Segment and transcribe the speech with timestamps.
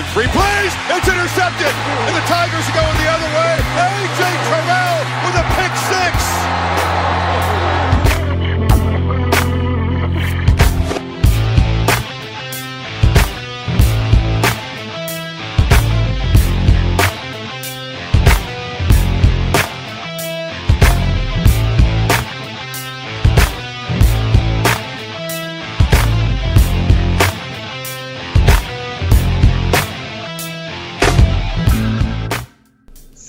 [0.00, 0.72] in three plays.
[0.96, 1.72] It's intercepted.
[2.08, 3.52] And the Tigers are going the other way.
[3.60, 4.20] A.J.
[4.48, 4.79] Terrell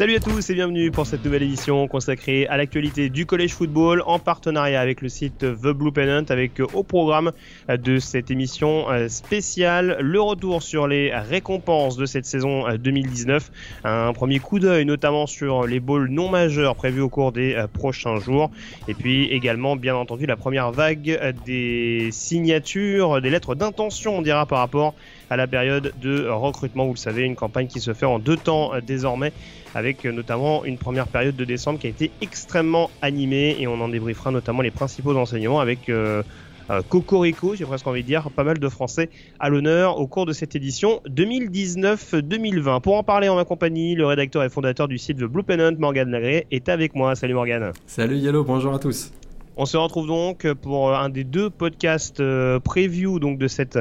[0.01, 4.01] Salut à tous et bienvenue pour cette nouvelle édition consacrée à l'actualité du collège football
[4.07, 7.31] en partenariat avec le site The Blue Pennant avec euh, au programme
[7.69, 13.51] euh, de cette émission euh, spéciale le retour sur les récompenses de cette saison 2019,
[13.83, 18.17] un premier coup d'œil notamment sur les balls non majeurs prévus au cours des prochains
[18.19, 18.49] jours.
[18.87, 24.47] Et puis également bien entendu la première vague des signatures, des lettres d'intention on dira
[24.47, 24.95] par rapport
[25.29, 26.85] à la période de recrutement.
[26.85, 29.31] Vous le savez, une campagne qui se fait en deux temps désormais
[29.75, 33.89] avec notamment une première période de décembre qui a été extrêmement animée et on en
[33.89, 36.23] débriefera notamment les principaux enseignements avec euh,
[36.69, 40.25] euh, Cocorico, j'ai presque envie de dire, pas mal de Français à l'honneur au cours
[40.25, 42.81] de cette édition 2019-2020.
[42.81, 45.75] Pour en parler en ma compagnie, le rédacteur et fondateur du site The Blue Pennant,
[45.77, 47.15] Morgan Lagré, est avec moi.
[47.15, 47.71] Salut Morgan.
[47.87, 49.11] Salut Yellow, bonjour à tous.
[49.57, 53.77] On se retrouve donc pour un des deux podcasts euh, preview donc de cette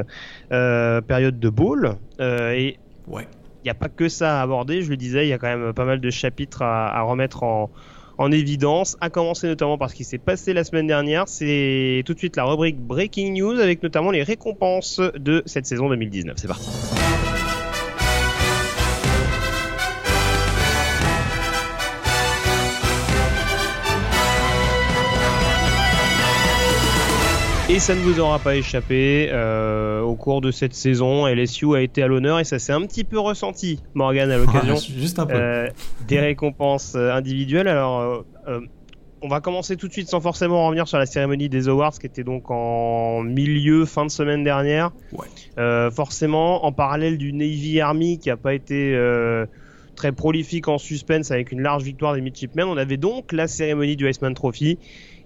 [0.51, 3.27] euh, période de bowl euh, et ouais
[3.63, 5.47] il n'y a pas que ça à aborder, je le disais, il y a quand
[5.47, 7.69] même pas mal de chapitres à, remettre en,
[8.17, 11.27] en, évidence, à commencer notamment par ce qui s'est passé la semaine dernière.
[11.27, 15.89] C'est tout de suite la rubrique Breaking News avec notamment les récompenses de cette saison
[15.89, 16.35] 2019.
[16.37, 16.69] C'est parti.
[27.73, 31.79] Et ça ne vous aura pas échappé, euh, au cours de cette saison, LSU a
[31.79, 35.25] été à l'honneur et ça s'est un petit peu ressenti, Morgan, à l'occasion Juste un
[35.25, 35.35] peu.
[35.35, 35.69] euh,
[36.05, 37.69] des récompenses euh, individuelles.
[37.69, 38.59] Alors, euh,
[39.21, 42.07] on va commencer tout de suite sans forcément revenir sur la cérémonie des awards qui
[42.07, 44.91] était donc en milieu, fin de semaine dernière.
[45.13, 45.91] Ouais.
[45.91, 48.99] Forcément, en parallèle du Navy Army qui a pas été
[49.95, 53.95] très prolifique en suspense avec une large victoire des Midshipmen, on avait donc la cérémonie
[53.95, 54.77] du Iceman Trophy.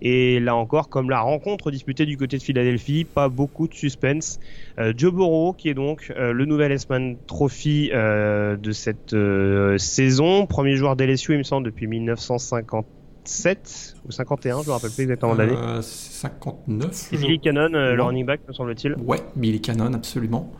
[0.02, 4.40] Et là encore, comme la rencontre disputée du côté de Philadelphie, pas beaucoup de suspense.
[4.80, 9.78] Euh, Joe Burrow, qui est donc euh, le nouvel S-Man Trophy euh, de cette euh,
[9.78, 15.04] saison, premier joueur d'LSU, il me semble, depuis 1957 ou 51, je me rappelle plus
[15.04, 15.56] exactement l'année.
[15.58, 16.90] Euh, 59.
[16.92, 18.96] C'est Billy Cannon, euh, le running back, me semble-t-il.
[19.06, 20.52] Ouais, Billy Cannon, absolument.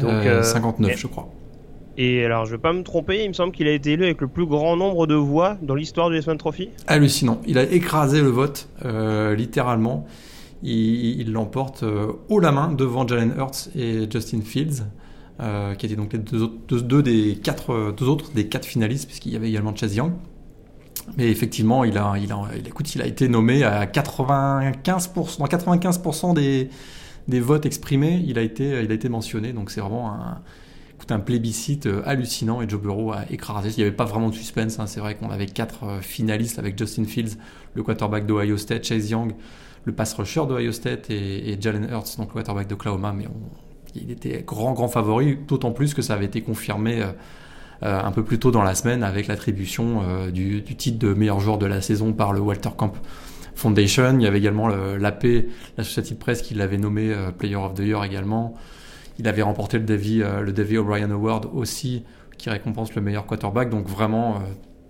[0.00, 1.28] Donc, Euh, euh, 59, et- je crois.
[1.98, 4.20] Et alors, je vais pas me tromper, il me semble qu'il a été élu avec
[4.20, 6.70] le plus grand nombre de voix dans l'histoire du S-Man Trophy.
[6.86, 7.40] Hallucinant.
[7.46, 10.06] Il a écrasé le vote, euh, littéralement.
[10.62, 14.84] Il l'emporte euh, haut la main devant Jalen Hurts et Justin Fields,
[15.40, 19.32] euh, qui étaient donc les deux, autres- des quatre, deux autres des quatre finalistes, puisqu'il
[19.32, 20.12] y avait également Chase Young.
[21.16, 25.46] Mais effectivement, il a, il a, il, écoute, il a été nommé à 95%, dans
[25.46, 26.68] 95% des,
[27.26, 29.52] des votes exprimés, il a été, il a été mentionné.
[29.52, 30.40] Donc c'est vraiment un,
[31.12, 33.70] un plébiscite euh, hallucinant et Joe Burrow a écrasé.
[33.70, 34.78] Il n'y avait pas vraiment de suspense.
[34.78, 34.86] hein.
[34.86, 37.36] C'est vrai qu'on avait quatre euh, finalistes avec Justin Fields,
[37.74, 39.32] le quarterback d'Ohio State, Chase Young,
[39.84, 43.12] le pass rusher d'Ohio State et, Jalen Hurts, donc le quarterback d'Oklahoma.
[43.16, 43.26] Mais
[43.94, 47.02] il était grand, grand favori, d'autant plus que ça avait été confirmé.
[47.02, 47.12] euh,
[47.82, 51.64] un peu plus tôt dans la semaine avec l'attribution du, titre de meilleur joueur de
[51.64, 52.92] la saison par le Walter Camp
[53.54, 54.18] Foundation.
[54.18, 55.24] Il y avait également le- l'AP,
[55.78, 58.54] l'Associated Press, qui l'avait nommé Player of the Year également.
[59.20, 62.04] Il avait remporté le Davy, euh, le Davy O'Brien Award aussi,
[62.38, 63.68] qui récompense le meilleur quarterback.
[63.68, 64.38] Donc vraiment, euh,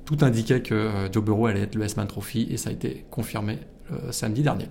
[0.05, 3.05] tout indiquait que euh, Joe Burrow allait être le S-Man Trophy et ça a été
[3.11, 3.59] confirmé
[4.11, 4.67] samedi dernier.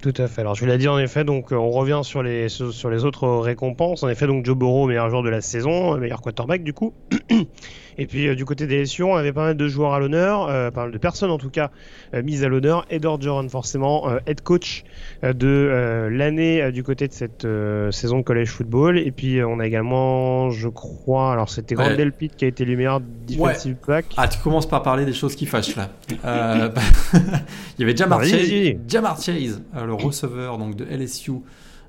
[0.00, 0.42] Tout à fait.
[0.42, 4.04] Alors je l'ai dit en effet, donc on revient sur les sur, les autres récompenses.
[4.04, 6.94] En effet, donc Joe Burrow, meilleur joueur de la saison, meilleur quarterback du coup.
[7.98, 10.48] Et puis euh, du côté des LSU, on avait pas mal de joueurs à l'honneur,
[10.48, 11.70] euh, pas mal de personnes en tout cas
[12.14, 12.84] euh, mises à l'honneur.
[12.90, 14.84] Ed Orgeron forcément, head coach
[15.22, 17.46] de l'année du côté de cette
[17.90, 18.98] saison de college football.
[18.98, 21.86] Et puis on a également, je crois, alors c'était Ouais.
[21.88, 24.06] Grandel Pitt qui a été le meilleur defensive back.
[24.16, 25.90] Ah, tu commences par parler des choses qui fâchent là.
[26.22, 26.68] Bah,
[27.78, 28.76] il y avait Jamar Chase.
[28.86, 31.32] Jamar Chase, le receveur donc de LSU,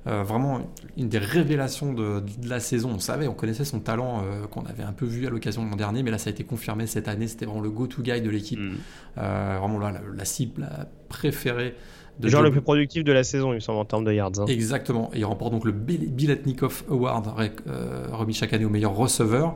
[0.06, 0.60] euh, vraiment
[0.96, 2.90] une des révélations de, de la saison.
[2.94, 5.70] On savait, on connaissait son talent euh, qu'on avait un peu vu à l'occasion de
[5.70, 7.26] l'an dernier, mais là ça a été confirmé cette année.
[7.26, 8.74] C'était vraiment le go-to guy de l'équipe, Mm.
[9.18, 11.74] Euh, vraiment là, la, la cible la préférée
[12.18, 14.04] de Le joueur Joe- le plus productif de la saison, il me semble, en termes
[14.04, 14.32] de yards.
[14.40, 14.44] hein.
[14.48, 15.10] Exactement.
[15.14, 17.26] Et il remporte donc le Bill- Biletnikoff Award,
[17.66, 19.54] euh, remis chaque année au meilleur receveur.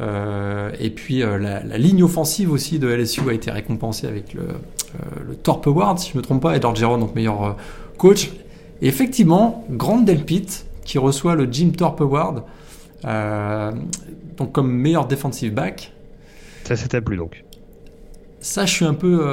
[0.00, 4.34] Euh, et puis euh, la, la ligne offensive aussi de LSU a été récompensée avec
[4.34, 4.54] le, euh,
[5.28, 7.52] le Torp Award, si je ne me trompe pas, et Geron, donc meilleur euh,
[7.98, 8.30] coach.
[8.82, 10.48] Et effectivement, Grant Delpit,
[10.84, 12.42] qui reçoit le Jim Thorpe Award,
[14.36, 15.92] donc comme meilleur defensive back.
[16.64, 17.44] Ça s'était plus donc.
[18.40, 19.24] Ça, je suis un peu,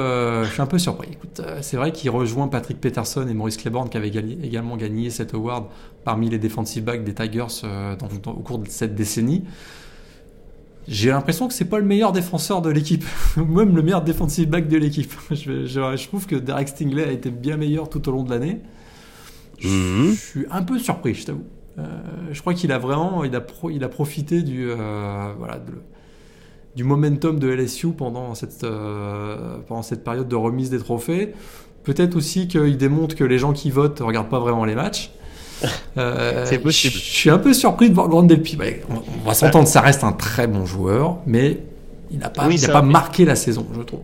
[0.44, 1.08] je suis un peu surpris.
[1.10, 5.34] Écoute, c'est vrai qu'il rejoint Patrick Peterson et Maurice Claiborne qui avaient également gagné cet
[5.34, 5.64] award
[6.04, 7.66] parmi les defensive backs des Tigers
[8.26, 9.42] au cours de cette décennie.
[10.90, 13.04] J'ai l'impression que c'est pas le meilleur défenseur de l'équipe,
[13.36, 15.12] même le meilleur defensive back de l'équipe.
[15.30, 18.60] Je, je, trouve que Derek Stingley a été bien meilleur tout au long de l'année.
[19.60, 20.14] Je, mhm.
[20.14, 21.44] suis un peu surpris, je t'avoue.
[21.78, 21.82] Euh,
[22.32, 25.60] je crois qu'il a vraiment, il a, il a profité du, euh, voilà,
[26.74, 31.32] du momentum de LSU pendant cette, euh, pendant cette période de remise des trophées.
[31.84, 35.12] Peut-être aussi qu'il démontre que les gens qui votent ne regardent pas vraiment les matchs.
[35.94, 36.94] C'est possible.
[36.94, 38.58] Je suis un peu surpris de voir Grand Delpi.
[38.88, 41.60] on, va s'entendre, ça reste un très bon joueur, mais
[42.10, 44.00] il n'a pas, pas marqué la saison, je trouve.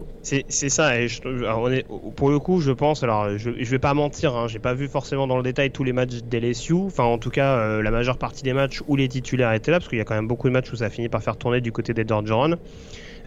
[0.49, 1.87] C'est ça, et on est,
[2.17, 4.89] pour le coup, je pense, alors je, je vais pas mentir, hein, j'ai pas vu
[4.89, 8.19] forcément dans le détail tous les matchs d'LSU, enfin en tout cas euh, la majeure
[8.19, 10.49] partie des matchs où les titulaires étaient là, parce qu'il y a quand même beaucoup
[10.49, 12.57] de matchs où ça a fini par faire tourner du côté des Dorgeron.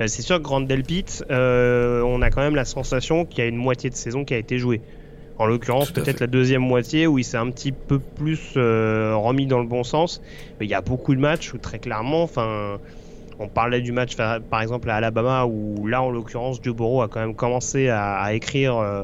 [0.02, 3.50] Euh, c'est sûr que Grand Delpit, on a quand même la sensation qu'il y a
[3.50, 4.82] une moitié de saison qui a été jouée.
[5.40, 9.48] En l'occurrence, peut-être la deuxième moitié où il s'est un petit peu plus euh, remis
[9.48, 10.22] dans le bon sens.
[10.60, 12.78] Mais il y a beaucoup de matchs où très clairement, enfin,
[13.40, 17.08] on parlait du match par exemple à Alabama où là, en l'occurrence, Joe Burrow a
[17.08, 18.78] quand même commencé à, écrire.
[18.78, 19.04] Euh,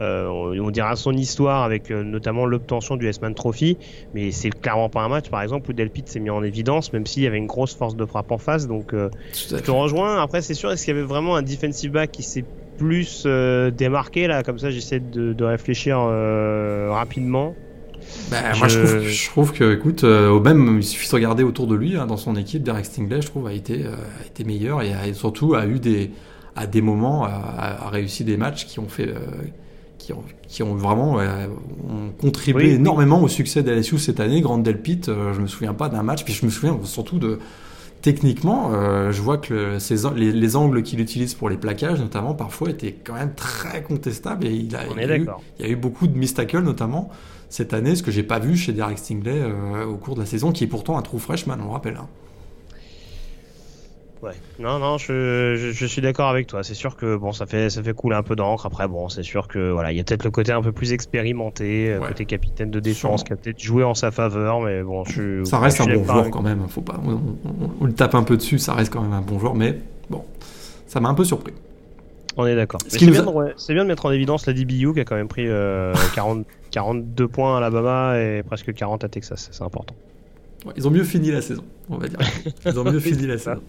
[0.00, 0.26] euh,
[0.58, 3.76] on dira son histoire avec notamment l'obtention du S-Man Trophy,
[4.14, 7.06] mais c'est clairement pas un match par exemple où Delpit s'est mis en évidence, même
[7.06, 8.66] s'il y avait une grosse force de frappe en face.
[8.66, 10.22] Donc je te rejoins.
[10.22, 12.44] Après, c'est sûr, est-ce qu'il y avait vraiment un defensive back qui s'est
[12.78, 14.42] plus euh, démarqué là?
[14.42, 16.90] Comme ça, j'essaie de, réfléchir euh,
[18.30, 21.74] Bah, moi, je trouve, que, écoute, euh, au même, il suffit de regarder autour de
[21.74, 24.92] lui, hein, dans son équipe, Derek Stingley, je trouve, a été, a été meilleur et,
[25.14, 26.10] surtout a eu des,
[26.56, 29.12] à des moments, a, réussi des matchs qui ont fait,
[29.98, 34.40] qui, ont, qui ont vraiment ont contribué énormément au succès d'LSU cette année.
[34.40, 37.38] Grande Delpit, je me souviens pas d'un match, puis je me souviens surtout de,
[38.02, 39.78] techniquement, euh, je vois que
[40.16, 44.46] les, angles qu'il utilise pour les plaquages, notamment, parfois étaient quand même très contestables.
[44.46, 45.26] Et il, a, il,
[45.60, 47.10] y a eu, beaucoup de mistacles, notamment
[47.52, 50.26] cette année, ce que j'ai pas vu chez Derek Stingley euh, au cours de la
[50.26, 51.98] saison, qui est pourtant un trou freshman, on le rappelle.
[52.00, 52.08] Hein.
[54.22, 54.32] Ouais.
[54.58, 56.62] Non, non, je, je, suis d'accord avec toi.
[56.62, 58.64] C'est sûr que bon, ça fait ça fait couler un peu d'encre.
[58.64, 60.94] Après, bon, c'est sûr que voilà, il y a peut-être le côté un peu plus
[60.94, 65.04] expérimenté, euh, côté capitaine de défense, qui a peut-être joué en sa faveur, mais bon,
[65.04, 65.44] je.
[65.44, 66.66] Ça reste un bon joueur quand même.
[66.68, 69.54] Faut pas, on, le tape un peu dessus, ça reste quand même un bon joueur,
[69.54, 69.78] mais
[70.08, 70.24] bon,
[70.86, 71.52] ça m'a un peu surpris.
[72.36, 72.80] On est d'accord.
[72.86, 75.50] C'est bien, bien, de mettre en évidence la DBU qui a quand même pris 40,
[75.50, 79.48] euh, 42 points à Alabama et presque 40 à Texas.
[79.52, 79.94] C'est important.
[80.76, 82.18] ils ont mieux fini la saison, on va dire.
[82.66, 83.62] Ils ont mieux fini la saison.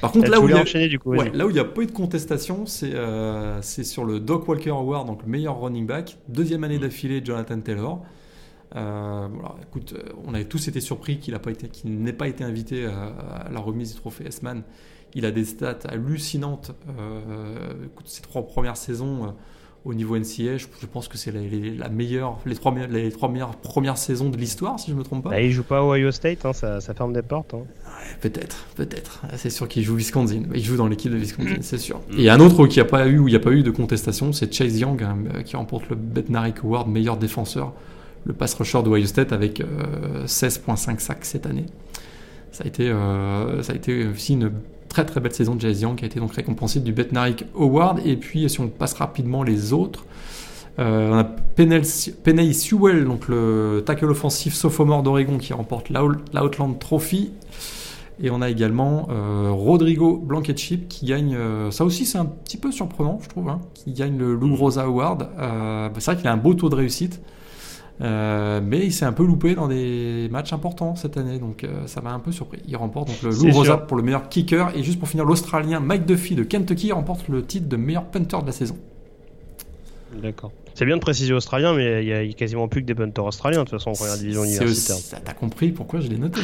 [0.00, 1.92] Par contre, là où, il y a, là où il n'y a pas eu de
[1.92, 6.16] contestation, euh, c'est sur le Doc Walker Award, donc le meilleur running back.
[6.28, 6.82] Deuxième année mm.
[6.82, 8.02] d'affilée, Jonathan Taylor.
[8.76, 9.28] Euh,
[9.62, 9.94] écoute,
[10.26, 11.34] on avait tous été surpris qu'il
[11.84, 14.62] n'ait pas, été invité à, la remise du trophée S-Man.
[15.14, 16.72] Il a des stats hallucinantes.
[18.04, 19.34] ses trois premières saisons
[19.84, 20.56] au niveau NCA.
[20.56, 24.78] Je, pense que c'est la, meilleure, les trois, les trois meilleures premières saisons de l'histoire,
[24.80, 25.30] si je me trompe pas.
[25.30, 27.54] Bah, il joue pas au Ohio State, hein, ça, ferme des portes.
[27.54, 27.64] Hein.
[28.20, 29.22] peut-être, peut-être.
[29.36, 30.42] C'est sûr qu'il joue Wisconsin.
[30.54, 32.00] Il joue dans l'équipe de Wisconsin, c'est sûr.
[32.10, 32.18] Mm.
[32.18, 34.32] Et un autre qui a pas eu, où il n'y a pas eu de contestation,
[34.32, 37.72] c'est Chase Young, hein, qui remporte le Bednarik Award meilleur défenseur,
[38.24, 41.66] le pass rusher de Ohio State avec 16,5 euh, sacs cette année.
[42.52, 44.52] Ça a été, euh, ça a été aussi une
[44.94, 48.00] très très belle saison de Jazz Young qui a été donc récompensée du Betnarik Award.
[48.04, 50.04] Et puis si on passe rapidement les autres,
[50.78, 57.32] euh, on a Penay Sewell, donc le tackle offensif sophomore d'Oregon qui remporte l'Outland Trophy.
[58.22, 62.56] Et on a également euh, Rodrigo Blankenship qui gagne, euh, ça aussi c'est un petit
[62.56, 65.26] peu surprenant je trouve, hein, qui gagne le Lou Rosa Award.
[65.98, 67.20] c'est vrai qu'il a un beau taux de réussite.
[68.00, 71.86] Euh, mais il s'est un peu loupé dans des matchs importants cette année, donc euh,
[71.86, 72.58] ça m'a un peu surpris.
[72.66, 75.78] Il remporte donc le Lou Rosa pour le meilleur kicker, et juste pour finir, l'Australien
[75.80, 78.76] Mike Duffy de Kentucky remporte le titre de meilleur punter de la saison.
[80.20, 80.52] D'accord.
[80.74, 83.60] C'est bien de préciser australien, mais il y, a quasiment plus que des punters australiens
[83.60, 85.20] de toute façon en première division universitaire.
[85.24, 86.40] T'as compris pourquoi je l'ai noté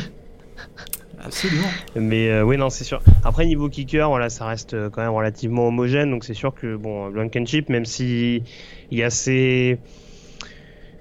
[1.23, 1.69] Absolument.
[1.97, 3.03] Mais euh, oui, non, c'est sûr.
[3.25, 6.11] Après, niveau kicker, voilà, ça reste quand même relativement homogène.
[6.11, 8.43] Donc c'est sûr que, bon, Blankenship, même si
[8.91, 9.79] il y a ces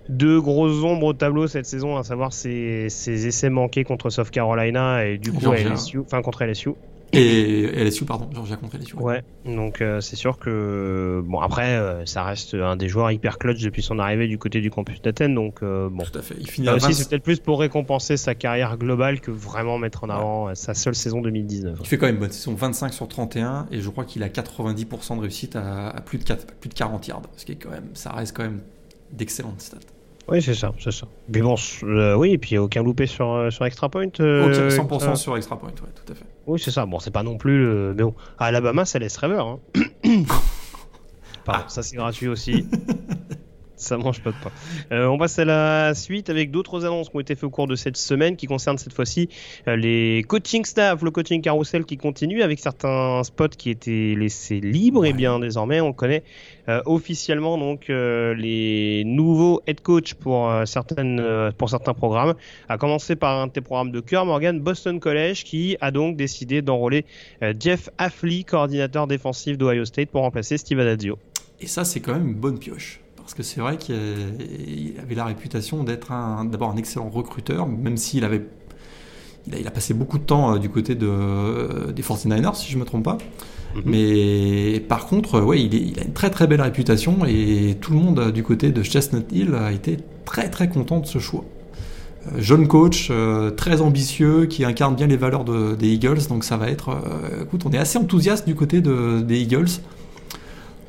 [0.10, 5.06] deux grosses ombres au tableau cette saison, à savoir ses, essais manqués contre South Carolina
[5.06, 6.72] et du coup LSU, enfin contre LSU.
[7.12, 8.96] Et LSU, pardon, Georgia contre LSU.
[8.98, 13.40] Ouais, donc euh, c'est sûr que bon après euh, ça reste un des joueurs hyper
[13.40, 16.04] clutch depuis son arrivée du côté du campus d'Athènes, donc euh, bon.
[16.04, 16.36] Tout à fait.
[16.40, 20.10] Il finit aussi c'est peut-être plus pour récompenser sa carrière globale que vraiment mettre en
[20.10, 21.80] avant sa seule saison 2019.
[21.82, 25.16] Il fait quand même bonne saison, 25 sur 31 et je crois qu'il a 90%
[25.16, 27.90] de réussite à, plus de 4, plus de 40 yards, ce qui est quand même,
[27.94, 28.62] ça reste quand même
[29.12, 29.78] d'excellentes stats.
[30.32, 31.08] Oui, c'est ça, c'est ça.
[31.34, 31.56] Mais bon,
[32.18, 34.08] oui, et puis aucun loupé sur, sur Extra Point.
[34.08, 36.26] 100% sur Extra Point, ouais, tout à fait.
[36.46, 36.86] Oui, c'est ça.
[36.86, 37.94] Bon, c'est pas non plus.
[37.96, 39.48] Mais bon, à Alabama, ça laisse rêveur.
[39.48, 39.60] Hein.
[41.46, 42.68] Pardon, ça c'est gratuit aussi.
[43.80, 44.52] ça mange pas de pain.
[44.92, 47.68] Euh, on passe à la suite avec d'autres annonces qui ont été faites au cours
[47.68, 49.30] de cette semaine qui concernent cette fois-ci
[49.68, 54.60] euh, les coaching staff, le coaching carousel qui continue avec certains spots qui étaient laissés
[54.60, 55.06] libres.
[55.06, 56.24] Et bien désormais, on connaît
[56.68, 62.36] euh, officiellement donc les nouveaux head coach pour certains programmes.
[62.68, 66.18] À commencer par un de tes programmes de cœur, Morgan Boston College, qui a donc
[66.18, 67.06] décidé d'enrôler
[67.60, 71.18] Jeff Affley, coordinateur défensif d'Ohio State, pour remplacer Steve Adazio.
[71.62, 73.02] Et ça, c'est quand même une bonne pioche.
[73.30, 76.12] Parce que c'est vrai qu'il avait la réputation d'être
[76.46, 78.48] d'abord un excellent recruteur, même s'il avait
[79.46, 82.76] il a, passé beaucoup de temps euh, du côté de, euh, des 49ers, si je
[82.76, 83.20] ne me trompe pas.
[83.76, 83.82] Mhm.
[83.86, 88.32] Mais par contre, ouais, il, a une très très belle réputation et tout le monde
[88.32, 91.46] du côté de Chestnut Hill a été très très content de ce choix.
[92.34, 93.12] Euh, jeune coach,
[93.56, 96.98] très ambitieux, qui incarne bien les valeurs des Eagles, donc ça va être.
[97.44, 99.70] écoute, on est assez enthousiaste du côté des Eagles.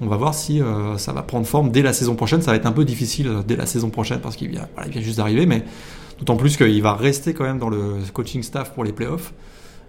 [0.00, 2.40] On va voir si euh, ça va prendre forme dès la saison prochaine.
[2.40, 5.18] Ça va être un peu difficile euh, dès la saison prochaine parce qu'il vient, juste
[5.18, 5.62] d'arriver, mais
[6.18, 9.34] d'autant plus qu'il va rester quand même dans le coaching staff pour les playoffs.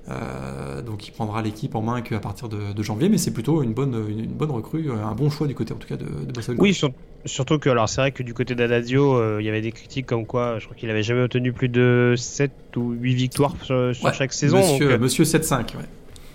[0.10, 3.74] Euh, donc il prendra l'équipe en main qu'à partir de, janvier, mais c'est plutôt une
[3.74, 6.56] bonne, une, bonne recrue, un bon choix du côté en tout cas de, de Boston.
[6.60, 6.78] Oui,
[7.26, 10.26] surtout que alors c'est vrai que du côté d'Adazio, il y avait des critiques comme
[10.26, 14.34] quoi je crois qu'il avait jamais obtenu plus de 7 ou 8 victoires sur, chaque
[14.34, 14.58] saison.
[14.58, 15.86] Monsieur, monsieur 7-5, ouais.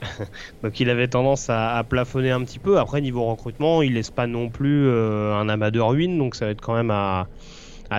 [0.62, 2.78] Donc il avait tendance à, plafonner un petit peu.
[2.78, 6.46] Après, niveau recrutement, il laisse pas non plus euh, un amas de ruines, donc ça
[6.46, 7.26] va être quand même à,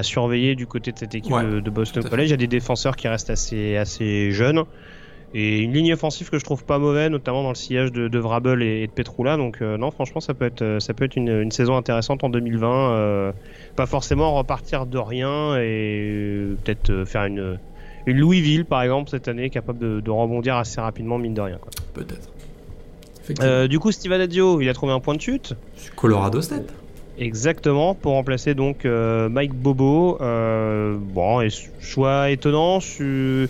[0.01, 2.27] surveiller du côté de cette équipe de, Boston College.
[2.27, 4.63] Il y a des défenseurs qui restent assez, assez jeunes.
[5.33, 8.19] Et une ligne offensive que je trouve pas mauvaise, notamment dans le sillage de, de
[8.19, 9.35] Vrabel et, de Petroula.
[9.37, 12.91] Donc euh, non, franchement, ça peut être, ça peut être une, saison intéressante en 2020.
[12.91, 13.31] Euh,
[13.75, 17.59] pas forcément repartir de rien et peut-être faire une,
[18.07, 21.59] une Louisville, par exemple, cette année, capable de, rebondir assez rapidement, mine de rien.
[21.93, 22.29] Peut-être.
[23.41, 25.53] Euh, du coup, Steve Adadio, il a trouvé un point de chute.
[25.97, 26.73] Colorado State.
[27.19, 30.17] Exactement, pour remplacer donc euh, Mike Bobo.
[30.21, 31.49] Euh, bon, et
[31.81, 32.79] choix étonnant.
[32.99, 33.49] Il,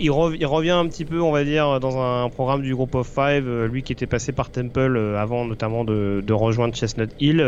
[0.00, 3.64] il, revient un petit peu, on va dire, dans un programme du Group of Five,
[3.64, 7.42] lui qui était passé par Temple avant notamment de, de rejoindre Chestnut Hill.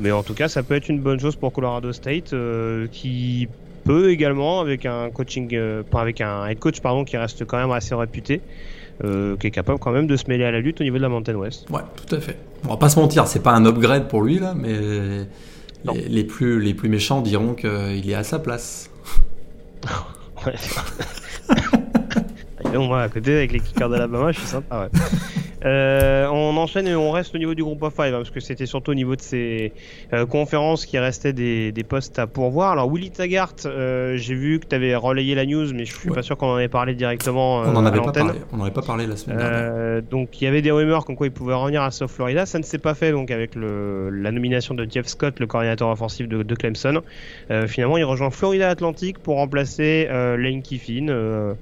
[0.00, 2.34] mais en tout cas, ça peut être une bonne chose pour Colorado State,
[2.92, 3.48] qui
[3.84, 7.70] peut également avec un coaching, euh, avec un head coach pardon qui reste quand même
[7.70, 8.40] assez réputé.
[9.02, 11.02] Euh, qui est capable quand même de se mêler à la lutte au niveau de
[11.02, 11.70] la Mountain West.
[11.70, 12.36] Ouais, tout à fait.
[12.66, 15.26] On va pas se mentir, c'est pas un upgrade pour lui là, mais
[16.06, 18.90] les, plus, les plus méchants diront qu'il est à sa place.
[20.46, 20.52] ouais.
[22.78, 24.90] moi à côté avec les kickers d'Alabama, je suis sympa.
[24.92, 25.00] Ouais.
[25.64, 28.40] Euh, on enchaîne et on reste au niveau du groupe of five hein, parce que
[28.40, 29.72] c'était surtout au niveau de ces
[30.12, 32.72] euh, conférences qui restaient des, postes à pourvoir.
[32.72, 36.10] Alors Willy Taggart, euh, j'ai vu que tu avais relayé la news, mais je suis
[36.10, 37.58] pas sûr qu'on en ait parlé directement.
[37.58, 38.38] on en avait pas parlé.
[38.52, 40.02] On n'en avait pas parlé la semaine dernière.
[40.02, 42.46] donc il y avait des rumeurs comme quoi il pouvait revenir à South Florida.
[42.46, 45.88] Ça ne s'est pas fait donc avec le, la nomination de Jeff Scott, le coordinateur
[45.88, 47.02] offensif de, de Clemson.
[47.66, 51.56] finalement, il rejoint Florida Atlantic pour remplacer Lane Kiffin.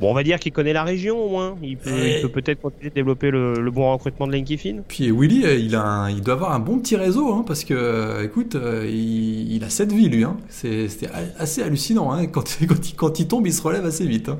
[0.00, 1.56] Bon, on va dire qu'il connaît la région au moins.
[1.62, 4.78] Il peut, peut-être continuer de développer le, bon recrutement de Lane Kiffin.
[4.88, 7.74] Puis Willy, euh, il, a il doit avoir un bon petit réseau, hein, parce que,
[7.74, 10.24] euh, écoute, euh, il, a cette vie lui.
[10.24, 10.38] Hein.
[10.48, 12.12] C'était assez hallucinant.
[12.12, 12.26] Hein.
[12.28, 12.44] Quand,
[12.96, 14.30] quand, il, tombe, il se relève assez vite.
[14.30, 14.38] Hein.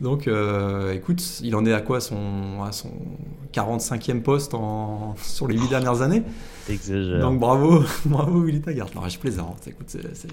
[0.00, 0.30] Donc,
[0.94, 2.90] écoute, il en est à quoi son, à son
[3.52, 6.22] 45e poste en, sur les 8 dernières années?
[6.70, 7.20] Exagère.
[7.20, 8.88] Donc bravo, bravo Willy Taggart.
[8.94, 9.66] Non, je plaisante.
[9.66, 10.28] Écoute, c'est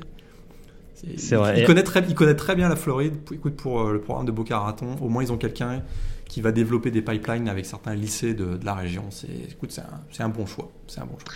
[1.17, 1.59] c'est vrai.
[1.59, 3.15] Il connaît, très, il connaît très bien la Floride.
[3.31, 5.81] Écoute, pour euh, le programme de Boca Raton, au moins ils ont quelqu'un
[6.27, 9.05] qui va développer des pipelines avec certains lycées de, la région.
[9.09, 10.69] C'est, écoute, c'est un, un, bon choix.
[10.87, 11.33] C'est un bon choix.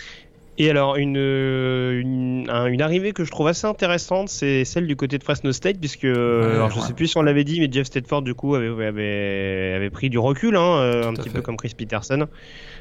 [0.58, 5.16] Et alors, une, une, une, arrivée que je trouve assez intéressante, c'est celle du côté
[5.16, 8.20] de Fresno State, puisque, alors, je sais plus si on l'avait dit, mais Jeff Stedford,
[8.20, 11.72] du coup, avait, avait, avait pris du recul, hein, euh, un petit peu comme Chris
[11.74, 12.26] Peterson,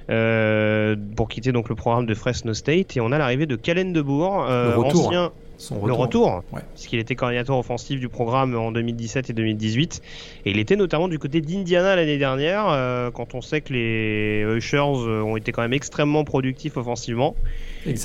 [0.10, 2.98] euh, pour quitter donc le programme de Fresno State.
[2.98, 5.88] Et on a l'arrivée de Calen Debourg, euh, ancien retour.
[5.88, 10.01] Le retour, puisqu'il était coordinateur offensif du programme en 2017 et 2018.
[10.46, 14.46] Et il était notamment du côté d'Indiana l'année dernière, euh, quand on sait que les
[14.58, 17.36] Ushers euh, ont été quand même extrêmement productifs offensivement.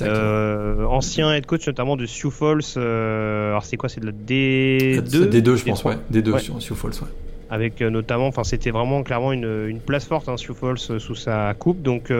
[0.01, 2.61] Euh, ancien head coach notamment de Sioux Falls.
[2.77, 5.97] alors c'est quoi C'est de la D2 D2, je pense, ouais.
[6.11, 7.09] D2 sur Sioux Falls, ouais.
[7.49, 11.53] Avec notamment, enfin c'était vraiment clairement une, une place forte, hein, Sioux Falls sous sa
[11.53, 11.81] coupe.
[11.81, 12.11] Donc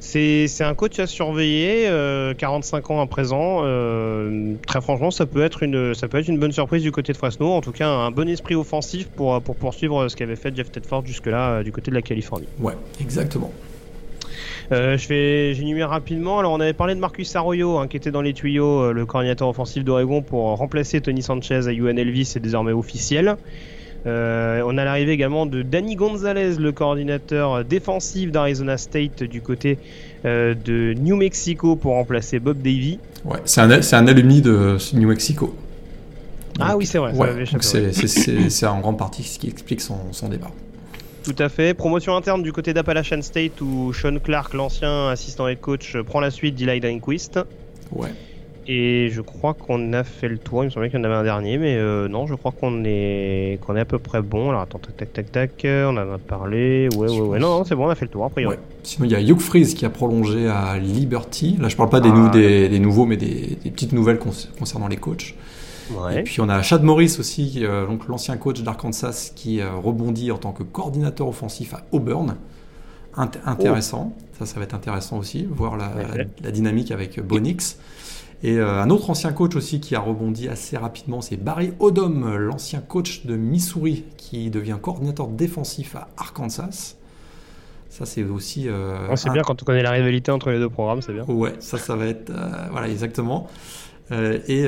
[0.00, 1.84] c'est un coach à surveiller,
[2.38, 3.60] 45 euh, ans à présent.
[3.62, 7.12] Euh, très franchement, ça peut, être une, ça peut être une bonne surprise du côté
[7.12, 7.52] de Fresno.
[7.52, 11.04] En tout cas, un bon esprit offensif pour, pour poursuivre ce qu'avait fait Jeff Tedford
[11.06, 12.48] jusque-là euh, du côté de la Californie.
[12.60, 13.52] Ouais, exactement.
[14.70, 16.38] Euh, je fais, j'énumère rapidement.
[16.38, 19.06] Alors, on avait parlé de Marcus Arroyo, hein, qui était dans les tuyaux, euh, le
[19.06, 22.24] coordinateur offensif d'Oregon, pour remplacer Tony Sanchez à UNLV.
[22.24, 23.36] C'est désormais officiel.
[24.06, 29.78] Euh, on a l'arrivée également de Danny Gonzalez, le coordinateur défensif d'Arizona State du côté
[30.24, 32.98] euh, de New Mexico pour remplacer Bob Davy.
[33.24, 35.54] Ouais, c'est un, c'est un alumni de New Mexico.
[36.60, 37.12] ah oui, c'est vrai.
[37.12, 37.44] Ouais,
[38.48, 40.52] c'est, en grande partie ce qui explique son, son départ.
[41.24, 41.74] Tout à fait.
[41.74, 46.30] Promotion interne du côté d'Appalachian State où Sean Clark, l'ancien assistant head coach, prend la
[46.30, 47.38] suite d'Eli Dynquist.
[47.92, 48.08] Ouais.
[48.70, 50.62] Et je crois qu'on a fait le tour.
[50.62, 52.84] Il me semblait qu'il y en avait un dernier, mais euh, non, je crois qu'on
[52.84, 54.50] est qu'on est à peu près bon.
[54.50, 55.62] Alors attends, tac, tac, tac, tac.
[55.64, 56.88] On en a parlé.
[56.94, 57.38] Ouais, ouais, ouais.
[57.38, 58.24] Non, non, c'est bon, on a fait le tour.
[58.26, 58.56] A priori.
[58.56, 58.62] Ouais.
[58.82, 61.56] Sinon, il y a Hugh Freeze qui a prolongé à Liberty.
[61.58, 62.14] Là, je parle pas des, Ah.
[62.14, 65.34] nou- des, des nouveaux, mais des, des petites nouvelles concernant les coachs.
[65.90, 66.20] Ouais.
[66.20, 70.30] Et puis, on a Chad Morris aussi, euh, donc l'ancien coach d'Arkansas, qui euh, rebondit
[70.30, 72.36] en tant que coordinateur offensif à Auburn.
[73.16, 74.12] Int- intéressant.
[74.38, 75.78] Ça, ça va être intéressant aussi, voir Oh.
[75.78, 77.78] La, la dynamique avec Bonix.
[78.44, 82.36] Et euh, un autre ancien coach aussi qui a rebondi assez rapidement, c'est Barry Odom,
[82.38, 86.94] l'ancien coach de Missouri, qui devient coordinateur défensif à Arkansas.
[87.90, 88.68] Ça, c'est aussi.
[88.68, 91.12] euh, Ouais, c'est un- bien quand on connaît la rivalité entre les deux programmes, c'est
[91.14, 91.24] bien.
[91.24, 92.30] Ouais, ça, ça va être.
[92.30, 93.48] euh, voilà, exactement.
[94.12, 94.64] Euh, et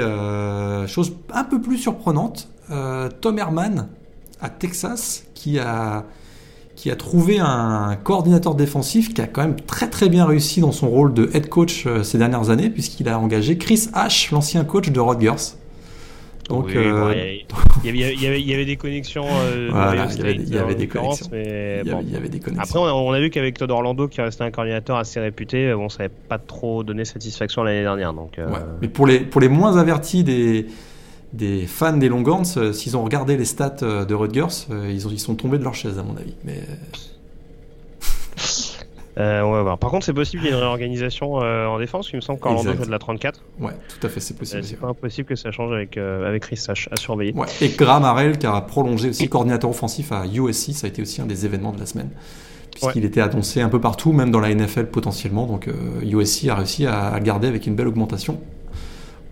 [0.88, 2.48] chose un peu plus surprenante,
[3.20, 3.88] Tom Herman
[4.40, 6.04] à Texas qui a,
[6.80, 10.72] qui a trouvé un coordinateur défensif qui a quand même très très bien réussi dans
[10.72, 14.64] son rôle de head coach euh, ces dernières années, puisqu'il a engagé Chris H, l'ancien
[14.64, 15.56] coach de Rutgers.
[16.48, 17.44] Donc, Oui, euh, bon, il y avait-
[17.84, 19.26] il y, avait, il y avait- il y avait des connexions.
[19.28, 21.26] euh, Voilà, il y avait- State, il y avait en des connexions.
[21.30, 21.96] Mais il, y bon.
[21.98, 22.62] avait, il y avait des connexions.
[22.62, 25.72] Après, on a, on a vu qu'avec Todd Orlando, qui restait un coordinateur assez réputé,
[25.74, 28.14] bon, ça n'avait pas trop donné satisfaction l'année dernière.
[28.14, 28.58] Donc, euh, Ouais.
[28.80, 30.66] Mais pour les, pour les moins avertis des,
[31.32, 35.06] des fans des Longhorns, euh, s'ils ont regardé les stats euh, de Rutgers, euh, ils,
[35.06, 36.34] ont, ils sont tombés de leur chaise, à mon avis.
[36.44, 36.60] Mais
[39.16, 39.78] on va voir.
[39.78, 42.10] Par contre, c'est possible qu'il y ait une réorganisation en défense.
[42.12, 43.40] Il me semble qu'Orlando joue de la 34.
[43.60, 44.64] ouais, tout à fait, c'est possible.
[44.64, 47.34] c'est pas impossible que ça change avec, avec Chris Sash à surveiller.
[47.34, 47.46] Ouais.
[47.60, 51.20] Et Graham Harrell, qui a prolongé aussi coordinateur offensif à USC, ça a été aussi
[51.20, 52.08] un des événements de la semaine.
[52.70, 55.46] Puisqu'il était annoncé un peu partout, même dans la NFL potentiellement.
[55.46, 58.40] Donc euh, USC a réussi à, à le garder avec une belle augmentation.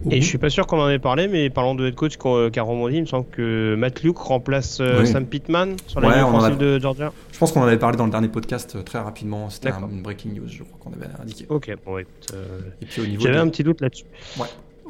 [0.05, 0.23] Et bout.
[0.23, 2.51] je suis pas sûr qu'on en ait parlé, mais parlant de head coach qui a
[2.51, 5.07] qui a rebondi, il me semble que Matt Luke remplace euh, Oui.
[5.09, 7.13] Sam Pittman sur la Ouais, ligne a- offensive de Georgia.
[7.33, 9.51] Je pense qu'on en avait parlé dans le dernier podcast euh, très rapidement.
[9.51, 11.47] C'était une breaking news, je crois qu'on avait indiqué.
[11.49, 14.05] Ok, bon, écoute, euh, Et puis au niveau j'avais des- un petit doute là-dessus.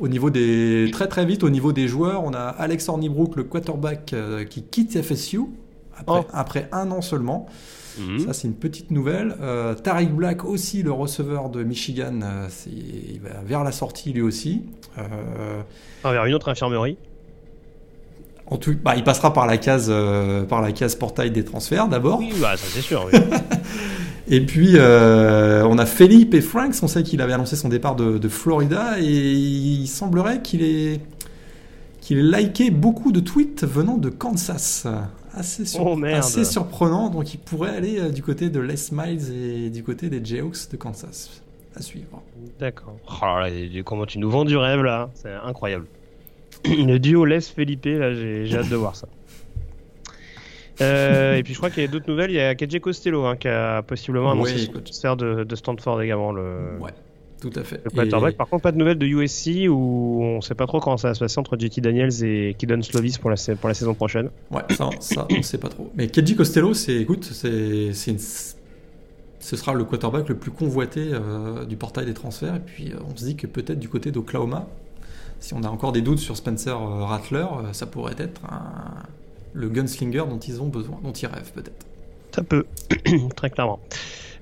[0.00, 3.44] Au niveau des très très vite au niveau des joueurs, on a Alex Hornibrook, le
[3.44, 5.40] quarterback euh, qui quitte FSU
[5.98, 6.30] après, Oh.
[6.32, 7.46] après un an seulement.
[7.98, 8.18] Mhm.
[8.20, 9.34] Ça c'est une petite nouvelle.
[9.40, 14.22] Euh, Tariq Black aussi, le receveur de Michigan, euh, il va vers la sortie lui
[14.22, 14.62] aussi.
[14.98, 15.62] Euh,
[16.04, 16.96] Envers une autre infirmerie.
[18.46, 21.88] en tout, bah, il passera par la case euh, par la case portail des transferts
[21.88, 22.18] d'abord.
[22.20, 23.08] Oui, bah, ça c'est sûr.
[23.12, 23.18] oui.
[24.30, 26.74] Et puis euh, on a Felipe et Franks.
[26.82, 31.00] On sait qu'il avait annoncé son départ de, de Florida et il semblerait qu'il ait
[32.02, 34.87] qu'il ait liké beaucoup de tweets venant de Kansas.
[35.34, 37.10] Assez, sur- Oh, assez surprenant.
[37.10, 40.70] Donc il pourrait aller euh, du côté de Les Miles et du côté des Jayhawks
[40.70, 41.42] de Kansas.
[41.76, 42.22] À suivre.
[42.58, 42.96] D'accord.
[43.22, 45.86] Oh comment tu nous vends du rêve là C'est incroyable.
[46.64, 49.06] Le duo Les Felipe, là, j'ai hâte de voir ça.
[50.80, 52.30] Euh, et puis je crois qu'il y a d'autres nouvelles.
[52.30, 56.32] Il y a KJ Costello hein, qui a possiblement annoncé Oui, de, de Stanford également.
[56.32, 56.92] Le, Ouais,
[57.40, 57.81] tout à fait.
[57.85, 58.35] le quarterback.
[58.35, 61.09] Et- Par contre, pas de nouvelles de USC où on sait pas trop comment ça
[61.09, 63.94] va se passer entre JT Daniels et Kidon Slovis pour la, sa- pour la saison
[63.94, 64.31] prochaine.
[64.51, 65.90] Ouais, ça, ça on sait pas trop.
[65.94, 71.11] Mais Kedji Costello, c'est, écoute, c'est, c'est une- ce sera le quarterback le plus convoité
[71.12, 72.57] euh, du portail des transferts.
[72.57, 74.66] Et puis, euh, on se dit que peut-être du côté d'Oklahoma,
[75.40, 79.03] si on a encore des doutes sur Spencer euh, Rattler, ça pourrait être un-
[79.55, 81.87] le gunslinger dont ils ont besoin, dont ils rêvent peut-être.
[82.35, 82.66] Ça peut,
[83.37, 83.79] très clairement.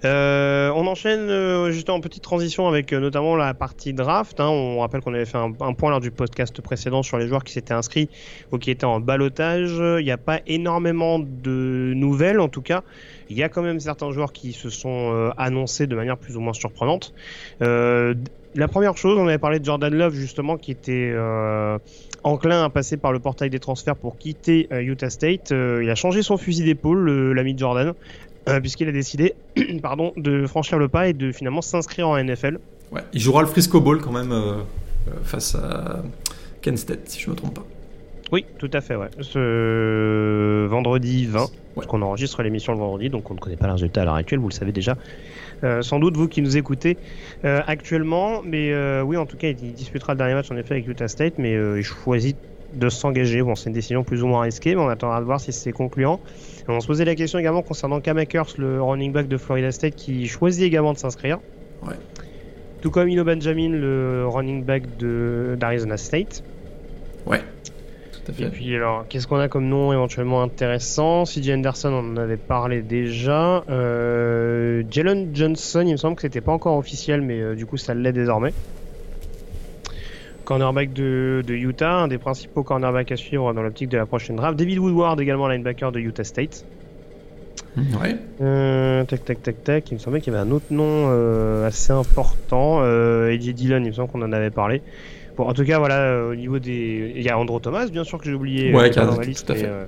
[0.05, 4.41] Euh, on enchaîne euh, juste en petite transition avec euh, notamment la partie draft.
[4.41, 4.49] hein.
[4.49, 7.53] On rappelle qu'on avait fait un, point lors du podcast précédent sur les joueurs qui
[7.53, 8.11] s'étaient inscrits
[8.53, 9.73] ou qui étaient en balotage.
[9.79, 12.83] Il n'y a pas énormément de nouvelles en tout cas.
[13.31, 16.37] Il y a quand même certains joueurs qui se sont euh, annoncés de manière plus
[16.37, 17.15] ou moins surprenante.
[17.61, 21.15] La première chose, on avait parlé de Jordan Love justement qui était
[22.23, 25.51] enclin à passer par le portail des transferts pour quitter Utah State.
[25.51, 27.93] Il a changé son fusil d'épaule, le- l'ami Jordan,
[28.49, 29.35] euh, puisqu'il a décidé
[29.83, 32.59] pardon, de franchir le pas et de finalement s'inscrire en NFL.
[32.93, 34.55] Ouais, il jouera le Frisco Bowl quand même euh,
[35.09, 36.03] euh, face à
[36.63, 37.67] Ken State, si je me trompe pas.
[38.33, 39.09] Oui, tout à fait, ouais.
[39.21, 41.49] Ce vendredi 20, Ouais.
[41.77, 44.15] parce qu'on enregistre l'émission le vendredi, donc on ne connaît pas le résultat à l'heure
[44.15, 44.97] actuelle, vous le savez déjà.
[45.65, 46.97] Euh, sans doute vous qui nous écoutez
[47.45, 50.75] euh, actuellement, mais euh, oui, en tout cas, il, disputera le dernier match en effet
[50.75, 52.37] avec Utah State, mais il choisit
[52.75, 53.43] de s'engager.
[53.43, 55.73] Bon, c'est une décision plus ou moins risquée, mais on attendra de voir si c'est
[55.73, 56.21] concluant.
[56.69, 59.95] On se posait la question également concernant Cam Akers, le running back de Florida State,
[59.95, 61.39] qui choisit également de s'inscrire.
[61.83, 61.95] Ouais.
[62.81, 66.43] Tout comme Ino Benjamin, le running back d'Arizona State.
[67.27, 67.43] Ouais.
[68.39, 71.25] Et puis alors, qu'est-ce qu'on a comme nom éventuellement intéressant?
[71.25, 73.63] CJ Anderson, on en avait parlé déjà.
[73.69, 77.77] Euh, Jalen Johnson, il me semble que c'était pas encore officiel, mais euh, du coup
[77.77, 78.53] ça l'est désormais.
[80.47, 84.59] Cornerback de, Utah, un des principaux cornerbacks à suivre dans l'optique de la prochaine draft.
[84.59, 86.65] David Woodward, également linebacker de Utah State.
[87.77, 88.17] Ouais.
[88.41, 89.91] Euh, tac, tac, tac, tac.
[89.91, 91.11] Il me semblait qu'il y avait un autre nom
[91.67, 92.83] assez important.
[93.29, 94.81] Eddie Dillon, il me semble qu'on en avait parlé.
[95.37, 97.13] Bon, en tout cas, voilà, euh, au niveau des.
[97.15, 98.75] Il y a Andro Thomas, bien sûr, que j'ai oublié.
[98.75, 99.47] Ouais, euh, dans la liste.
[99.47, 99.67] Tout à fait.
[99.67, 99.85] Euh,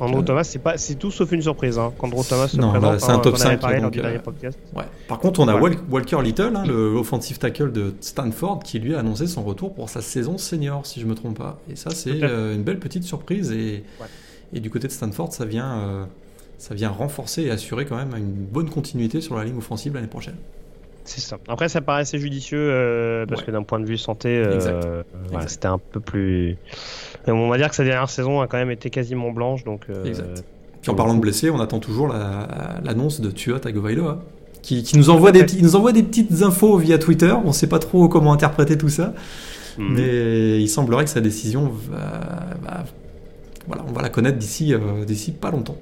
[0.00, 1.78] Andro Thomas, c'est pas, c'est tout sauf une surprise.
[1.78, 3.00] Hein, qu'Andro Thomas se non, présente.
[3.00, 3.60] c'est un hein, top 5.
[3.60, 4.18] Parlé donc, euh,
[4.74, 4.84] ouais.
[5.08, 9.00] Par contre, on a Walker Little, hein, le offensive tackle de Stanford, qui lui a
[9.00, 11.58] annoncé son retour pour sa saison senior, si je me trompe pas.
[11.70, 13.52] Et ça, c'est une belle petite surprise.
[13.52, 14.06] Et, ouais.
[14.54, 16.08] et, du côté de Stanford, ça vient,
[16.58, 20.06] ça vient renforcer et assurer quand même une bonne continuité sur la ligne offensive l'année
[20.06, 20.36] prochaine.
[21.04, 21.38] C'est ça.
[21.48, 25.02] Après, ça paraissait judicieux euh, parce que d'un point de vue santé, euh,
[25.46, 26.56] c'était un peu plus.
[27.26, 29.64] on va dire que sa dernière saison a quand même été quasiment blanche.
[29.64, 30.44] Donc, euh, exact.
[30.82, 34.22] Puis en parlant de blessés, on attend toujours l'annonce de Tua Tagovailoa.
[34.62, 37.32] Qui, qui, nous envoie des, nous envoie des petites infos via Twitter.
[37.32, 39.14] On ne sait pas trop comment interpréter tout ça.
[39.78, 39.94] Mhm.
[39.94, 42.84] Mais il semblerait que sa décision va,
[43.66, 44.74] voilà, on va la connaître d'ici
[45.06, 45.78] d'ici pas longtemps.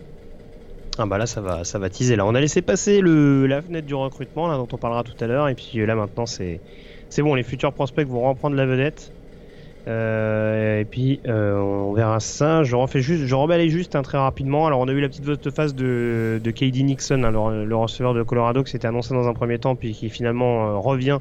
[0.99, 2.27] Ah bah là ça va ça va teaser là.
[2.27, 5.49] On a laissé passer la fenêtre du recrutement là dont on parlera tout à l'heure
[5.49, 6.61] et puis là maintenant c'est
[7.09, 9.13] c'est bon les futurs prospects vont reprendre la vedette.
[9.87, 12.63] Euh, et puis euh, on verra ça.
[12.63, 14.67] Je refais juste, je rebalaye juste un très rapidement.
[14.67, 18.23] Alors on a eu la petite vote-face de, de KD Nixon, hein, le, receveur de
[18.23, 21.19] Colorado, qui s'était annoncé dans un premier temps, puis qui finalement euh, revient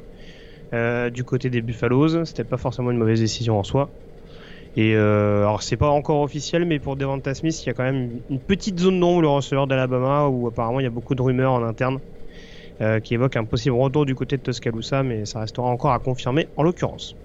[1.14, 2.26] du côté des Buffaloes.
[2.26, 3.88] C'était pas forcément une mauvaise décision en soi.
[4.78, 7.82] Et euh, alors c'est pas encore officiel, mais pour Devonta Smith, il y a quand
[7.82, 11.22] même une petite zone d'ombre, le receveur d'Alabama, où apparemment il y a beaucoup de
[11.22, 11.98] rumeurs en interne
[12.80, 15.98] euh, qui évoquent un possible retour du côté de Tuscaloosa, mais ça restera encore à
[15.98, 17.16] confirmer en l'occurrence.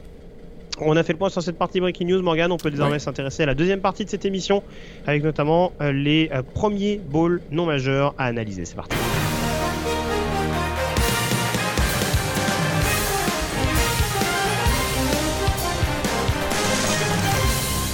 [0.82, 2.52] On a fait le point sur cette partie Breaking News, Morgan.
[2.52, 4.64] On peut désormais s'intéresser à la deuxième partie de cette émission,
[5.06, 8.66] avec notamment euh, les euh, premiers balls non majeurs à analyser.
[8.66, 8.98] C'est parti.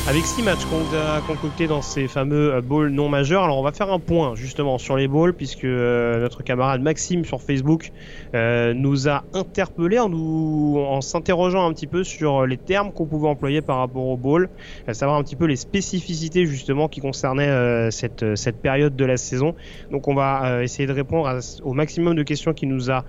[0.10, 3.63] Avec six matchs qu'on a concoctés dans ces fameux euh, balls non majeurs, alors on
[3.63, 7.91] va faire un point justement sur les balls puisque euh, notre camarade Maxime sur Facebook
[8.34, 13.62] euh, nous a interpellé en, s'interrogeant un petit peu sur les termes qu'on pouvait employer
[13.62, 14.50] par rapport aux balls,
[14.88, 19.54] à savoir un petit peu les spécificités justement qui concernaient cette période de la saison.
[19.91, 23.06] Donc on va essayer de répondre au maximum de questions qu'il nous a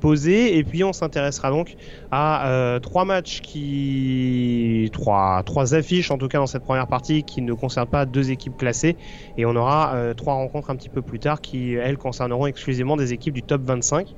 [0.00, 1.74] posées et puis on s'intéressera donc
[2.10, 4.88] à trois matchs qui...
[4.92, 8.30] trois, trois affiches en tout cas dans cette première partie, qui ne concerne pas deux
[8.30, 8.96] équipes classées.
[9.36, 12.96] Et on aura euh, trois rencontres un petit peu plus tard qui, elles, concerneront exclusivement
[12.96, 14.16] des équipes du top 25.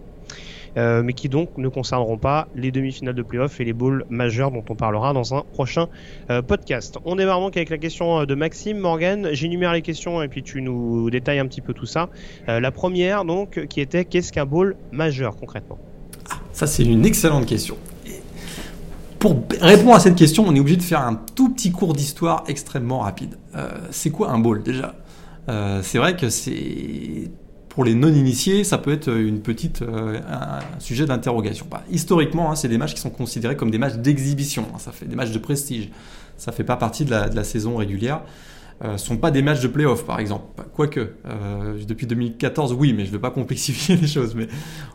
[0.76, 4.50] Euh, mais qui donc ne concerneront pas les demi-finales de playoff et les bowls majeurs
[4.50, 5.88] dont on parlera dans un prochain
[6.30, 6.98] euh, podcast.
[7.04, 9.28] On démarre donc avec la question de Maxime Morgan.
[9.32, 12.08] J'énumère les questions et puis tu nous détailles un petit peu tout ça.
[12.46, 15.78] la première donc qui était qu'est-ce qu'un bowl majeur concrètement?
[16.30, 17.76] Ah, Ça c'est une excellente question
[19.22, 22.42] pour répondre à cette question, on est obligé de faire un tout petit cours d'histoire
[22.48, 23.37] extrêmement rapide.
[23.54, 24.96] Euh, c'est quoi un bowl déjà?
[25.48, 27.30] Euh, C'est vrai que c'est
[27.72, 31.66] pour les non-initiés, ça peut être une petite euh, un sujet d'interrogation.
[31.70, 34.66] Bah, historiquement, hein, c'est des matchs qui sont considérés comme des matchs d'exhibition.
[34.74, 35.90] Hein, ça fait des matchs de prestige.
[36.37, 38.22] Ça fait pas partie de la saison régulière
[38.85, 40.44] euh, sont pas des matchs de playoff, par exemple.
[40.74, 44.35] Quoique, euh, depuis 2014, oui, mais je ne veux pas complexifier les choses.
[44.35, 44.44] Mais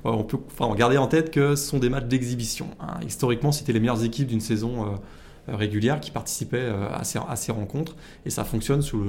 [0.06, 2.68] euh, on peut enfin, garder en tête que ce sont des matchs d'exhibition.
[2.82, 3.00] Hein.
[3.08, 5.00] Historiquement, c'était les meilleures équipes d'une saison
[5.48, 7.96] régulière qui participaient à ces, rencontres.
[8.26, 9.00] Et ça fonctionne sous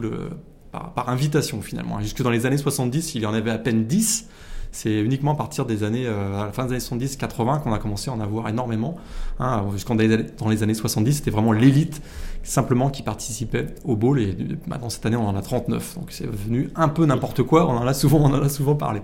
[0.00, 0.30] le,
[0.72, 2.00] par, invitation, finalement.
[2.00, 4.28] Jusque dans les années 70, il y en avait à peine 10
[4.74, 8.10] c'est uniquement à partir des années, à la fin des années 70-80 qu'on a commencé
[8.10, 8.96] à en avoir énormément.
[9.38, 12.02] Hein, Jusqu'en dans les années 70, c'était vraiment l'élite
[12.42, 16.26] simplement qui participaient au bowl et maintenant cette année on en a 39 donc c'est
[16.26, 17.68] devenu un peu n'importe quoi.
[17.68, 19.00] On en a souvent on en a souvent parlé.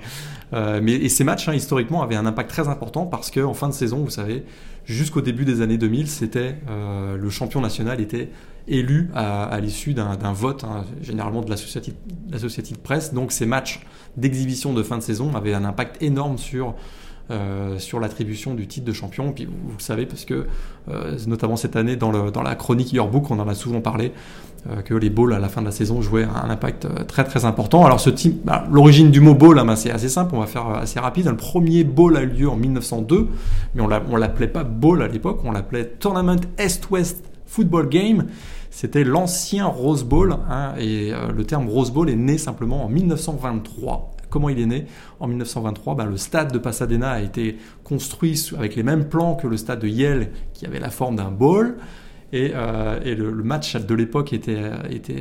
[0.54, 3.54] Euh, mais et ces matchs hein, historiquement avaient un impact très important parce que en
[3.54, 4.44] fin de saison vous savez
[4.84, 8.30] jusqu'au début des années 2000 c'était euh, le champion national était
[8.66, 13.14] élu à, l'issue d'un vote hein, généralement de l'associative presse.
[13.14, 13.80] Donc ces matchs
[14.16, 16.74] d'exhibition de fin de saison avaient un impact énorme sur
[17.30, 19.32] euh, sur l'attribution du titre de champion.
[19.32, 20.46] Puis vous, le savez parce que,
[20.90, 24.12] euh, notamment cette année, dans, la chronique Yearbook, on en a souvent parlé,
[24.70, 27.44] euh, que les balls à la fin de la saison jouaient un impact très très
[27.44, 27.84] important.
[27.84, 30.68] Alors ce type, bah, l'origine du mot ball, hein, c'est assez simple, on va faire
[30.68, 31.26] assez rapide.
[31.26, 33.28] Le premier ball a eu lieu en 1902,
[33.74, 38.24] mais on l'appelait pas ball à l'époque, on l'appelait Tournament Est-Ouest Football Game.
[38.70, 44.12] C'était l'ancien Rose Bowl, hein, et le terme Rose Bowl est né simplement en 1923.
[44.30, 44.86] Comment il est né
[45.20, 49.46] En 1923, ben, le stade de Pasadena a été construit avec les mêmes plans que
[49.46, 51.76] le stade de Yale, qui avait la forme d'un bowl.
[52.30, 54.70] Et, euh, le, match de l'époque était,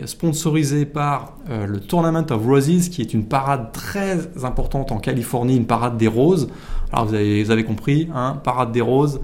[0.06, 5.56] sponsorisé par euh, le Tournament of Roses, qui est une parade très importante en Californie,
[5.56, 6.50] une parade des roses.
[6.92, 9.22] Alors vous avez, vous avez compris, hein, parade des roses,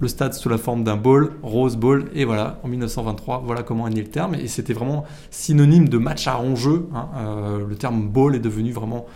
[0.00, 3.86] le stade sous la forme d'un bowl, Rose Bowl, et voilà, en 1923, voilà comment
[3.86, 4.34] est né le terme.
[4.34, 6.88] Et c'était vraiment synonyme de match à enjeu.
[6.94, 7.08] Hein.
[7.16, 9.06] Euh, le terme bowl est devenu vraiment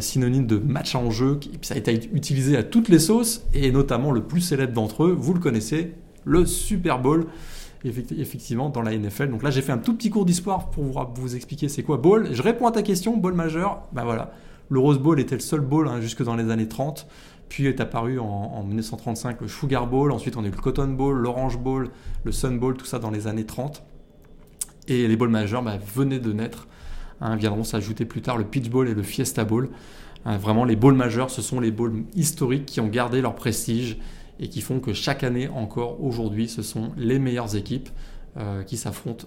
[0.00, 1.38] synonyme de match à enjeu.
[1.38, 5.04] Puis ça a été utilisé à toutes les sauces, et notamment le plus célèbre d'entre
[5.04, 5.92] eux, vous le connaissez,
[6.24, 7.26] le Super Bowl
[7.84, 9.30] effectivement dans la NFL.
[9.30, 10.84] Donc là, j'ai fait un tout petit cours d'histoire pour
[11.14, 12.28] vous, expliquer c'est quoi bowl.
[12.32, 13.82] Je réponds à ta question, bowl majeur.
[13.92, 14.32] Ben voilà,
[14.68, 17.06] le Rose Bowl était le seul bowl hein, jusque dans les années 30.
[17.48, 20.10] Puis est apparu en, 1935 le Sugar Bowl.
[20.10, 21.90] Ensuite, on a eu le Cotton Bowl, l'Orange Bowl,
[22.24, 23.84] le Sun Bowl, tout ça dans les années 30.
[24.88, 26.66] Et les bowls majeurs ben, venaient de naître.
[27.20, 29.70] Hein, viendront s'ajouter plus tard le Pitch Bowl et le Fiesta Bowl.
[30.24, 33.96] Hein, vraiment, les bowls majeurs, ce sont les bowls historiques qui ont gardé leur prestige
[34.38, 37.88] et qui font que chaque année encore aujourd'hui, ce sont les meilleures équipes
[38.36, 39.26] euh, qui s'affrontent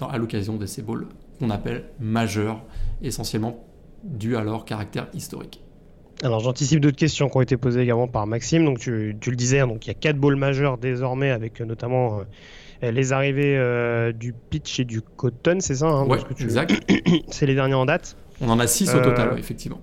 [0.00, 1.06] à l'occasion de ces bowls
[1.38, 2.64] qu'on appelle majeurs,
[3.02, 3.64] essentiellement
[4.02, 5.62] dus à leur caractère historique.
[6.22, 8.64] Alors j'anticipe d'autres questions qui ont été posées également par Maxime.
[8.64, 11.64] Donc tu, le disais, hein, donc il y a quatre bowls majeurs désormais avec euh,
[11.64, 12.20] notamment
[12.82, 16.44] euh, les arrivées du pitch et du cotton, c'est ça hein, tu...
[16.44, 16.72] exact.
[17.28, 18.16] c'est les derniers en date.
[18.42, 19.80] On en a 6 au total, effectivement.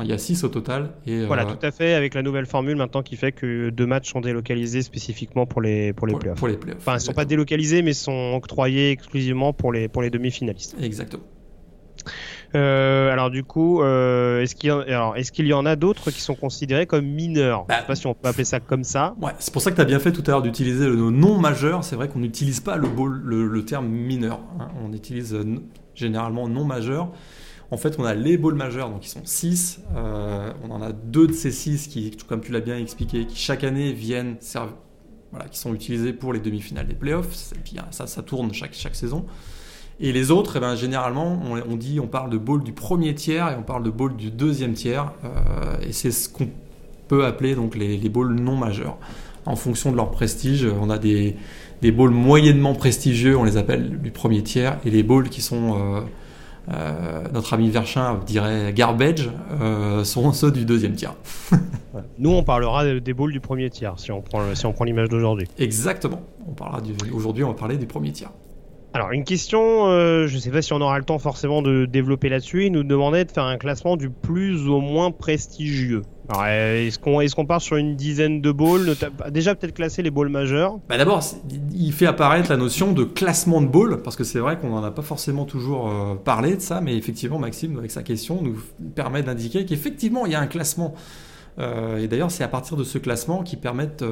[0.00, 0.92] Il y a 6 au total.
[1.06, 3.86] Et, voilà, euh, tout à fait, avec la nouvelle formule maintenant qui fait que deux
[3.86, 6.38] matchs sont délocalisés spécifiquement pour les, pour les playoffs.
[6.38, 6.78] Pour les playoffs.
[6.80, 10.76] Enfin, ils ne sont pas délocalisés, mais sont octroyés exclusivement pour les, pour les demi-finalistes.
[10.80, 11.24] Exactement.
[12.54, 16.20] Euh, alors du coup, euh, est-ce qu'il y, est qu'il y, en a d'autres qui
[16.20, 17.66] sont considérés comme mineurs?
[17.68, 19.14] Je ne sais bah, pas si on peut appeler ça comme ça.
[19.20, 21.38] Ouais, c'est pour ça que tu as bien fait tout à l'heure d'utiliser le nom
[21.38, 21.84] majeur.
[21.84, 22.88] C'est vrai qu'on n'utilise pas le,
[23.46, 24.40] le, terme mineur.
[24.58, 24.68] Hein.
[24.82, 25.36] On utilise
[25.94, 27.12] généralement non majeur.
[27.70, 29.80] En fait, on a les balls majeurs, donc ils sont 6.
[29.94, 33.36] Euh, on en a deux de ces 6 qui, comme tu l'as bien expliqué, qui
[33.36, 34.36] chaque année viennent
[35.30, 37.52] voilà, qui sont utilisés pour les demi-finales des playoffs.
[37.54, 39.26] Et puis ça, ça tourne chaque, chaque saison.
[40.00, 43.50] Et les autres, eh ben, généralement, on, dit, on parle de ball du premier tiers
[43.50, 45.12] et on parle de ball du deuxième tiers.
[45.24, 46.48] Euh, et c'est ce qu'on
[47.08, 48.96] peut appeler donc les, les balls non majeurs.
[49.44, 51.36] En fonction de leur prestige, on a des,
[51.82, 55.74] des balls moyennement prestigieux, on les appelle du premier tiers, et les balls qui sont
[55.74, 56.00] euh,
[56.72, 59.30] euh, notre ami Verchin dirait garbage,
[60.04, 61.14] sont ceux du deuxième tiers.
[62.18, 65.08] Nous, on parlera des bowls du premier tiers, si on prend, si on prend l'image
[65.08, 65.48] d'aujourd'hui.
[65.58, 66.20] Exactement.
[66.46, 66.82] On parlera
[67.12, 68.30] aujourd'hui, on va parler du premier tiers.
[68.94, 71.84] Alors, une question, euh, je ne sais pas si on aura le temps forcément de
[71.84, 72.66] développer là-dessus.
[72.66, 76.02] Il nous demandait de faire un classement du plus au moins prestigieux.
[76.46, 78.96] Est-ce qu'on est qu'on part sur une dizaine de balls
[79.30, 81.22] Déjà, peut-être classer les balls majeurs bah D'abord,
[81.72, 84.82] il fait apparaître la notion de classement de balls, parce que c'est vrai qu'on n'en
[84.82, 88.56] a pas forcément toujours euh, parlé de ça, mais effectivement, Maxime, avec sa question, nous
[88.94, 90.94] permet d'indiquer qu'effectivement, il y a un classement.
[91.58, 94.04] Euh, et d'ailleurs, c'est à partir de ce classement qui permettent.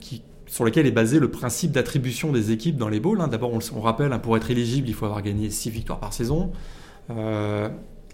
[0.00, 3.20] qui, sur lequel est basé le principe d'attribution des équipes dans les bowls.
[3.20, 3.28] Hein.
[3.28, 6.50] D'abord, on, rappelle, hein, pour être éligible, il faut avoir gagné 6 victoires par saison.
[7.10, 7.68] Euh,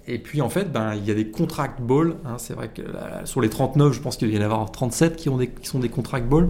[0.07, 2.17] et puis en fait, ben, il y a des contract balls.
[2.27, 2.37] Hein.
[2.39, 2.83] c'est vrai que
[3.25, 5.31] sur les 39, je pense qu'il y en a avoir 37 qui,
[5.63, 6.49] sont des contract balls.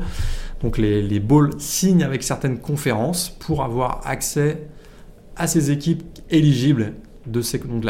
[0.62, 4.66] Donc les, balls signent avec certaines conférences pour avoir accès
[5.36, 6.94] à ces équipes éligibles
[7.26, 7.84] de ces, donc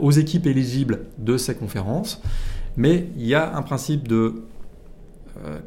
[0.00, 2.22] aux équipes éligibles de ces conférences.
[2.76, 4.44] Mais il y a un principe de euh,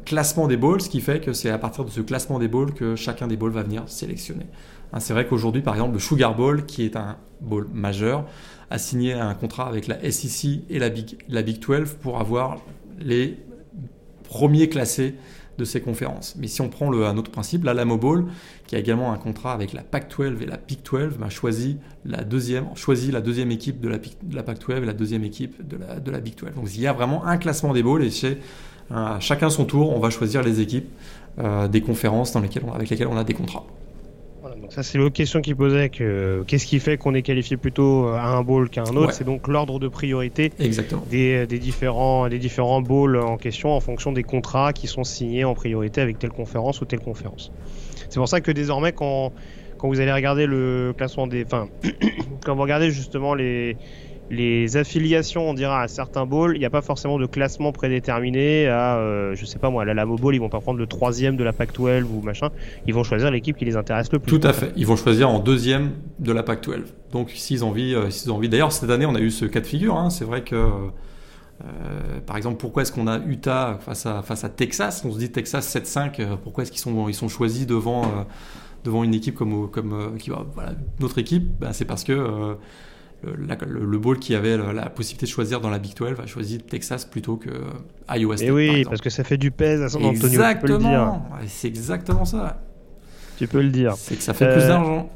[0.04, 2.72] classement des balls, ce qui fait que c'est à partir de ce classement des balls
[2.72, 4.46] que chacun des balls va venir sélectionner.
[4.92, 8.24] Hein, c'est vrai qu'aujourd'hui, par exemple, le Sugar Bowl, qui est un ball majeur,
[8.70, 12.58] a signé un contrat avec la SEC et la Big, la Big 12 pour avoir
[12.98, 13.38] les
[14.24, 15.14] premiers classés
[15.56, 16.36] de ces conférences.
[16.38, 18.26] Mais si on prend le, un autre principe, l'Alamo Bowl,
[18.66, 22.22] qui a également un contrat avec la Pac-12 et la Big 12, bah, choisit, la
[22.22, 22.68] deuxième,
[23.10, 26.10] la deuxième équipe de la, de la Pac-12 et la deuxième équipe de la, de
[26.10, 26.54] la Big 12.
[26.54, 28.10] Donc il y a vraiment un classement des bowls et
[28.90, 30.88] c'est chacun son tour, on va choisir les équipes
[31.38, 33.64] euh, des conférences dans lesquelles avec lesquelles on a des contrats.
[34.60, 38.08] donc ça c'est l'autre question qui posait que qu'est-ce qui fait qu'on est qualifié plutôt
[38.08, 40.50] à un bowl qu'à un autre C'est donc l'ordre de priorité
[41.10, 45.44] Des, des, différents des différents bowls en question en fonction des contrats qui sont signés
[45.44, 47.52] en priorité avec telle conférence ou telle conférence.
[48.08, 49.32] C'est pour ça que désormais quand
[49.78, 51.68] quand vous allez regarder le classement des, enfin
[52.44, 53.76] quand vous regardez justement les
[54.30, 58.66] les affiliations, on dira, à certains bowls, il n'y a pas forcément de classement prédéterminé
[58.68, 61.36] à, euh, je sais pas moi, la Lamo Bowl, ils vont pas prendre le troisième
[61.36, 62.50] de la Pac-12 ou machin,
[62.86, 64.38] ils vont choisir l'équipe qui les intéresse le plus.
[64.38, 66.84] Tout à fait, ils vont choisir en deuxième de la Pac-12.
[67.12, 69.46] Donc s'ils ont envie, euh, s'ils ont envie, d'ailleurs cette année on a eu ce
[69.46, 70.10] cas de figure, hein.
[70.10, 70.56] c'est vrai que
[72.24, 75.02] par exemple, pourquoi est-ce qu'on a Utah face à, face à Texas?
[75.04, 78.02] On se dit Texas 7-5, pourquoi est-ce qu'ils sont, ils sont choisis devant,
[78.84, 81.58] devant une équipe comme, comme qui, voilà, notre équipe?
[81.58, 82.56] Ben, C'est parce que
[83.22, 86.58] le, le, bowl qui avait la, possibilité de choisir dans la Big 12 a choisi
[86.58, 87.50] Texas plutôt que
[88.08, 88.48] Iowa State.
[88.48, 90.26] Et oui, parce que ça fait du pèse à San Antonio.
[90.26, 92.60] Exactement, c'est exactement ça.
[93.38, 93.94] Tu peux le dire.
[93.96, 95.10] C'est que ça fait plus euh, d'argent.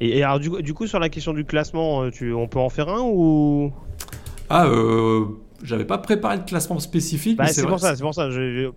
[0.00, 2.68] Et, alors, du, du, coup, sur la question du classement, euh, tu, on peut en
[2.68, 3.72] faire un ou?
[4.50, 5.24] Ah, euh,
[5.62, 7.38] j'avais pas préparé de classement spécifique.
[7.38, 8.28] Bah, c'est pour, ça, c'est pour ça.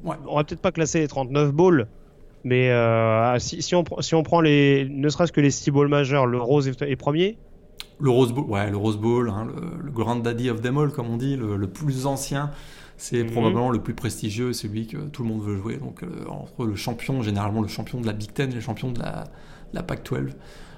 [0.03, 1.87] On va peut-être pas classer les 39 balls,
[2.43, 5.87] mais euh, si, si, on, si on prend les, ne serait-ce que les 6 balls
[5.87, 7.37] majeurs, le Rose est, premier.
[7.99, 10.91] Le Rose Bowl, ouais, le Rose Bowl, hein, le, le, Grand Daddy of them all,
[10.91, 12.51] comme on dit, le, le plus ancien.
[12.97, 13.31] C'est mhm.
[13.31, 15.77] probablement le plus prestigieux, celui que tout le monde veut jouer.
[15.77, 18.91] Donc, euh, entre le champion, généralement le champion de la Big Ten et le champion
[18.91, 19.25] de la,
[19.73, 20.31] la PAC-12.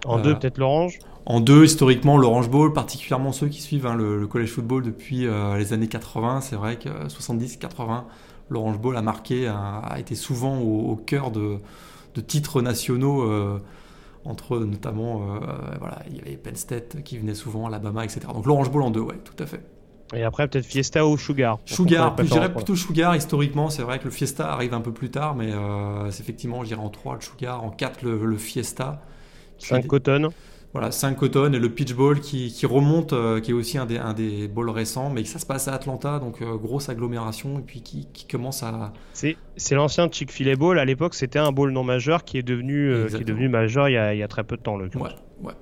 [0.06, 1.00] En deux, euh, peut-être l'Orange?
[1.26, 5.58] En deux, historiquement, l'Orange Bowl, particulièrement ceux qui suivent hein, le, college football depuis euh,
[5.58, 6.42] les années 80.
[6.42, 8.04] C'est vrai que 70-80,
[8.50, 11.58] l'Orange Bowl a marqué, a, été souvent au, cœur de,
[12.16, 13.24] de, titres nationaux
[14.26, 15.40] entre notamment,
[15.80, 18.22] voilà, il y avait Penn State qui venait souvent, Alabama, etc.
[18.34, 19.62] Donc l'Orange Bowl en deux, ouais, tout à fait.
[20.14, 23.70] Et après, peut-être Fiesta ou Sugar Sugar, je dirais plutôt Sugar historiquement.
[23.70, 26.70] C'est vrai que le Fiesta arrive un peu plus tard, mais euh, c'est effectivement, je
[26.70, 29.02] dirais en 3 le Sugar, en 4 le, Fiesta.
[29.60, 30.30] 5 Cotton.
[30.74, 33.88] Voilà, 5 Cotton et le Pitch Ball qui, qui remonte, euh, qui est aussi un
[33.88, 37.58] des, un des balls récents, mais ça se passe à Atlanta, donc euh, grosse agglomération,
[37.58, 38.94] et puis qui, qui commence à.
[39.14, 40.78] C'est l'ancien Chick-fil-A Ball.
[40.78, 43.94] À l'époque, c'était un ball non majeur qui est devenu, qui est devenu majeur il
[43.94, 44.78] y, a, il y, a, très peu de temps.
[44.78, 45.10] Le ouais.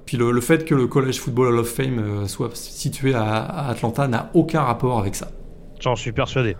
[0.05, 4.07] Puis le, fait que le College Football Hall of Fame euh, soit situé à, Atlanta
[4.07, 5.29] n'a aucun rapport avec ça.
[5.79, 6.55] J'en suis persuadé.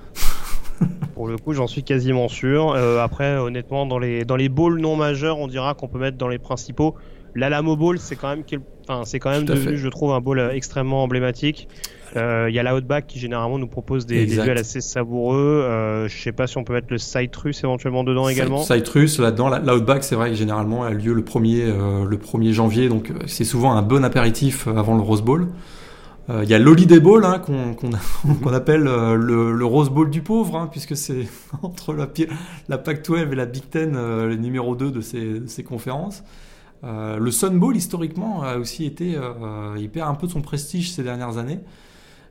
[1.16, 2.74] Pour le coup, j'en suis quasiment sûr.
[2.74, 6.18] Euh, après, honnêtement, dans les, dans les bowls non majeurs, on dira qu'on peut mettre
[6.18, 6.96] dans les principaux.
[7.36, 8.44] L'Alamo Bowl, c'est quand même,
[8.88, 11.68] enfin, c'est quand même devenu, je trouve, un bowl euh, extrêmement emblématique.
[12.16, 15.38] Il euh, y a l'Outback qui généralement nous propose des, des duels assez savoureux.
[15.38, 18.64] Euh, je sais pas si on peut mettre le Citrus éventuellement dedans également.
[18.64, 22.90] Citrus là-dedans, l'Outback c'est vrai que généralement a lieu le 1er, euh, le 1er janvier,
[22.90, 25.48] donc c'est souvent un bon apéritif avant le Rose Bowl.
[26.30, 30.68] Il y a l'Holiday Bowl hein, qu'on appelle le, le, Rose Bowl du pauvre, hein,
[30.70, 31.26] puisque c'est
[31.62, 32.10] entre la,
[32.68, 36.24] la Pac-12 et la Big Ten le numéro 2 de ces, de ces conférences.
[36.88, 39.20] Le Sun Bowl historiquement a aussi été,
[39.78, 41.60] il perd un peu de son prestige ces dernières années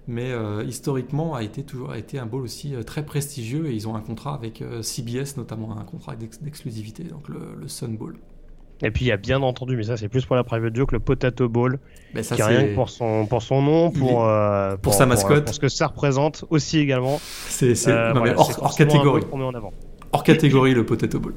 [0.08, 3.72] mais euh, historiquement a été toujours a été un bowl aussi euh, très prestigieux et
[3.72, 8.16] ils ont un contrat avec euh, CBS notamment un contrat d'exclusivité donc le, Sun Bowl.
[8.82, 10.92] Et puis il y a bien entendu, mais ça c'est plus pour la private joke,
[10.92, 11.78] le Potato Bowl,
[12.14, 14.28] ben, ça, qui a rien que pour son pour son nom, pour
[14.82, 17.18] pour, sa mascotte, pour, ce que ça représente aussi également.
[17.48, 19.22] C'est hors, catégorie.
[20.12, 21.34] Hors catégorie le Potato Bowl.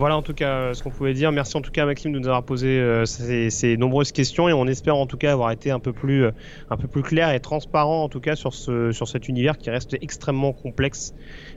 [0.00, 1.30] Voilà en tout cas euh, ce qu'on pouvait dire.
[1.30, 4.66] Merci en tout cas Maxime de nous avoir posé euh, ces, nombreuses questions et on
[4.66, 6.30] espère en tout cas avoir été un peu plus euh,
[6.70, 9.68] un peu plus clair et transparent en tout cas sur ce sur cet univers qui
[9.68, 11.12] reste extrêmement complexe,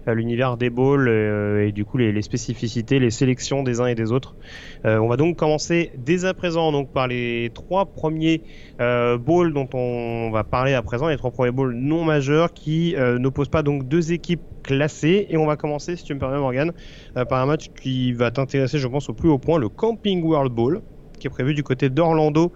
[0.07, 4.35] l'univers des balls et du coup les, spécificités, les sélections des uns et des autres.
[4.83, 8.43] on va donc commencer dès à présent donc par les trois premiers
[8.79, 13.49] balls dont on va parler à présent, les trois premiers balls non majeurs qui n'opposent
[13.49, 15.27] pas donc deux équipes classées.
[15.29, 16.71] Et on va commencer si tu me permets Morgan
[17.13, 20.51] par un match qui va t'intéresser, je pense, au plus haut point, le Camping World
[20.51, 20.81] Bowl,
[21.23, 22.51] qui est prévu du côté d'Orlando.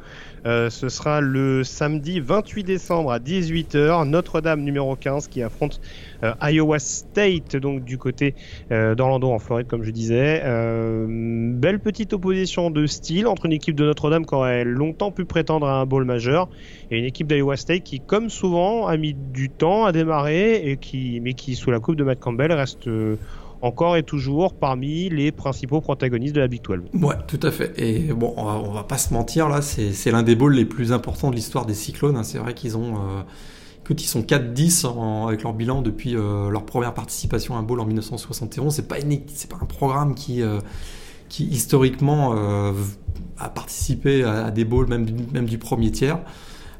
[0.45, 4.05] Euh, ce sera le samedi 28 décembre à 18h.
[4.09, 5.79] Notre-Dame numéro 15 qui affronte
[6.23, 8.35] euh, Iowa State, donc du côté
[8.73, 10.43] euh, d'Orlando en Floride, comme je disais.
[11.07, 15.65] belle petite opposition de style entre une équipe de Notre-Dame qui aurait longtemps pu prétendre
[15.65, 16.49] à un bowl majeur
[16.91, 20.75] et une équipe d'Iowa State qui, comme souvent, a mis du temps à démarrer et
[20.75, 22.89] qui, mais qui, sous la coupe de Matt Campbell, reste
[23.61, 27.01] encore et toujours parmi les principaux protagonistes de la Big 12.
[27.01, 27.73] Ouais, tout à fait.
[27.77, 31.29] Et bon, on va, pas se mentir, là, c'est l'un des bowls les plus importants
[31.29, 32.15] de l'histoire des Cyclones.
[32.15, 32.23] Hein.
[32.23, 32.95] C'est vrai qu'ils ont.
[32.95, 33.21] Euh,
[33.89, 37.85] ils sont 4-10 avec leur bilan depuis euh, leur première participation à un bowl en
[37.85, 38.73] 1971.
[38.73, 40.59] C'est pas, pas un programme qui, euh,
[41.29, 42.73] qui historiquement euh,
[43.37, 46.19] a participé à, des bowls même, même du premier tiers.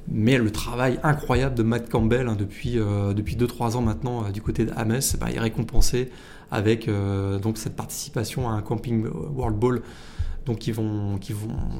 [0.10, 4.64] Mais le travail incroyable de Matt Campbell hein, depuis, depuis 2-3 ans maintenant du côté
[4.64, 6.10] de Ames bah, est récompensé
[6.52, 9.06] avec euh, donc cette participation à un Camping
[9.36, 9.82] World Bowl
[10.56, 11.20] qui vont,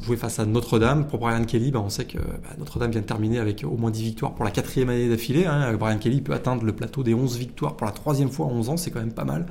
[0.02, 1.08] jouer face à Notre-Dame.
[1.08, 3.92] Pour Brian Kelly, bah, on sait que bah, Notre-Dame vient de terminer avec au moins
[3.92, 5.46] 10 victoires pour la quatrième année d'affilée.
[5.46, 5.74] Hein.
[5.78, 8.70] Brian Kelly peut atteindre le plateau des 11 victoires pour la troisième fois en 11
[8.70, 9.46] ans, c'est quand même pas mal.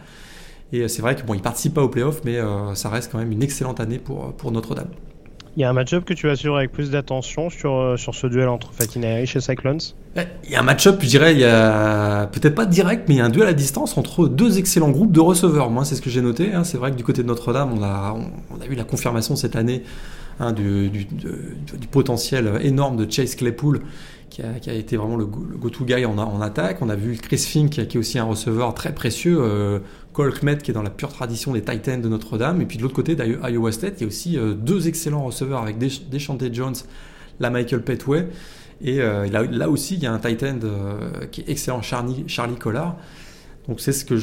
[0.73, 3.19] Et euh, c'est vrai qu'il bon, participe pas aux playoffs, mais euh, ça reste quand
[3.19, 4.91] même une excellente année pour, pour Notre-Dame.
[5.57, 8.15] Il y a un match-up que tu vas suivre avec plus d'attention sur, euh, sur
[8.15, 9.81] ce duel entre Fatina et Cyclones
[10.45, 13.25] Il y a un match-up, je dirais, a peut-être pas direct, mais il y a
[13.25, 15.71] un duel à distance entre deux excellents groupes de receveurs.
[15.71, 16.53] Moi, c'est ce que j'ai noté.
[16.53, 16.63] Hein.
[16.63, 18.19] C'est vrai que du côté de Notre-Dame, on a,
[18.61, 19.83] a eu la confirmation cette année
[20.41, 21.07] hein, du, du,
[21.91, 23.81] potentiel énorme de Chase Claypool,
[24.61, 26.83] qui a, été vraiment le, go-to guy en, attaque.
[26.83, 29.39] On a vu Chris Fink, qui est aussi un receveur très précieux.
[29.41, 29.79] Euh,
[30.13, 32.61] Cole Kmet, qui est dans la pure tradition des Titans de Notre-Dame.
[32.61, 35.63] Et puis de l'autre côté, Iowa State, il y a aussi euh, deux excellents receveurs
[35.63, 36.75] avec Deschante Jones,
[37.41, 38.29] la Michael Petway.
[38.83, 40.59] Et euh, là, aussi, il y a un Titan
[41.33, 42.97] qui est excellent, Charlie, Collard.
[43.69, 44.17] Donc c'est ce que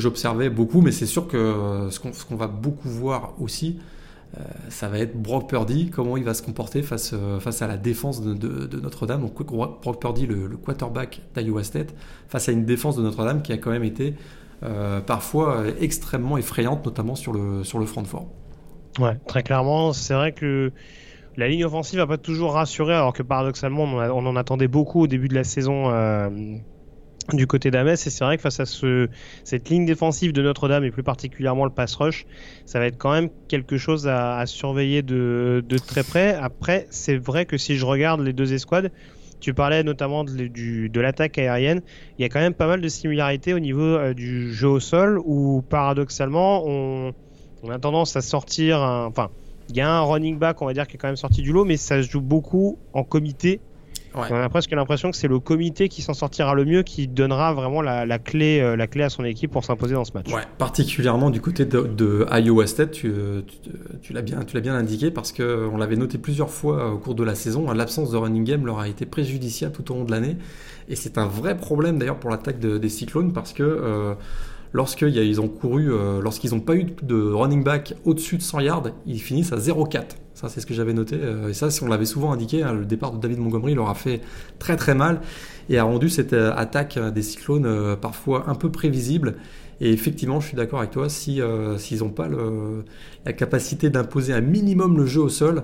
[0.00, 3.82] j'observais beaucoup, mais c'est sûr que ce qu'on, va beaucoup voir aussi, euh,
[4.68, 7.76] ça va être Brock Purdy, comment il va se comporter face, euh, face à la
[7.76, 9.22] défense de, Notre-Dame.
[9.22, 11.94] Donc Brock Purdy, le, quarterback d'Iowa State,
[12.28, 14.14] face à une défense de Notre-Dame qui a quand même été
[14.62, 18.28] euh, parfois extrêmement effrayante, notamment sur le, sur le front de fort.
[18.98, 20.72] Ouais, très clairement, c'est vrai que
[21.36, 25.06] la ligne offensive va pas toujours rassurer, alors que paradoxalement, on en attendait beaucoup au
[25.06, 25.90] début de la saison
[27.32, 27.88] du côté d'Ames.
[27.88, 29.08] Et c'est vrai que face à ce,
[29.44, 32.26] cette ligne défensive de Notre-Dame et plus particulièrement le pass rush,
[32.66, 36.34] ça va être quand même quelque chose à, surveiller de, très près.
[36.34, 38.90] Après, c'est vrai que si je regarde les deux escouades,
[39.40, 41.80] tu parlais notamment de, l'attaque aérienne.
[42.18, 44.80] Il y a quand même pas mal de similarités au niveau euh, du jeu au
[44.80, 47.14] sol où paradoxalement on,
[47.62, 48.80] on a tendance à sortir.
[48.80, 49.30] enfin,
[49.70, 51.52] il y a un running back, on va dire, qui est quand même sorti du
[51.52, 53.60] lot, mais ça se joue beaucoup en comité
[54.14, 57.52] on a presque l'impression que c'est le comité qui s'en sortira le mieux, qui donnera
[57.52, 60.32] vraiment la, clé, euh, la clé à son équipe pour s'imposer dans ce match.
[60.32, 63.12] Ouais, particulièrement du côté de, Iowa State, tu,
[64.02, 67.34] tu, l'as bien, bien indiqué parce qu'on l'avait noté plusieurs fois au cours de la
[67.34, 67.70] saison.
[67.72, 70.36] L'absence de running game leur a été préjudiciable tout au long de l'année.
[70.88, 74.14] Et c'est un vrai problème d'ailleurs pour l'attaque des Cyclones parce que euh,
[74.72, 78.88] lorsqu'ils ont couru, euh, lorsqu'ils n'ont pas eu de running back au-dessus de 100 yards,
[79.06, 80.16] ils finissent à 0,4.
[80.34, 81.16] Ça, c'est ce que j'avais noté.
[81.20, 83.90] Euh, et ça, si on l'avait souvent indiqué, hein, le départ de David Montgomery leur
[83.90, 84.20] a fait
[84.58, 85.20] très très mal
[85.68, 89.36] et a rendu cette euh, attaque des Cyclones parfois un peu prévisible.
[89.80, 91.40] Et effectivement, je suis d'accord avec toi, si
[91.78, 92.28] s'ils n'ont pas
[93.24, 95.62] la capacité d'imposer un minimum le jeu au sol,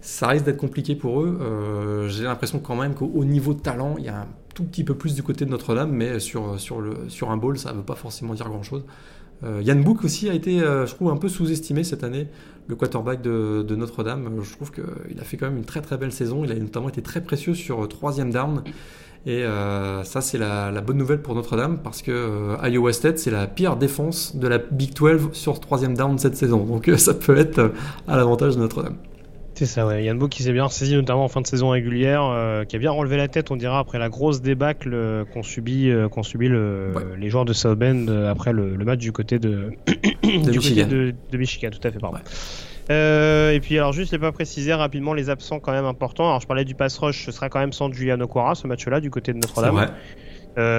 [0.00, 2.06] ça risque d'être compliqué pour eux.
[2.06, 4.94] J'ai l'impression quand même qu'au niveau de talent, il y a un tout petit peu
[4.94, 6.56] plus du côté de Notre-Dame, mais sur,
[7.28, 8.84] un bowl, ça ne veut pas forcément dire grand-chose.
[9.42, 12.28] Euh, Yann Book aussi a été, euh, je trouve, un peu sous-estimé cette année,
[12.68, 14.30] le quarterback de, Notre-Dame.
[14.42, 16.44] Je trouve qu'il a fait quand même une très très belle saison.
[16.44, 18.62] Il a notamment été très précieux sur euh, troisième down.
[19.26, 19.42] Et
[20.04, 23.76] ça, c'est la, la, bonne nouvelle pour Notre-Dame parce que Iowa State, c'est la pire
[23.76, 26.62] défense de la Big 12 sur troisième down cette saison.
[26.66, 27.72] Donc ça peut être
[28.06, 28.96] à l'avantage de Notre-Dame.
[29.54, 30.02] C'est ça, ouais.
[30.02, 32.78] Yann Beau qui s'est bien saisi, notamment en fin de saison régulière, euh, qui a
[32.80, 36.48] bien relevé la tête, on dira, après la grosse débâcle euh, qu'ont subi, euh, subi
[36.48, 40.88] le, les joueurs de South Bend après le, match du côté de, de, Michigan.
[40.88, 41.70] de, Michigan.
[41.70, 42.18] Tout à fait, pardon.
[42.90, 46.26] et puis alors juste, je pas précisé rapidement les absents quand même importants.
[46.26, 49.00] Alors je parlais du pass rush, ce sera quand même sans Julian Okwara ce match-là
[49.00, 49.86] du côté de Notre-Dame.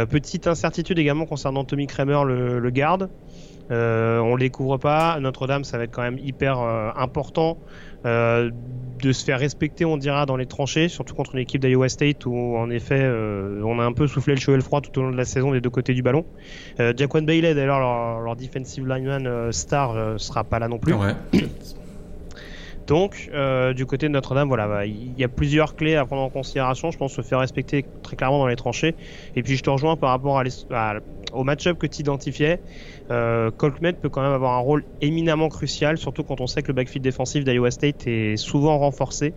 [0.08, 3.10] petite incertitude également concernant Tommy Kramer, le, le garde.
[3.70, 3.74] on
[4.34, 5.18] ne les couvre pas.
[5.22, 7.58] Notre-Dame, ça va être quand même hyper important
[8.06, 8.52] euh,
[9.02, 12.26] de se faire respecter, on dira, dans les tranchées, surtout contre une équipe d'Iowa State
[12.26, 14.98] où, en effet, euh, on a un peu soufflé le chaud et le froid tout
[14.98, 16.26] au long de la saison des deux côtés du ballon.
[16.80, 20.94] Euh, Jaquan Bailey, d'ailleurs, leur, defensive lineman star, sera pas là non plus.
[22.88, 23.30] Donc,
[23.76, 26.92] du côté de Notre-Dame, voilà, bah, il y a plusieurs clés à prendre en considération.
[26.92, 28.96] Je pense se faire respecter très clairement dans les tranchées.
[29.36, 30.94] Et puis, je te rejoins par rapport à,
[31.34, 32.60] au match-up que tu identifiais.
[33.12, 36.68] Euh, Colkmet peut quand même avoir un rôle éminemment crucial, surtout quand on sait que
[36.68, 39.34] le backfield défensif d'Iowa State est souvent renforcé,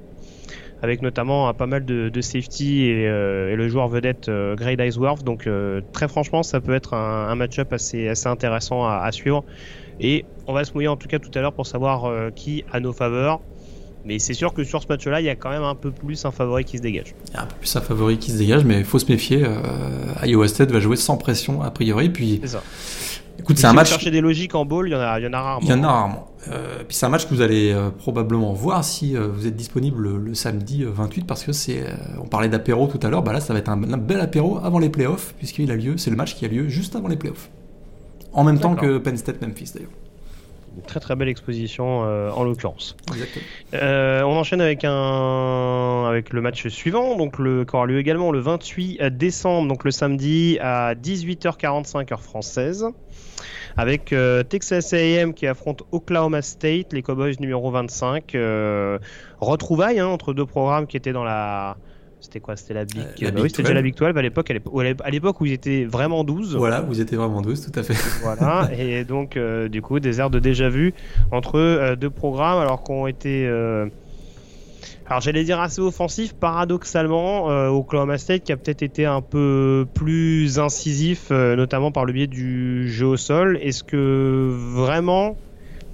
[0.83, 5.25] avec notamment pas mal de, safety euh, et, le joueur vedette euh, Iceworth.
[5.25, 9.45] Donc euh, très franchement, ça peut être un, match-up assez, assez intéressant à, suivre.
[10.01, 12.81] Et on va se mouiller en tout cas tout à l'heure pour savoir qui a
[12.81, 13.41] nos faveurs.
[14.05, 16.25] Mais c'est sûr que sur ce match-là, il y a quand même un peu plus
[16.25, 17.15] un favori qui se dégage.
[17.29, 19.11] Il y a un peu plus un favori qui se dégage, mais il faut se
[19.11, 19.45] méfier.
[20.25, 22.09] Iowa State va jouer sans pression a priori.
[22.09, 22.63] Puis c'est ça.
[23.49, 23.89] Écoute, c'est un match.
[23.89, 25.67] Chercher des logiques en ball, il y en a, il y en a rarement.
[25.67, 26.29] Il y en a rarement.
[26.49, 29.57] Euh, puis c'est un match que vous allez euh, probablement voir si euh, vous êtes
[29.57, 31.83] disponible le, samedi 28 parce que c'est.
[32.23, 34.79] on parlait d'apéro tout à l'heure, bah là ça va être un, bel apéro avant
[34.79, 35.97] les playoffs puisqu'il a lieu.
[35.97, 37.49] C'est le match qui a lieu juste avant les playoffs.
[38.35, 39.91] En même temps que Penn State Memphis d'ailleurs.
[40.77, 42.97] Une très très belle exposition en l'occurrence.
[43.73, 48.41] on enchaîne avec un avec le match suivant, donc le qui aura lieu également le
[48.41, 52.85] 28 décembre, donc le samedi à 18h45 heure française
[53.79, 58.35] avec euh, Texas A&M qui affronte Oklahoma State, les Cowboys numéro 25.
[58.35, 58.99] Euh,
[59.39, 61.77] retrouvailles hein, entre deux programmes qui étaient dans la
[62.21, 65.11] c'était quoi C'était la Big, euh, oui, c'était déjà la Big 12 à l'époque, à
[65.11, 66.57] l'époque où ils étaient vraiment 12.
[66.57, 67.95] Voilà, vous étiez vraiment 12, tout à fait.
[68.25, 69.39] voilà, et donc
[69.71, 70.93] du coup des airs de déjà vu
[71.31, 73.49] entre deux programmes alors qu'on été
[75.09, 79.87] alors j'allais dire assez offensif, paradoxalement, euh, Oklahoma State qui a peut-être été un peu
[79.95, 83.59] plus incisif, euh, notamment par le biais du jeu au sol.
[83.63, 85.37] Est-ce que vraiment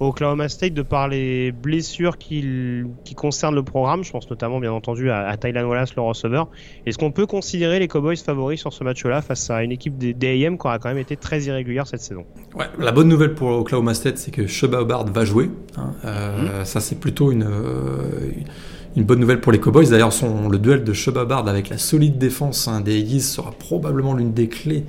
[0.01, 4.03] Oklahoma State de par les blessures qui, qui concernent le programme.
[4.03, 6.49] Je pense notamment, bien entendu, à, à Tylan Wallace, le receveur.
[6.85, 10.13] Est-ce qu'on peut considérer les Cowboys favoris sur ce match-là face à une équipe des
[10.13, 12.25] DAM qui aura quand même été très irrégulière cette saison?
[12.55, 15.49] Ouais, la bonne nouvelle pour Oklahoma State, c'est que Sheba Hubbard va jouer.
[15.77, 15.93] Hein.
[16.03, 16.65] Euh, mmh.
[16.65, 17.47] Ça, c'est plutôt une,
[18.95, 19.89] une bonne nouvelle pour les Cowboys.
[19.89, 20.11] D'ailleurs,
[20.49, 24.33] le duel de Sheba Hubbard avec la solide défense hein, des Eagles sera probablement l'une
[24.33, 24.85] des clés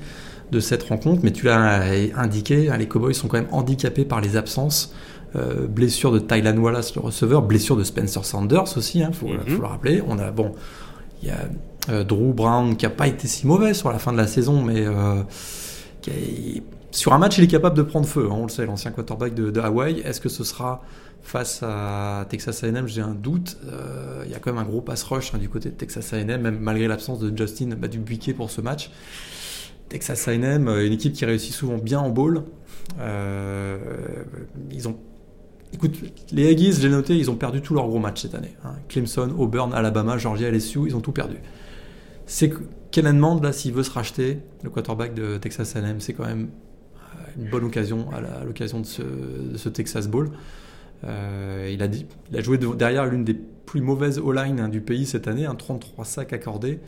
[0.53, 1.83] de cette rencontre, mais tu l'as
[2.15, 4.95] indiqué, hein, les Cowboys sont quand même handicapés par les absences.
[5.35, 9.27] Euh, blessure de Tylan Wallace, le receveur, blessure de Spencer Sanders aussi, il hein, faut,
[9.27, 9.41] mhm.
[9.47, 10.03] faut, le rappeler.
[10.07, 10.53] On a, bon,
[11.21, 11.39] il y a
[11.91, 14.63] euh, Drew Brown qui n'a pas été si mauvais sur la fin de la saison,
[14.63, 15.23] mais euh,
[16.91, 18.29] sur un match, il est capable de prendre feu.
[18.31, 20.01] On le sait, l'ancien quarterback de, de Hawaii.
[20.01, 20.83] Est-ce que ce sera
[21.27, 23.59] face à Texas A&M J'ai un doute.
[24.25, 26.41] Il y a quand même un gros pass rush hein, du côté de Texas A&M,
[26.41, 27.89] même malgré l'absence de Justin bah,
[28.37, 28.91] pour ce match.
[29.89, 32.45] Texas A&M, une équipe qui réussit souvent bien en bowl.
[33.01, 33.79] Euh,
[34.71, 34.97] ils ont
[35.73, 35.97] Écoute,
[36.33, 38.57] les Aggies, j'ai noté, ils ont perdu tous leurs gros matchs cette année.
[38.65, 38.77] Hein.
[38.89, 41.37] Clemson, Auburn, Alabama, Georgia, LSU, ils ont tout perdu.
[42.25, 42.53] C'est
[42.91, 46.49] Kellen Mand, là, s'il veut se racheter, le quarterback de Texas A&M, c'est quand même
[46.97, 50.31] euh, une bonne occasion à l'occasion de, ce, Texas Bowl.
[51.07, 54.81] Euh, il, a dit, il a joué derrière l'une des plus mauvaises O-line hein, du
[54.81, 56.81] pays cette année, un 33 sacs accordés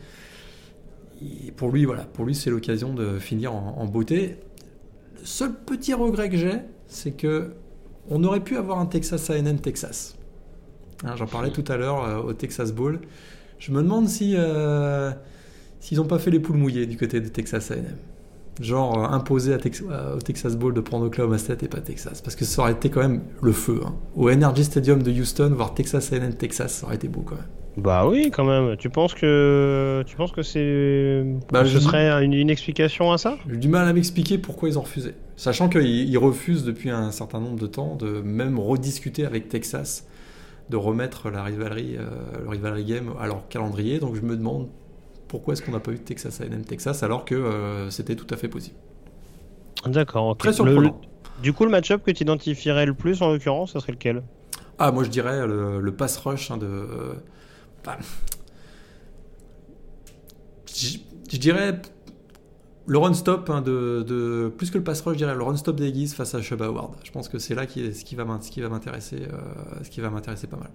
[1.56, 4.36] pour lui, voilà, pour lui, c'est l'occasion de finir en, beauté.
[5.18, 7.52] Le seul petit regret que j'ai, c'est que
[8.08, 10.16] on aurait pu avoir un Texas A&M Texas.
[11.04, 13.00] Hein, j'en parlais tout à l'heure euh, au Texas Bowl.
[13.58, 15.10] Je me demande si euh,
[15.80, 17.84] s'ils n'ont pas fait les poules mouillées du côté de Texas A&M.
[18.60, 22.20] Genre euh, imposer au Texas Bowl de prendre Oklahoma State et pas Texas.
[22.20, 23.80] Parce que ça aurait été quand même le feu.
[23.84, 23.94] Hein.
[24.16, 27.46] Au Energy Stadium de Houston, voir Texas A&M Texas, ça aurait été beau quand même.
[27.78, 28.76] Bah oui, quand même.
[28.76, 33.38] Tu penses que tu penses que c'est bah, ce serait une, explication à ça?
[33.48, 37.38] J'ai du mal à m'expliquer pourquoi ils ont refusé, sachant qu'ils refusent depuis un certain
[37.38, 40.06] nombre de temps de même rediscuter avec Texas,
[40.70, 42.08] de remettre la rivalerie, euh,
[42.42, 44.00] le rivalry game à leur calendrier.
[44.00, 44.66] Donc je me demande
[45.28, 48.26] pourquoi est-ce qu'on n'a pas eu de Texas A&M Texas alors que euh, c'était tout
[48.32, 48.76] à fait possible.
[49.86, 50.36] D'accord.
[50.36, 51.00] Très surprenant.
[51.42, 54.22] du coup, le match-up que tu identifierais le plus en l'occurrence, ce serait lequel?
[54.78, 56.86] Ah, moi je dirais le, pass rush hein, de
[60.66, 61.80] je, dirais
[62.86, 65.76] le run stop hein, de, plus que le pass rush, je dirais le run stop
[65.76, 66.94] des face à Chuba Howard.
[67.04, 70.46] Je pense que c'est là qui ce qui va m'intéresser, euh, ce qui va m'intéresser
[70.46, 70.70] pas mal.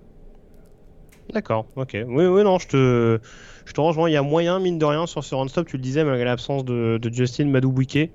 [1.31, 1.97] D'accord, ok.
[2.07, 3.19] Oui, oui, non, je te,
[3.65, 4.09] je te rejoins.
[4.09, 6.25] Il y a moyen, mine de rien, sur ce run stop, tu le disais, malgré
[6.25, 8.11] l'absence de, Justin Madou-Bouquet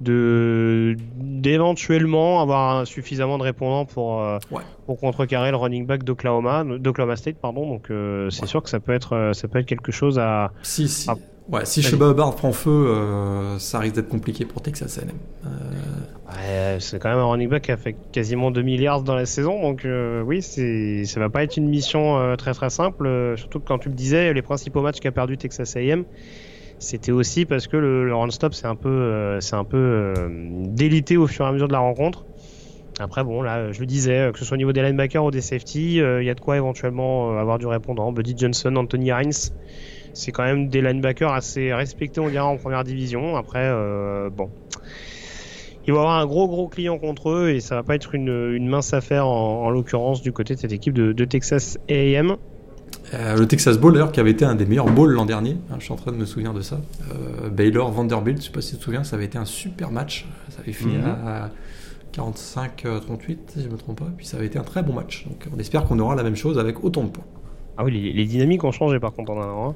[0.00, 4.38] de d'éventuellement avoir suffisamment de répondants pour euh,
[4.86, 8.80] pour contrecarrer le running back d'Oklahoma d'Oklahoma State pardon donc euh, c'est sûr que ça
[8.80, 11.10] peut être euh, ça peut être quelque chose à si si
[11.48, 17.08] ouais si Sheba prend feu ça risque d'être compliqué pour Texas A&M ouais, c'est quand
[17.08, 19.86] même un running back qui a fait quasiment 2 milliards dans la saison donc
[20.26, 23.88] oui c'est ça va pas être une mission très très simple surtout que quand tu
[23.88, 26.04] le disais les principaux matchs qu'a perdu Texas A&M
[26.80, 30.28] c'était aussi parce que le, run-stop c'est un peu, euh, c'est un peu euh,
[30.64, 32.24] délité au fur et à mesure de la rencontre.
[32.98, 35.40] Après, bon, là, je le disais, que ce soit au niveau des linebackers ou des
[35.40, 38.12] safety, euh, il y a de quoi éventuellement avoir du répondant.
[38.12, 39.52] Buddy Johnson, Anthony Hines,
[40.12, 43.36] c'est quand même des linebackers assez respectés, on dirait, en première division.
[43.36, 43.70] Après,
[44.30, 44.50] bon.
[45.86, 48.14] Il va y avoir un gros gros client contre eux et ça va pas être
[48.14, 52.36] une, mince affaire en, l'occurrence du côté de cette équipe de, de Texas A&M.
[53.12, 55.56] Euh, le Texas Bowl, d'ailleurs, qui avait été un des meilleurs bowls l'an dernier.
[55.70, 56.80] Hein, je suis en train de me souvenir de ça.
[57.10, 59.44] Euh, Baylor, Vanderbilt, je ne sais pas si tu te souviens, ça avait été un
[59.44, 60.26] super match.
[60.50, 61.06] Ça avait fini mhm.
[61.26, 61.50] à
[62.14, 64.10] 45-38, si je ne me trompe pas.
[64.16, 65.26] Puis ça avait été un très bon match.
[65.26, 67.24] Donc on espère qu'on aura la même chose avec autant de points.
[67.76, 69.70] Ah oui, les, dynamiques ont changé par contre en un an.
[69.70, 69.74] Hein.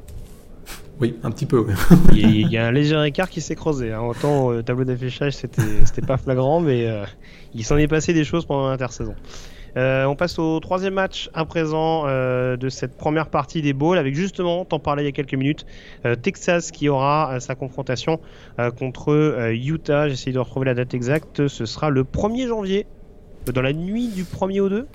[1.01, 1.67] Oui, un petit peu.
[2.13, 3.93] il, y a un léger écart qui s'est creusé.
[3.93, 4.03] Hein.
[4.03, 6.89] Autant le euh, tableau d'affichage, c'était pas flagrant, mais
[7.55, 9.15] il s'en est passé des choses pendant l'intersaison.
[9.77, 13.99] Euh, on passe au troisième match à présent euh, de cette première partie des Bowls
[13.99, 15.67] avec justement, t'en parlais il y a quelques minutes,
[16.05, 18.21] euh, Texas qui aura sa confrontation
[18.79, 20.09] contre Utah.
[20.09, 21.49] J'essaie de retrouver la date exacte.
[21.49, 22.87] Ce sera le 1er janvier,
[23.53, 24.87] dans la nuit du 1er au 2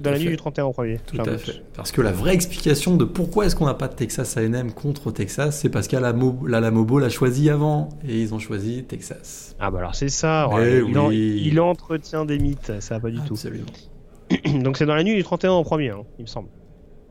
[0.00, 0.98] dans la nuit du 31 au 1er.
[1.06, 1.62] Tout à fait.
[1.74, 5.10] Parce que la vraie explication de pourquoi est-ce qu'on n'a pas de Texas A&M contre
[5.10, 9.56] Texas, c'est parce qu'Alamo Bowl a choisi avant et ils ont choisi Texas.
[9.60, 10.48] Ah bah alors c'est ça.
[10.60, 10.82] Eh
[11.12, 13.34] il, entretient des mythes, ça va pas du tout.
[14.62, 16.48] Donc c'est dans la nuit du 31 au premier, hein, il me semble.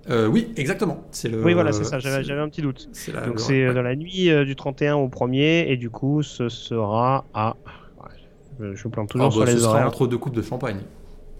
[0.09, 1.03] Euh, oui, exactement.
[1.11, 1.43] C'est le.
[1.43, 1.99] Oui, voilà, c'est ça.
[1.99, 2.89] J'avais un petit doute.
[3.25, 6.49] Donc c'est euh, dans la nuit euh, du 31 au premier et du coup ce
[6.49, 7.55] sera à.
[8.59, 10.79] je me plante toujours ah, sur bah, les ce Sera entre deux coupes de champagne.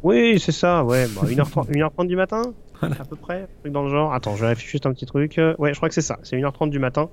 [0.03, 0.83] Oui, c'est ça.
[0.83, 2.41] Ouais, 1h30, 1h30 du matin,
[2.81, 4.13] à peu près, truc dans le genre.
[4.13, 5.39] Attends, je vérifie juste un petit truc.
[5.57, 6.17] Ouais, je crois que c'est ça.
[6.23, 7.09] C'est 1h30 du matin.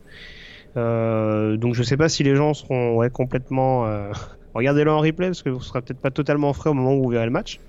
[0.74, 3.86] donc je sais pas si les gens seront ouais, complètement.
[4.54, 7.10] Regardez-le en replay parce que vous serez peut-être pas totalement frais au moment où vous
[7.10, 7.60] verrez le match.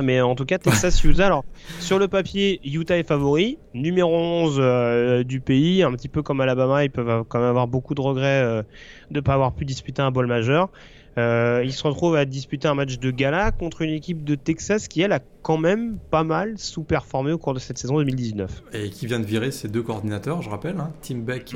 [0.00, 1.44] Mais en tout cas, Texas-Utah, alors
[1.78, 6.40] sur le papier, Utah est favori, numéro 11 euh, du pays, un petit peu comme
[6.40, 8.62] Alabama, ils peuvent quand même avoir beaucoup de regrets euh,
[9.10, 10.70] de ne pas avoir pu disputer un bol majeur.
[11.18, 14.88] Euh, ils se retrouvent à disputer un match de gala contre une équipe de Texas
[14.88, 18.62] qui, elle, a quand même pas mal sous-performé au cours de cette saison 2019.
[18.72, 20.90] Et qui vient de virer ses deux coordinateurs, je rappelle, hein.
[21.02, 21.54] Tim Beck,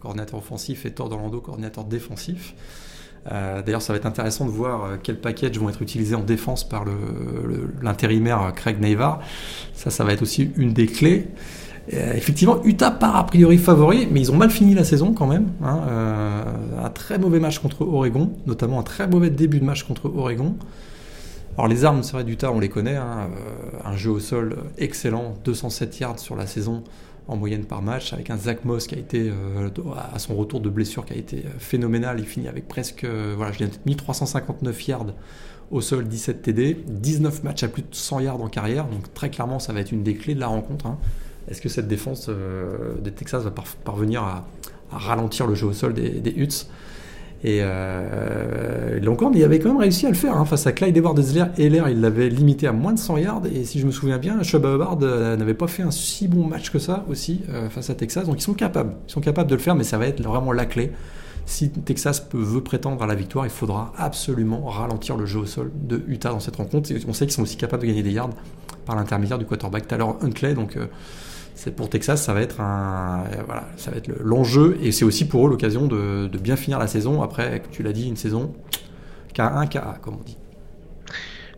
[0.00, 2.54] coordinateur offensif, et Thor Orlando, coordinateur défensif.
[3.32, 6.22] Euh, d'ailleurs, ça va être intéressant de voir euh, quels packages vont être utilisés en
[6.22, 6.84] défense par
[7.82, 9.20] l'intérimaire euh, Craig Neivar.
[9.72, 11.28] Ça, ça va être aussi une des clés.
[11.88, 15.48] effectivement, Utah part a priori favori, mais ils ont mal fini la saison quand même.
[15.62, 15.80] Hein.
[16.84, 20.56] Un très mauvais match contre Oregon, notamment un très mauvais début de match contre Oregon.
[21.56, 22.96] Alors les armes, c'est vrai, d'Utah, on les connaît.
[22.96, 23.30] Hein.
[23.84, 26.82] un jeu au sol excellent, 207 yards sur la saison,
[27.28, 29.70] en moyenne par match, avec un Zach Moss qui a été, euh,
[30.12, 32.18] à son retour de blessure, qui a été euh, phénoménal.
[32.18, 35.06] Il finit avec presque, euh, voilà, je 1359 yards
[35.70, 38.86] au sol, 17 TD, 19 matchs à plus de 100 yards en carrière.
[38.86, 40.86] Donc très clairement, ça va être une des clés de la rencontre.
[40.86, 40.98] Hein.
[41.48, 42.30] Est-ce que cette défense
[43.02, 43.52] des Texas va
[43.84, 44.46] parvenir à,
[44.96, 46.34] ralentir le jeu au sol des, des
[47.44, 51.14] et euh, il avait quand même réussi à le faire hein, face à Clyde Edwards
[51.58, 53.42] Heller, il l'avait limité à moins de 100 yards.
[53.54, 56.46] Et si je me souviens bien, Chuba Hubbard euh, n'avait pas fait un si bon
[56.46, 58.24] match que ça aussi euh, face à Texas.
[58.24, 60.52] Donc ils sont capables, ils sont capables de le faire, mais ça va être vraiment
[60.52, 60.92] la clé.
[61.44, 65.70] Si Texas veut prétendre à la victoire, il faudra absolument ralentir le jeu au sol
[65.74, 66.90] de Utah dans cette rencontre.
[67.06, 68.30] on sait qu'ils sont aussi capables de gagner des yards
[68.86, 70.54] par l'intermédiaire du quarterback Tyler Huntley.
[70.54, 70.78] Donc
[71.54, 75.26] c'est pour Texas, ça va être un, voilà, ça va être l'enjeu et c'est aussi
[75.26, 77.22] pour eux l'occasion de, bien finir la saison.
[77.22, 78.52] Après, tu l'as dit, une saison
[79.34, 80.36] K1, KA, comme on dit.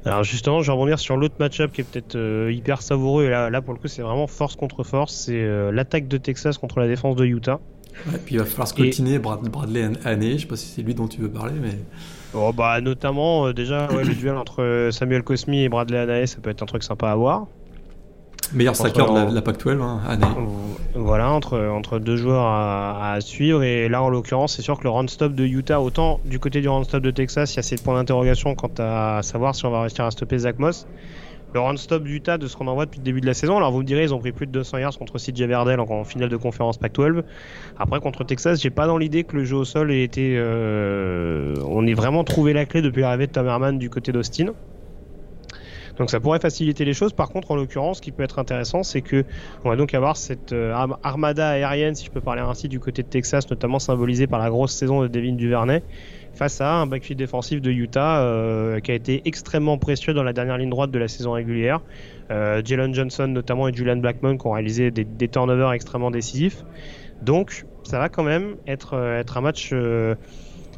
[0.04, 3.24] Alors justement, je vais revenir sur l'autre match-up qui est peut-être euh, hyper savoureux.
[3.24, 5.14] Et là, là, pour le coup, c'est vraiment force contre force.
[5.14, 7.58] C'est euh, l'attaque de Texas contre la défense de Utah.
[8.14, 10.34] et puis il va falloir scotiner Bradley Haney.
[10.34, 11.78] Je sais pas si c'est lui dont tu veux parler, mais.
[12.34, 16.50] Oh, bah, notamment, euh, déjà, le duel entre Samuel Cosmi et Bradley Haney, ça peut
[16.50, 17.46] être un truc sympa à voir.
[18.52, 20.26] Meilleur stacker de la, PAC-12 hein, année.
[20.94, 23.62] Voilà, entre, entre deux joueurs à, suivre.
[23.62, 26.68] Et là, en l'occurrence, c'est sûr que le run-stop de Utah, autant du côté du
[26.68, 29.82] run-stop de Texas, il y a ces points d'interrogation quant à savoir si on va
[29.82, 30.86] réussir à stopper Zach Moss.
[31.54, 33.72] Le run-stop d'Utah, de ce qu'on en voit depuis le début de la saison, alors
[33.72, 36.28] vous me direz, ils ont pris plus de 200 yards contre CJ Verdell en, finale
[36.28, 37.22] de conférence Pac-12.
[37.78, 40.34] Après, contre Texas, j'ai pas dans l'idée que le jeu au sol ait été.
[40.36, 44.52] Euh, on ait vraiment trouvé la clé depuis l'arrivée de Tom Herman du côté d'Austin.
[45.98, 47.12] Donc ça pourrait faciliter les choses.
[47.12, 49.24] Par contre, en l'occurrence, ce qui peut être intéressant, c'est que
[49.64, 53.02] on va donc avoir cette euh, armada aérienne, si je peux parler ainsi, du côté
[53.02, 55.82] de Texas, notamment symbolisée par la grosse saison de Devin Duvernay,
[56.34, 60.32] face à un backfield défensif de Utah euh, qui a été extrêmement précieux dans la
[60.32, 61.80] dernière ligne droite de la saison régulière.
[62.30, 66.64] Euh, Jalen Johnson notamment et Julian Blackmon qui ont réalisé des, turnovers extrêmement décisifs.
[67.22, 69.72] Donc ça va quand même être, être un match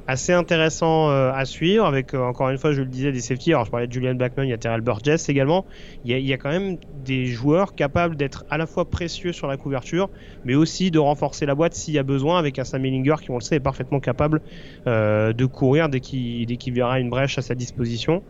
[0.08, 3.52] assez intéressant euh, à suivre avec euh, encore une fois je le disais des safety
[3.52, 5.66] alors je parlais de Julian Blackman il y a Terrell Burgess également.
[6.04, 9.58] Il y, a, quand même des joueurs capables d'être à la fois précieux sur la
[9.58, 10.08] couverture
[10.46, 13.30] mais aussi de renforcer la boîte s'il y a besoin avec un Sam Ellinger qui
[13.30, 14.40] on le sait est parfaitement capable
[14.86, 18.22] euh, de courir dès qu'il dès qu'il verra une brèche à sa disposition.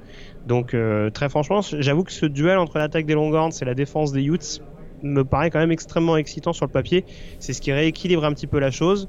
[0.49, 0.75] Donc
[1.15, 4.63] très franchement j'avoue que ce duel entre l'attaque des Longhorns et la défense des Utes
[5.05, 7.05] me paraît quand même extrêmement excitant sur le papier.
[7.39, 9.09] C'est ce qui rééquilibre un petit peu la chose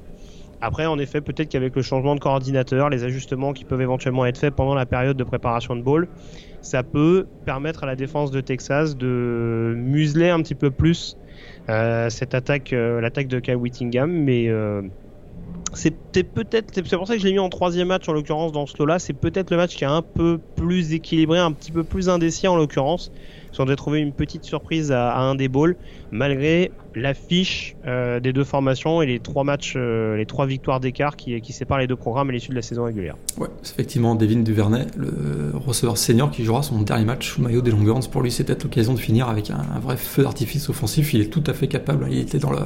[0.60, 4.38] après, en effet, peut-être qu'avec le changement de coordinateur, les ajustements qui peuvent éventuellement être
[4.38, 6.06] faits pendant la période de préparation de ball,
[6.60, 11.16] ça peut permettre à la défense de Texas de museler un petit peu plus
[11.68, 14.82] euh, cette attaque, euh, l'attaque de Kyle Whittingham, mais euh,
[15.74, 15.92] c'est
[16.22, 18.76] peut-être, c'est pour ça que je l'ai mis en troisième match en l'occurrence dans ce
[18.78, 18.98] lot-là.
[18.98, 22.48] C'est peut-être le match qui est un peu plus équilibré, un petit peu plus indécis
[22.48, 23.12] en l'occurrence.
[23.52, 25.76] Si on devait trouver une petite surprise à, un des balls,
[26.12, 31.16] malgré l'affiche euh, des deux formations et les trois matchs, euh, les trois victoires d'écart
[31.16, 33.16] qui, séparent les deux programmes à l'issue de la saison régulière.
[33.38, 37.60] Ouais, c'est effectivement Devin Duvernay, le receveur senior qui jouera son dernier match sous maillot
[37.60, 38.08] des Longhorns.
[38.10, 41.12] Pour lui, c'est peut-être l'occasion de finir avec un, un vrai feu d'artifice offensif.
[41.14, 42.06] Il est tout à fait capable.
[42.10, 42.60] Il était dans le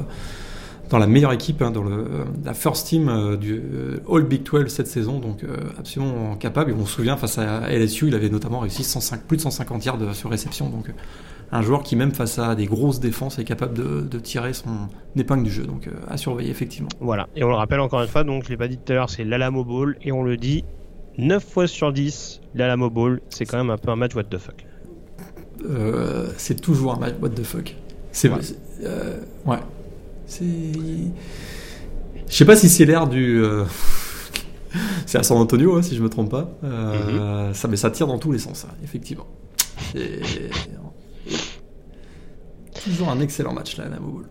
[0.89, 2.05] dans la meilleure équipe, hein, dans le,
[2.43, 6.71] la first team euh, du euh, All Big 12 cette saison, donc euh, absolument capable.
[6.71, 9.85] Et on se souvient, face à LSU, il avait notamment réussi 105, plus de 150
[9.85, 10.69] yards sur réception.
[10.69, 10.91] Donc
[11.51, 14.87] un joueur qui, même face à des grosses défenses, est capable de, de tirer son
[15.15, 15.65] épingle du jeu.
[15.65, 16.89] Donc à surveiller, effectivement.
[16.99, 17.27] Voilà.
[17.35, 19.09] Et on le rappelle encore une fois, donc je l'ai pas dit tout à l'heure,
[19.09, 19.97] c'est l'Alamo Bowl.
[20.01, 20.63] Et on le dit
[21.17, 24.37] 9 fois sur 10, l'Alamo Bowl, c'est quand même un peu un match what the
[24.37, 24.65] fuck.
[26.37, 27.75] c'est toujours un match what the fuck.
[28.11, 28.39] C'est ouais.
[29.45, 29.57] ouais.
[30.27, 30.43] C'est.
[32.27, 33.43] Je sais pas si c'est l'air du.
[33.43, 33.65] Euh,
[35.05, 36.49] c'est à San Antonio, hein, si je me trompe pas.
[36.63, 37.53] Euh, mhm.
[37.53, 39.27] ça, mais ça tire dans tous les sens, effectivement.
[42.83, 44.27] Toujours un excellent match là, la Bowl.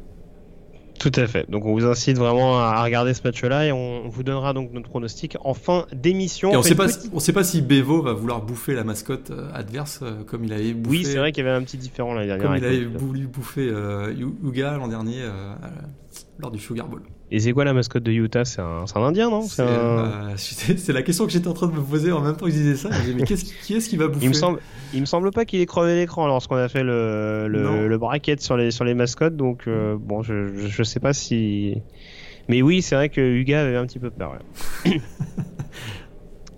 [1.05, 1.51] Tout à fait.
[1.51, 4.89] Donc on vous incite vraiment à regarder ce match-là et on vous donnera donc notre
[4.89, 6.51] pronostic en fin d'émission.
[6.51, 9.51] Et on sait pas, on sait pas si Bevo va vouloir bouffer la mascotte euh,
[9.53, 10.97] adverse euh, comme il avait bouffé.
[10.97, 12.47] Oui, c'est vrai qu'il y avait un petit différent l'année dernière.
[12.47, 15.25] Comme il avait voulu bouffer euh, Yuga l'an dernier
[16.39, 17.03] lors du Sugar Bowl.
[17.31, 19.43] Et c'est quoi la mascotte de Utah C'est un, un, Indien, non?
[19.43, 22.57] C'est la question que j'étais en train de me poser en même temps que je
[22.57, 22.91] disais ça.
[23.14, 23.33] mais qui
[23.75, 24.61] est-ce qui va bouffer il me, semble,
[24.93, 28.41] il me semble pas qu'il ait crevé l'écran lorsqu'on a fait le, le, le, bracket
[28.41, 29.37] sur les, sur les mascottes.
[29.37, 31.83] Donc, bon, je, je, sais pas si.
[32.49, 34.39] Mais oui, c'est vrai que Huga avait un petit peu peur.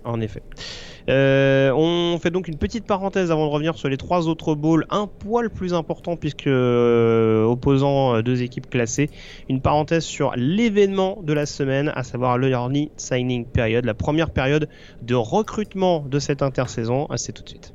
[0.03, 0.43] en effet.
[1.09, 4.85] Euh, on fait donc une petite parenthèse avant de revenir sur les trois autres bowls,
[4.89, 9.09] un poil plus important puisque euh, opposant euh, deux équipes classées.
[9.49, 14.31] Une parenthèse sur l'événement de la semaine, à savoir le Early Signing Period, la première
[14.31, 14.67] période
[15.01, 17.07] de recrutement de cette intersaison.
[17.15, 17.73] C'est tout de suite.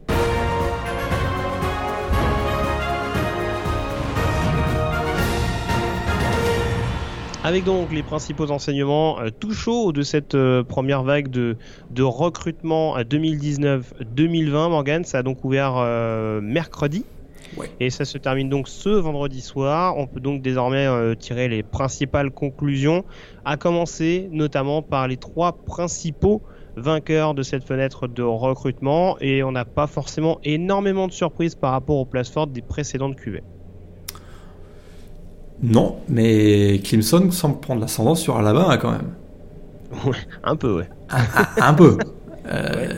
[7.45, 11.57] Avec donc les principaux enseignements euh, tout chaud de cette euh, première vague de,
[11.91, 17.05] de recrutement 2019-2020, Morgan, ça a donc ouvert euh, mercredi.
[17.81, 19.99] Et ça se termine donc ce vendredi soir.
[19.99, 20.87] On peut donc désormais
[21.17, 23.05] tirer les principales conclusions,
[23.45, 26.41] à commencer notamment par les trois principaux
[26.77, 29.19] vainqueurs de cette fenêtre de recrutement.
[29.21, 33.17] Et on n'a pas forcément énormément de surprises par rapport aux places fortes des précédentes
[33.17, 33.43] QV.
[35.63, 39.13] Non, mais Clemson semble prendre l'ascendant sur Alabama quand même.
[40.07, 40.89] Ouais, un peu, ouais.
[41.61, 41.99] Un, peu.
[42.45, 42.89] Euh,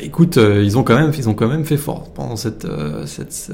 [0.00, 3.04] écoute, euh, ils ont quand même, ils ont quand même fait fort pendant cette, euh,
[3.04, 3.52] cette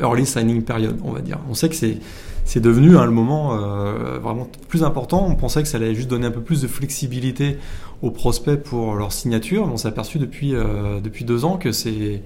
[0.00, 1.38] early signing period, on va dire.
[1.48, 1.98] On sait que c'est
[2.44, 3.56] c'est devenu hein, le moment
[4.20, 5.24] vraiment plus important.
[5.28, 7.58] On pensait que ça allait juste donner un peu plus de flexibilité
[8.02, 9.68] aux prospects pour leur signature.
[9.72, 10.52] On s'est aperçu depuis
[11.02, 12.22] depuis deux ans que c'est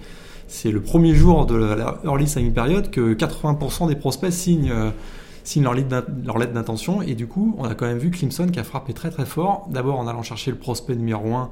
[0.47, 4.73] c'est le premier jour de la early signing period que 80% des prospects signent
[5.45, 7.03] signent leur, lettre d'intention.
[7.03, 9.69] Et du coup, on a quand même vu Clemson qui a frappé très très fort.
[9.71, 11.51] D'abord en allant chercher le prospect numéro 1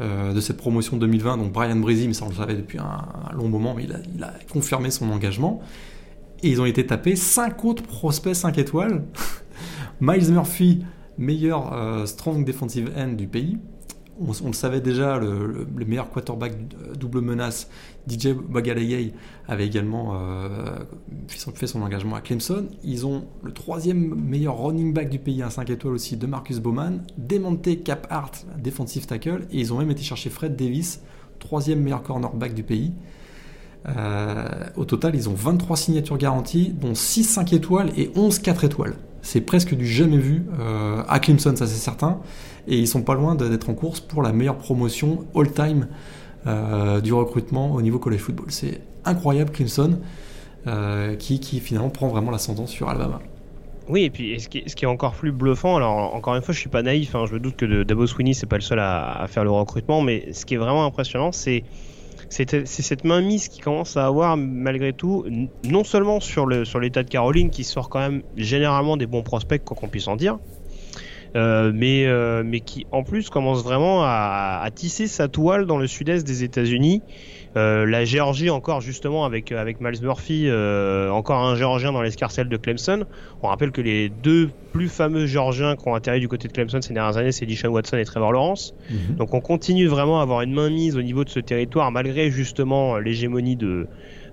[0.00, 3.34] euh, de cette promotion 2020, donc Brian Breezy, mais ça on le savait depuis un,
[3.34, 5.60] long moment, mais il a, confirmé son engagement.
[6.42, 9.04] Et ils ont été tapés 5 autres prospects 5 étoiles.
[10.00, 10.84] Miles Murphy,
[11.18, 13.58] meilleur euh, strong defensive end du pays.
[14.20, 17.70] On, le savait déjà, le, meilleur quarterback euh, double menace,
[18.06, 19.14] DJ Bagaleye,
[19.48, 20.80] avait également euh,
[21.28, 22.66] fait son engagement à Clemson.
[22.84, 26.58] Ils ont le troisième meilleur running back du pays, un 5 étoiles aussi, de Marcus
[26.58, 31.00] Bowman, démonté Cap Hart, defensive tackle, et ils ont même été chercher Fred Davis,
[31.38, 32.92] troisième meilleur cornerback du pays.
[33.88, 34.46] Euh,
[34.76, 38.96] au total, ils ont 23 signatures garanties, dont 6 5 étoiles et 11 4 étoiles.
[39.22, 40.44] C'est presque du jamais vu
[41.06, 42.20] à Clemson, ça c'est certain.
[42.68, 45.88] Et ils sont pas loin d'être en course pour la meilleure promotion all-time
[47.02, 48.46] du recrutement au niveau college football.
[48.48, 49.98] C'est incroyable Clemson,
[50.66, 53.20] euh, qui, finalement prend vraiment l'ascendant sur Alabama.
[53.88, 56.68] Oui, et puis ce qui, est, encore plus bluffant, alors encore une fois, je suis
[56.68, 59.42] pas naïf, hein, je me doute que Dabo Sweeney c'est pas le seul à, faire
[59.42, 61.64] le recrutement, mais ce qui est vraiment impressionnant, c'est
[62.28, 65.24] cette mainmise qui commence à avoir malgré tout,
[65.64, 69.22] non seulement sur le sur l'état de Caroline qui sort quand même généralement des bons
[69.22, 70.38] prospects, quoi qu'on puisse en dire,
[71.36, 75.78] euh, mais, euh, mais qui en plus commence vraiment à, à, tisser sa toile dans
[75.78, 77.02] le sud-est des États-Unis
[77.56, 82.48] euh, la Géorgie encore justement avec avec Miles Murphy, euh, encore un Géorgien dans l'escarcelle
[82.48, 83.04] de Clemson.
[83.42, 86.80] On rappelle que les deux plus fameux Géorgiens qui ont atterri du côté de Clemson
[86.80, 88.72] ces dernières années, c'est Deshaun Watson et Trevor Lawrence.
[88.88, 89.16] Mhm.
[89.16, 92.98] Donc on continue vraiment à avoir une mainmise au niveau de ce territoire malgré justement
[92.98, 93.88] l'hégémonie de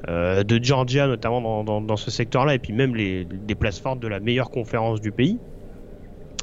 [0.07, 3.79] euh, de Georgia notamment dans, dans, dans ce secteur-là et puis même les, des places
[3.79, 5.39] fortes de la meilleure conférence du pays.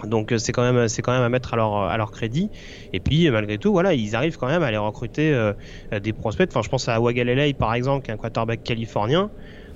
[0.06, 2.50] Donc euh, c'est quand même c'est quand même à mettre à leur à leur crédit.
[2.92, 5.52] Et puis malgré tout, voilà, ils arrivent quand même à aller recruter euh,
[6.00, 6.48] des prospects.
[6.50, 9.30] Enfin, je pense à Wagalele par exemple, qui est un quarterback californien.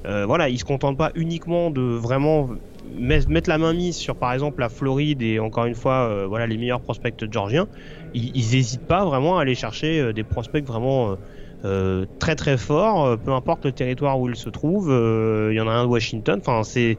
[0.07, 2.51] Euh, voilà, ils se contentent pas uniquement de vraiment
[2.97, 6.57] mettre la main mise sur par exemple la Floride et encore une fois voilà les
[6.57, 7.67] meilleurs prospects georgiens.
[8.15, 11.17] Ils, n'hésitent pas vraiment à aller chercher des prospects vraiment
[11.65, 14.91] euh, très très fort, euh, peu importe le territoire où il se trouve.
[14.91, 16.41] Euh, il y en a un à Washington.
[16.41, 16.97] Enfin, c'est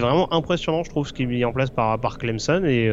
[0.00, 2.62] vraiment impressionnant, je trouve, ce qui est mis en place par par Clemson.
[2.64, 2.90] Et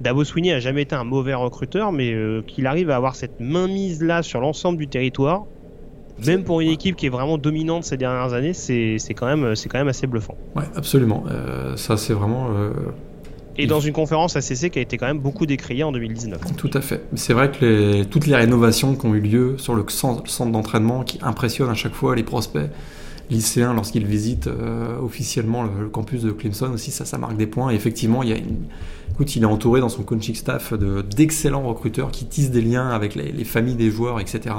[0.00, 2.14] Dabo Sweeney a jamais été un mauvais recruteur, mais
[2.46, 5.44] qu'il arrive à avoir cette mainmise là sur l'ensemble du territoire,
[6.24, 9.78] même pour une équipe qui est vraiment dominante ces dernières années, c'est quand même quand
[9.78, 10.36] même assez bluffant.
[10.56, 11.24] Ouais, absolument.
[11.76, 12.48] ça, c'est vraiment
[13.56, 16.56] et dans une conférence ACC qui a été quand même beaucoup décriée en 2019.
[16.56, 17.02] Tout à fait.
[17.14, 21.04] C'est vrai que les, toutes les rénovations qui ont eu lieu sur le centre, d'entraînement
[21.04, 22.68] qui impressionnent à chaque fois les prospects
[23.30, 27.70] lycéens lorsqu'ils visitent euh, officiellement le, campus de Clemson aussi, ça, ça marque des points.
[27.70, 28.66] Et effectivement, il, y a une,
[29.12, 33.14] écoute, il est entouré dans son coaching staff d'excellents recruteurs qui tissent des liens avec
[33.14, 34.54] les, familles des joueurs, etc.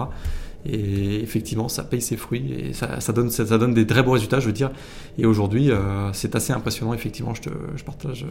[0.67, 4.13] Et effectivement, ça paye ses fruits et ça, ça donne, ça, donne des très bons
[4.13, 4.71] résultats, je veux dire.
[5.19, 7.35] Et aujourd'hui, euh, c'est assez impressionnant, effectivement.
[7.35, 8.25] Je, te, je partage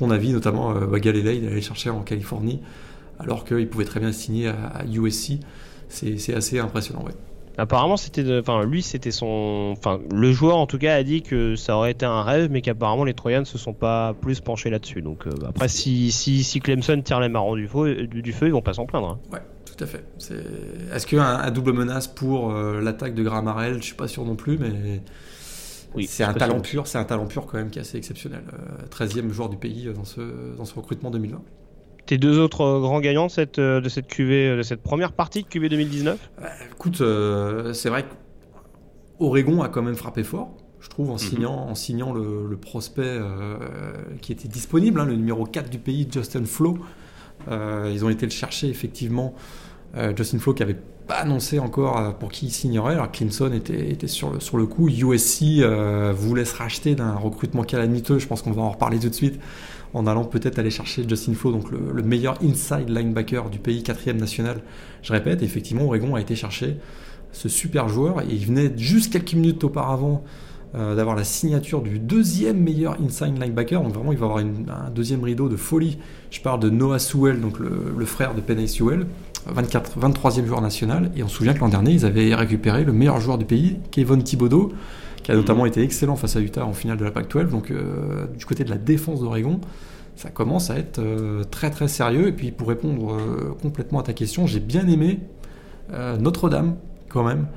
[0.00, 2.60] ton avis, notamment euh, Galilei, il allait chercher en Californie,
[3.18, 5.38] alors qu'il pouvait très bien signer à, à USC.
[5.88, 7.14] C'est assez impressionnant, ouais.
[7.58, 11.56] Apparemment, c'était, enfin, lui, c'était son, enfin, le joueur en tout cas a dit que
[11.56, 14.70] ça aurait été un rêve, mais qu'apparemment les Troyens ne se sont pas plus penchés
[14.70, 15.02] là-dessus.
[15.02, 18.52] Donc euh, après, si, si, si, Clemson tire les marrons du feu, du, feu, ils
[18.52, 19.08] vont pas s'en plaindre.
[19.08, 19.18] Hein.
[19.30, 20.04] Ouais, tout à fait.
[20.94, 23.74] Est-ce qu'un un double menace pour euh, l'attaque de Gramarel?
[23.78, 25.02] Je suis pas sûr non plus, mais
[25.94, 26.86] oui, c'est un talent pur.
[26.86, 28.42] C'est un talent pur quand même qui est assez exceptionnel.
[28.90, 31.42] 13e euh, joueur du pays dans ce, dans ce recrutement 2020
[32.10, 34.82] tes deux autres euh, grands gagnants de cette, euh, de cette QV, euh, de cette
[34.82, 36.30] première partie de QV 2019
[36.72, 37.02] Écoute,
[37.72, 38.04] c'est vrai
[39.18, 41.18] qu'Oregon a quand même frappé fort, je trouve, en mhm.
[41.18, 43.18] signant, en signant le, prospect
[44.22, 46.78] qui était disponible, hein, le numéro 4 du pays, Justin Flo.
[47.48, 49.34] ils ont été le chercher, effectivement.
[50.16, 50.78] Justin Flo qui avait
[51.10, 52.94] pas annoncé encore pour qui il signerait.
[52.94, 53.08] Alors
[53.52, 54.88] était, sur, le, coup.
[54.88, 55.42] USC
[56.14, 58.20] voulait se racheter d'un recrutement calamiteux.
[58.20, 59.40] Je pense qu'on va en reparler tout de suite
[59.92, 64.18] en allant peut-être aller chercher Justin Flo, donc le, meilleur inside linebacker du pays, quatrième
[64.18, 64.60] national.
[65.02, 66.76] Je répète, effectivement, Oregon a été chercher
[67.32, 70.22] ce super joueur et il venait juste quelques minutes auparavant
[70.76, 73.82] euh, d'avoir la signature du deuxième meilleur inside linebacker.
[73.82, 75.98] Donc vraiment, il va avoir un deuxième rideau de folie.
[76.30, 79.06] Je parle de Noah Sewell, donc le, frère de Penny Sewell,
[79.46, 81.10] 24, 23e joueur national.
[81.16, 83.78] Et on se souvient que l'an dernier, ils avaient récupéré le meilleur joueur du pays,
[83.90, 84.72] Kevin Thibodeau,
[85.24, 87.48] qui a notamment été excellent face à Utah en finale de la Pac-12.
[87.48, 89.60] Donc euh, du côté de la défense d'Oregon,
[90.14, 92.28] ça commence à être euh, très très sérieux.
[92.28, 93.16] Et puis pour répondre
[93.60, 95.18] complètement à ta question, j'ai bien aimé
[96.20, 96.76] Notre-Dame
[97.08, 97.48] quand même.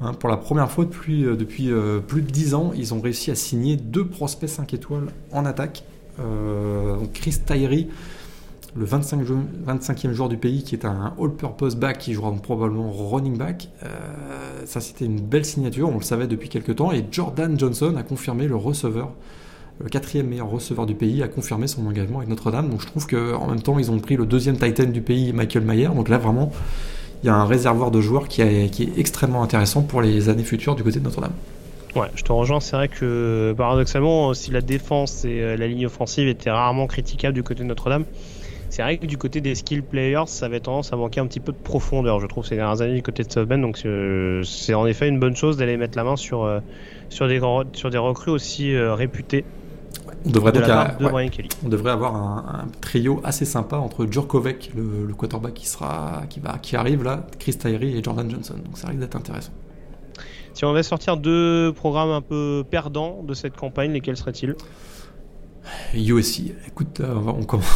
[0.00, 1.70] Hein, pour la première fois depuis, depuis
[2.06, 5.84] plus de 10 ans, ils ont réussi à signer deux prospects 5 étoiles en attaque.
[6.18, 7.88] donc Chris Tyree,
[8.76, 9.20] le 25,
[9.66, 13.68] 25e joueur du pays, qui est un all-purpose back, qui jouera probablement running back.
[13.84, 13.88] Euh,
[14.64, 16.92] ça, c'était une belle signature, on le savait depuis quelques temps.
[16.92, 19.12] Et Jordan Johnson a confirmé le receveur,
[19.80, 22.68] le quatrième meilleur receveur du pays, a confirmé son engagement avec Notre-Dame.
[22.68, 25.64] Donc je trouve qu'en même temps, ils ont pris le deuxième Titan du pays, Michael
[25.64, 25.88] Mayer.
[25.94, 26.50] Donc là, vraiment,
[27.24, 30.74] il y a un réservoir de joueurs qui, est extrêmement intéressant pour les années futures
[30.74, 31.32] du côté de Notre-Dame.
[31.96, 32.60] Ouais, je te rejoins.
[32.60, 37.32] C'est vrai que paradoxalement, si la défense et euh, la ligne offensive étaient rarement critiquables
[37.32, 38.04] du côté de Notre-Dame,
[38.68, 41.40] c'est vrai que du côté des skill players, ça avait tendance à manquer un petit
[41.40, 44.74] peu de profondeur, je trouve, ces dernières années du côté de South Donc euh, c'est
[44.74, 46.60] en effet une bonne chose d'aller mettre la main sur, euh,
[47.08, 49.46] sur, des, recrues aussi réputées.
[50.26, 50.64] On devrait, donc
[51.64, 56.40] on devrait avoir un, trio assez sympa entre Djurkovic, le, le, quarterback qui, sera, qui,
[56.40, 58.54] va, qui arrive là, Chris Tyree et Jordan Johnson.
[58.64, 59.52] Donc ça risque d'être intéressant.
[60.54, 64.54] Si on va sortir deux programmes un peu perdants de cette campagne, lesquels seraient-ils?
[65.94, 66.54] USC.
[66.68, 67.66] Écoute, on commence.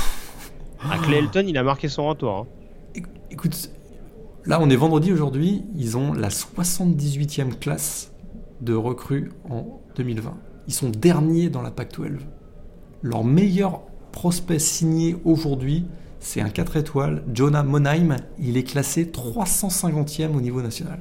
[0.80, 2.46] Ah, Clayton, il a marqué son retour.
[2.96, 3.02] Hein.
[3.30, 3.70] Écoute,
[4.46, 8.12] là on est vendredi aujourd'hui, ils ont la 78e classe
[8.60, 10.34] de recrues en 2020.
[10.68, 12.18] Ils sont derniers dans la PAC-12.
[13.02, 13.82] Leur meilleur
[14.12, 15.86] prospect signé aujourd'hui,
[16.20, 18.16] c'est un 4 étoiles, Jonah Monheim.
[18.38, 21.00] Il est classé 350e au niveau national.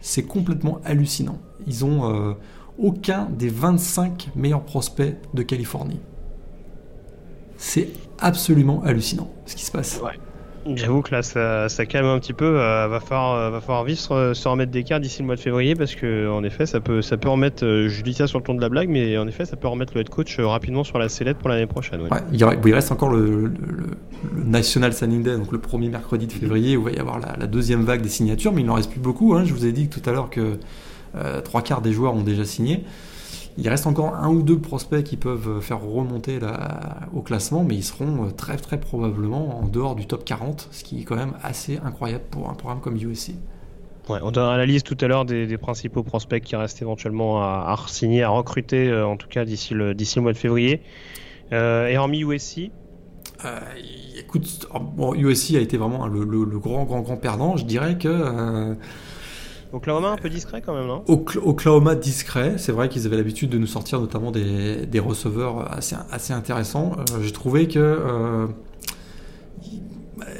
[0.00, 1.38] C'est complètement hallucinant.
[1.66, 2.34] Ils ont euh,
[2.78, 6.00] aucun des 25 meilleurs prospects de Californie.
[7.56, 10.00] C'est absolument hallucinant ce qui se passe.
[10.66, 12.60] J'avoue que là, ça, calme un petit peu.
[12.60, 15.74] Euh, va falloir, euh, va falloir vite se, remettre d'écart d'ici le mois de février
[15.74, 17.64] parce que, en effet, ça peut, ça peut remettre.
[17.64, 19.68] Euh, je dis ça sur le ton de la blague, mais en effet, ça peut
[19.68, 22.02] remettre le head coach rapidement sur la sellette pour l'année prochaine.
[22.02, 22.08] Ouais.
[22.32, 23.52] il, reste encore le,
[24.44, 27.46] National Signing Day, donc le premier mercredi de février, où il va y avoir la,
[27.46, 29.34] deuxième vague des signatures, mais il n'en reste plus beaucoup.
[29.34, 29.44] Hein.
[29.44, 30.58] Je vous ai dit tout à l'heure que
[31.44, 32.84] trois quarts des joueurs ont déjà signé.
[33.58, 36.38] Il reste encore un ou deux prospects qui peuvent faire remonter
[37.14, 40.84] au classement, mais ils seront euh, très très probablement en dehors du top 40, ce
[40.84, 43.32] qui est quand même assez incroyable pour un programme comme USC.
[44.08, 47.76] Ouais, on donnera la liste tout à l'heure des, principaux prospects qui restent éventuellement à,
[47.86, 50.80] signer, à recruter, euh, en tout cas d'ici le, d'ici le mois de février.
[51.52, 52.70] Euh, et hormis USC
[54.18, 54.68] Écoute,
[55.16, 57.56] USC a été vraiment le, le, grand, grand, grand perdant.
[57.56, 58.76] Je dirais que
[59.72, 61.02] Oklahoma un peu discret quand même, non?
[61.08, 66.92] Oklahoma discret, c'est vrai qu'ils avaient l'habitude de nous sortir notamment des, receveurs assez, intéressants.
[66.98, 68.46] Euh, j'ai trouvé que euh,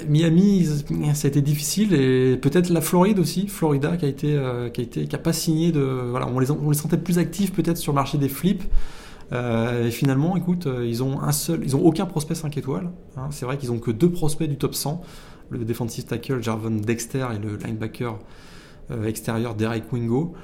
[0.06, 0.66] Miami,
[1.14, 5.18] ça a été difficile et peut-être la Floride aussi, Florida qui a euh, qui a
[5.18, 8.64] pas signé de, on les, sentait plus actifs peut-être sur le marché des flips.
[9.32, 12.90] et finalement, écoute, ils ont un seul, ils ont aucun prospect 5 étoiles.
[13.16, 13.28] Hein.
[13.30, 15.00] C'est vrai qu'ils ont que deux prospects du top 100,
[15.48, 18.18] le defensive tackle Jarvon Dexter et le linebacker
[19.06, 20.34] extérieur Derek Wingo.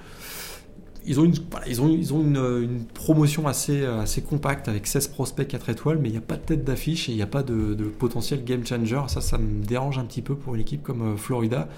[1.07, 1.35] Ils ont, une,
[1.67, 6.09] ils ont, ils ont une, promotion assez, assez compacte avec 16 prospects 4 étoiles, mais
[6.09, 8.67] il n'y a pas de tête d'affiche et il n'y a pas de, potentiel game
[8.67, 9.01] changer.
[9.07, 11.69] Ça, ça me dérange un petit peu pour une équipe comme euh, Florida.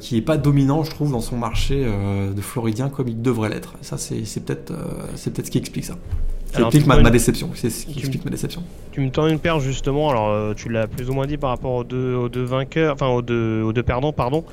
[0.00, 3.74] qui est pas dominant, je trouve, dans son marché de Floridien comme il devrait l'être.
[3.80, 4.72] Ça, c'est peut-être
[5.16, 5.96] c'est peut-être ce qui explique ça.
[6.52, 7.50] Ça explique ma, déception.
[7.54, 8.62] C'est ce qui explique ma déception.
[8.92, 10.10] Tu me tends une paire justement.
[10.10, 13.08] Alors, tu l'as plus ou moins dit par rapport aux deux, aux deux vainqueurs, enfin
[13.08, 14.44] aux deux, aux deux perdants, pardon.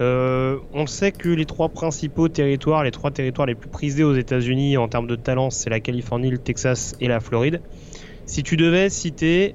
[0.00, 4.76] on sait que les trois principaux territoires, les trois territoires les plus prisés aux États-Unis
[4.76, 7.60] en termes de talent, c'est la Californie, le Texas et la Floride.
[8.26, 9.54] Si tu devais citer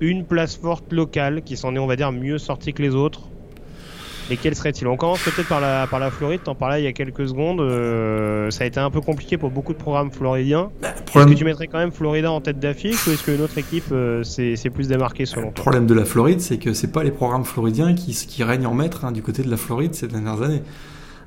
[0.00, 3.29] une place forte locale qui s'en est, on va dire, mieux sortie que les autres,
[4.30, 6.92] lesquelles serait-il On commence peut-être par la, par la Floride, t'en parlais il y a
[6.92, 7.60] quelques secondes.
[7.60, 10.70] Euh, ça a été un peu compliqué pour beaucoup de programmes floridiens.
[10.80, 13.58] Bah, est-ce que tu mettrais quand même Florida en tête d'affiche ou est-ce qu'une autre
[13.58, 17.04] équipe euh, s'est plus démarquée selon Le problème de la Floride, c'est que c'est pas
[17.04, 20.08] les programmes floridiens qui, qui règnent en maître hein, du côté de la Floride ces
[20.08, 20.62] dernières années.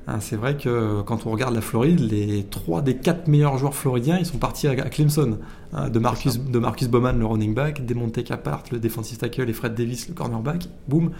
[0.06, 3.74] Hein, c'est vrai que quand on regarde la Floride, les trois des quatre meilleurs joueurs
[3.74, 5.38] floridiens, ils sont partis à, Clemson.
[5.72, 9.52] Hein, de, Marcus, de Marcus Bowman, le running back, Demonte Capart, le defensive tackle, et
[9.52, 10.68] Fred Davis, le cornerback.
[10.88, 11.10] Boom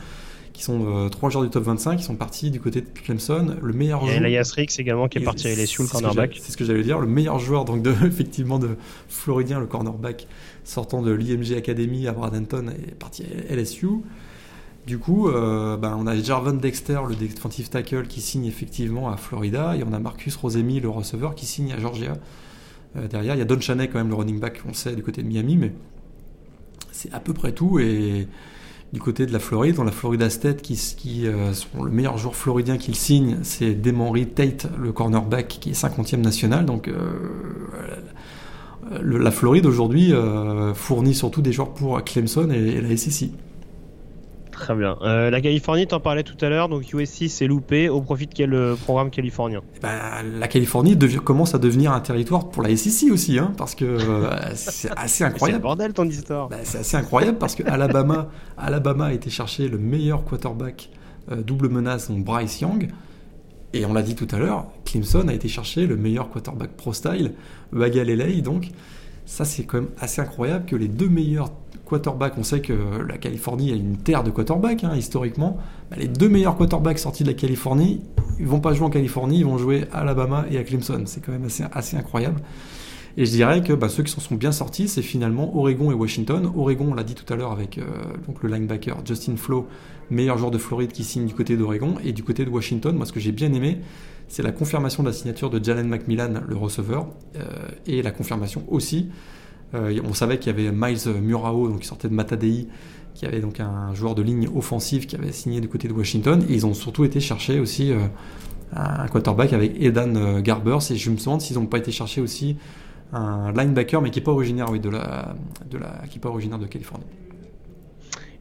[0.54, 3.56] qui sont euh, trois joueurs du top 25, qui sont partis du côté de Clemson.
[3.60, 4.14] Le meilleur joueur.
[4.14, 6.38] Et Elias Rix également qui est parti à LSU, le cornerback.
[6.40, 7.00] C'est ce que j'allais dire.
[7.00, 8.76] Le meilleur joueur donc de, effectivement de
[9.08, 10.28] Floridien, le cornerback
[10.62, 13.88] sortant de l'IMG Academy à Bradenton, est parti à LSU.
[14.86, 19.16] Du coup, euh, ben, on a Jarvan Dexter, le defensive tackle, qui signe effectivement à
[19.16, 22.14] Florida, et on a Marcus Rosemi, le receveur, qui signe à Georgia.
[22.96, 25.02] Euh, derrière, il y a Don Chaney quand même, le running back, on sait, du
[25.02, 25.72] côté de Miami, mais
[26.92, 27.78] c'est à peu près tout.
[27.80, 28.28] Et
[28.94, 32.78] du côté de la Floride, dans la Florida State, qui, euh, le meilleur joueur floridien
[32.78, 36.64] qu'il signe, c'est Demonry Tate, le cornerback, qui est 50e national.
[36.64, 36.88] Donc,
[39.02, 40.12] la Floride aujourd'hui
[40.74, 43.30] fournit surtout des joueurs pour Clemson et, et la SEC.
[44.54, 44.96] Très bien.
[45.02, 48.34] Euh, la Californie, t'en parlais tout à l'heure, donc USC s'est loupé au profit de
[48.34, 49.62] quel euh, programme californien?
[49.82, 49.90] Ben,
[50.38, 54.30] La Californie commence à devenir un territoire pour la SEC aussi, hein, parce que euh,
[54.54, 55.58] c'est assez incroyable.
[55.58, 56.48] c'est bordel ton histoire.
[56.48, 60.88] Ben, c'est assez incroyable parce que Alabama, Alabama a été chercher le meilleur quarterback
[61.44, 62.88] double menace, donc Bryce Young.
[63.72, 66.92] Et on l'a dit tout à l'heure, Clemson a été chercher le meilleur quarterback pro
[66.92, 67.32] style,
[67.72, 68.70] Wagalelei, donc.
[69.26, 71.50] Ça, c'est quand même assez incroyable que les deux meilleurs
[71.84, 72.72] quarterbacks, on sait que
[73.06, 75.58] la Californie a une terre de quarterbacks, hein, historiquement.
[75.90, 78.00] Bah, les deux meilleurs quarterbacks sortis de la Californie,
[78.38, 81.02] ils vont pas jouer en Californie, ils vont jouer à Alabama et à Clemson.
[81.06, 82.40] C'est quand même assez, incroyable.
[83.16, 85.94] Et je dirais que bah, ceux qui s'en sont bien sortis, c'est finalement Oregon et
[85.94, 86.50] Washington.
[86.56, 87.84] Oregon, on l'a dit tout à l'heure avec euh,
[88.42, 89.68] le linebacker Justin Flo,
[90.10, 91.94] meilleur joueur de Floride qui signe du côté d'Oregon.
[92.04, 93.78] Et du côté de Washington, moi ce que j'ai bien aimé,
[94.26, 97.06] c'est la confirmation de la signature de Jalen McMillan, le receveur,
[97.36, 97.42] euh,
[97.86, 99.10] et la confirmation aussi.
[99.74, 102.68] Euh, on savait qu'il y avait Miles Murao, qui sortait de Matadei,
[103.14, 106.44] qui avait donc un joueur de ligne offensive qui avait signé du côté de Washington.
[106.48, 108.06] Et ils ont surtout été chercher aussi euh,
[108.74, 110.90] un quarterback avec Edan Garbers.
[110.90, 112.56] Et je me demande s'ils n'ont pas été chercher aussi
[113.12, 117.04] un linebacker, mais qui n'est pas originaire de Californie.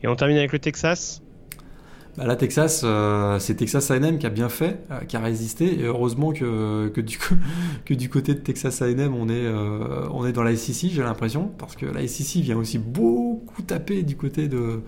[0.02, 1.22] Et on termine avec le Texas.
[2.16, 5.80] Bah là, Texas, euh, c'est Texas A&M qui a bien fait, euh, qui a résisté.
[5.80, 7.18] Et heureusement que, que, du,
[8.10, 11.76] côté de Texas A&M, on est, euh, on est dans la SEC, j'ai l'impression, parce
[11.76, 14.82] que la SEC vient aussi beaucoup taper du côté de,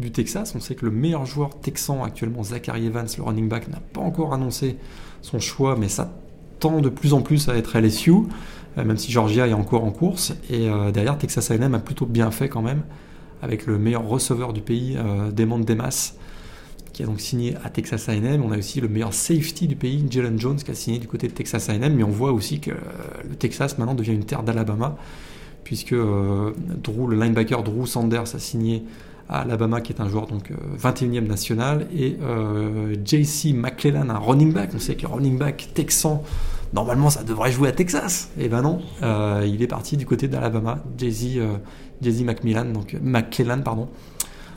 [0.00, 0.54] du Texas.
[0.56, 4.00] On sait que le meilleur joueur texan actuellement, Zachary Evans, le running back, n'a pas
[4.00, 4.76] encore annoncé
[5.20, 6.12] son choix, mais ça
[6.58, 8.12] tend de plus en plus à être LSU,
[8.76, 10.34] même si Georgia est encore en course.
[10.50, 12.82] Et derrière, Texas A&M a plutôt bien fait quand même,
[13.40, 14.96] avec le meilleur receveur du pays,
[15.32, 16.14] Demond Demas
[16.92, 18.42] qui a donc signé à Texas A&M.
[18.44, 21.26] On a aussi le meilleur safety du pays, Jalen Jones, qui a signé du côté
[21.26, 21.94] de Texas A&M.
[21.94, 24.96] Mais on voit aussi que le Texas maintenant devient une terre d'Alabama,
[25.64, 28.84] puisque euh, Drew, le linebacker Drew Sanders a signé
[29.28, 34.18] à Alabama, qui est un joueur donc 21e euh, national, et euh, JC McClellan, un
[34.18, 34.70] running back.
[34.74, 36.22] On sait que le running back texan,
[36.74, 38.30] normalement, ça devrait jouer à Texas.
[38.38, 38.80] Et ben non,
[39.46, 41.40] il est parti du côté d'Alabama, JC,
[42.24, 43.88] McMillan, donc McClellan, pardon.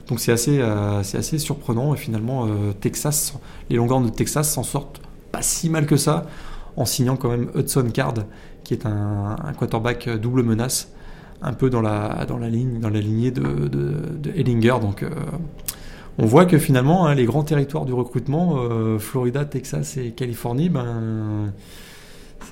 [0.07, 3.33] Donc c'est assez, euh, assez surprenant et finalement euh, Texas,
[3.69, 5.01] les longueurs de Texas s'en sortent
[5.31, 6.27] pas si mal que ça
[6.77, 8.13] en signant quand même Hudson Card
[8.63, 10.91] qui est un, quarterback double menace
[11.41, 14.77] un peu dans la, ligne, lignée de, de, Ellinger.
[14.81, 15.09] Donc euh,
[16.17, 18.57] on voit que finalement hein, les grands territoires du recrutement,
[18.99, 21.51] Florida, Texas et Californie, ben,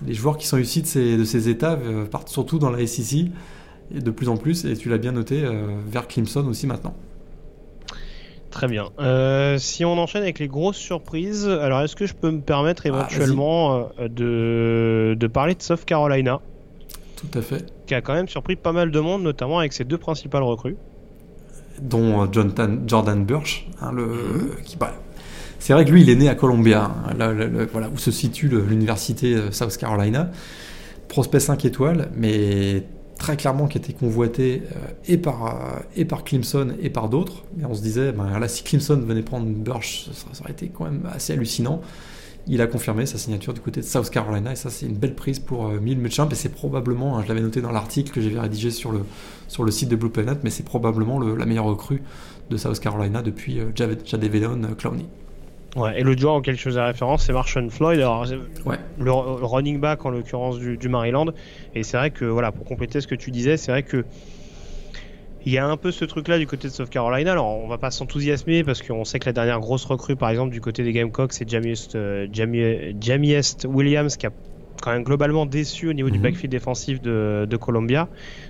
[0.05, 1.77] les joueurs qui sont issus de ces, de ces États
[2.11, 3.31] partent surtout dans la SEC
[3.95, 5.43] et de plus en plus, et tu l'as bien noté,
[5.87, 6.93] vers Clemson aussi maintenant.
[8.53, 8.89] Très bien.
[8.99, 12.83] Euh, si on enchaîne avec les grosses surprises, alors est-ce que je peux me permettre
[12.85, 16.39] ah, éventuellement euh, de, de, parler de South Carolina?
[17.15, 17.65] Tout à fait.
[17.87, 20.77] Qui a quand même surpris pas mal de monde, notamment avec ses deux principales recrues.
[21.81, 24.55] Dont euh, Jonathan, Jordan Burch, hein, le, mhm.
[24.63, 24.93] qui, bah,
[25.57, 27.33] c'est vrai que lui, il est né à Columbia, hein, là,
[27.71, 30.29] voilà, où se situe l'université South Carolina.
[31.07, 32.83] Prospect 5 étoiles, mais
[33.23, 34.63] très clairement qui était convoité
[35.07, 37.45] et, par, et par Clemson et par d'autres.
[37.55, 40.83] Mais on se disait, ben, là, si Clemson venait prendre Burch, ça, aurait été quand
[40.83, 41.79] même assez hallucinant.
[42.47, 45.15] Il a confirmé sa signature du côté de South Carolina et ça c'est une belle
[45.15, 48.41] prise pour euh, Mill et c'est probablement, hein, je l'avais noté dans l'article que j'avais
[48.41, 49.05] rédigé sur le,
[49.47, 52.03] sur le site de Blue Planet, mais c'est probablement la meilleure recrue
[52.49, 55.05] de South Carolina depuis euh, Jadavion Clowney.
[55.75, 58.27] Ouais, et le joueur auquel je faisais référence, c'est Marshall Floyd, alors,
[58.65, 58.77] ouais.
[58.99, 61.27] le, running back en l'occurrence du, du, Maryland.
[61.73, 64.05] Et c'est vrai que, voilà, pour compléter ce que tu disais, c'est vrai que
[65.45, 67.31] il y a un peu ce truc-là du côté de South Carolina.
[67.33, 70.53] Alors, on va pas s'enthousiasmer parce qu'on sait que la dernière grosse recrue, par exemple,
[70.53, 72.27] du côté des Gamecocks, c'est Jamiest, euh,
[73.65, 74.31] Williams qui a
[74.81, 76.23] quand même globalement déçu au niveau du mhm.
[76.23, 78.07] backfield défensif de, de Columbia.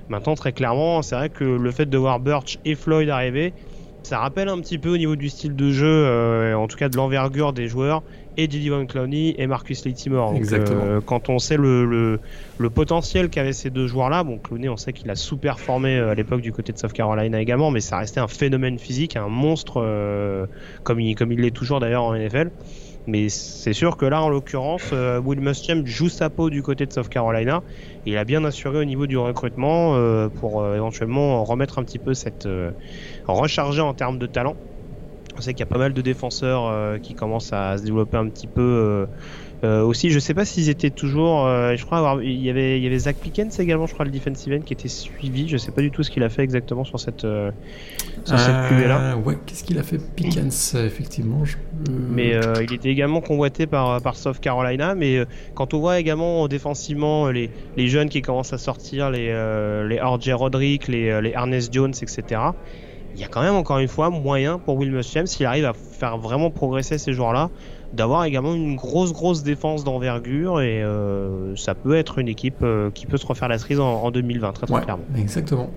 [0.10, 3.54] Maintenant, très clairement, c'est vrai que le fait de voir Birch et Floyd arriver,
[4.04, 6.90] ça rappelle un petit peu au niveau du style de jeu, euh, en tout cas
[6.90, 8.04] de l'envergure des joueurs,
[8.36, 10.34] et Von Clowney et Marcus Leitimore.
[10.36, 10.84] Exactement.
[10.84, 12.20] Euh, quand on sait le, le,
[12.58, 16.16] le potentiel qu'avaient ces deux joueurs-là, bon, Clowney, on sait qu'il a sous-performé euh, à
[16.16, 20.48] l'époque du côté de South Carolina également, mais ça restait un phénomène physique, un monstre,
[20.84, 22.50] comme il, comme il l'est toujours d'ailleurs en NFL.
[23.06, 26.86] Mais c'est sûr que là, en l'occurrence, euh, Will Muschamp joue sa peau du côté
[26.86, 27.62] de South Carolina.
[28.06, 32.00] Il a bien assuré au niveau du recrutement euh, pour euh, éventuellement remettre un petit
[32.00, 32.48] peu cette
[33.26, 34.56] recharger en termes de talent.
[35.38, 38.30] On sait qu'il y a pas mal de défenseurs qui commencent à se développer un
[38.30, 39.08] petit peu
[39.64, 41.46] euh, aussi, je sais pas s'ils étaient toujours.
[41.46, 44.06] Euh, je crois avoir, il y avait, il y avait Zach Pickens également, je crois
[44.06, 45.48] le defensive end qui était suivi.
[45.48, 47.52] Je sais pas du tout ce qu'il a fait exactement sur cette euh,
[48.26, 49.16] sur cette là.
[49.18, 51.44] Ouais, qu'est-ce qu'il a fait Pickens effectivement.
[51.90, 54.96] Mais il était également convoité par par South Carolina.
[54.96, 55.24] Mais
[55.56, 59.28] quand on voit également défensivement les, les jeunes qui commencent à sortir, les
[59.88, 62.52] les RJ Roderick, les les Ernest Jones, etc
[63.16, 65.74] il y a quand même encore une fois moyen pour Will Muschamp s'il arrive à
[65.74, 67.50] faire vraiment progresser ces joueurs-là
[67.94, 72.90] d'avoir également une grosse grosse défense d'envergure et euh, ça peut être une équipe euh,
[72.90, 75.04] qui peut se refaire la cerise en, 2020 très très clairement.
[75.18, 75.70] Exactement.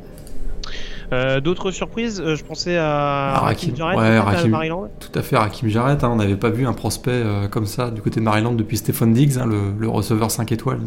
[1.12, 4.88] Euh, d'autres surprises, je pensais à, Rakim, Jarrett, ouais, Maryland.
[4.98, 6.02] Tout à fait, Rakim Jarrett.
[6.02, 9.12] Hein, on n'avait pas vu un prospect comme ça du côté de Maryland depuis Stephen
[9.12, 10.80] Diggs, hein, le, receveur 5 étoiles,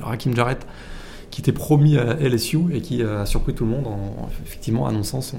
[0.00, 0.64] Rakim Jarrett,
[1.30, 5.20] qui était promis à LSU et qui a surpris tout le monde en effectivement annonçant
[5.20, 5.38] son,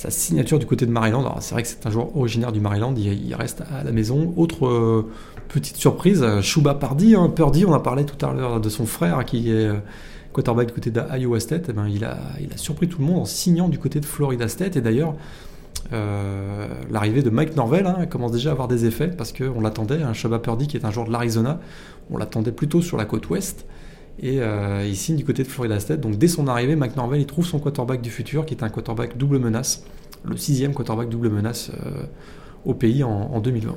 [0.00, 1.22] sa signature du côté de Maryland.
[1.40, 4.32] C'est vrai que c'est un joueur originaire du Maryland, il, reste à la maison.
[4.38, 5.10] Autre euh,
[5.48, 9.26] petite surprise, Shuba Pardy, hein, Purdy, on a parlé tout à l'heure de son frère
[9.26, 9.74] qui est euh,
[10.32, 11.66] quarterback du côté d'Iowa State.
[11.68, 12.16] Eh ben, il, a,
[12.56, 14.76] surpris tout le monde en signant du côté de Florida State.
[14.76, 15.16] Et d'ailleurs,
[15.92, 20.02] euh, l'arrivée de Mike Norvell hein, commence déjà à avoir des effets parce qu'on l'attendait,
[20.02, 21.60] un Purdy qui est un joueur de l'Arizona,
[22.10, 23.66] on l'attendait plutôt sur la côte ouest.
[24.22, 26.00] Et euh, il signe du côté de Florida State.
[26.00, 29.16] Donc dès son arrivée, McNorvell il trouve son quarterback du futur, qui est un quarterback
[29.16, 29.84] double menace,
[30.24, 32.02] le sixième quarterback double menace euh,
[32.64, 33.76] au pays en 2020.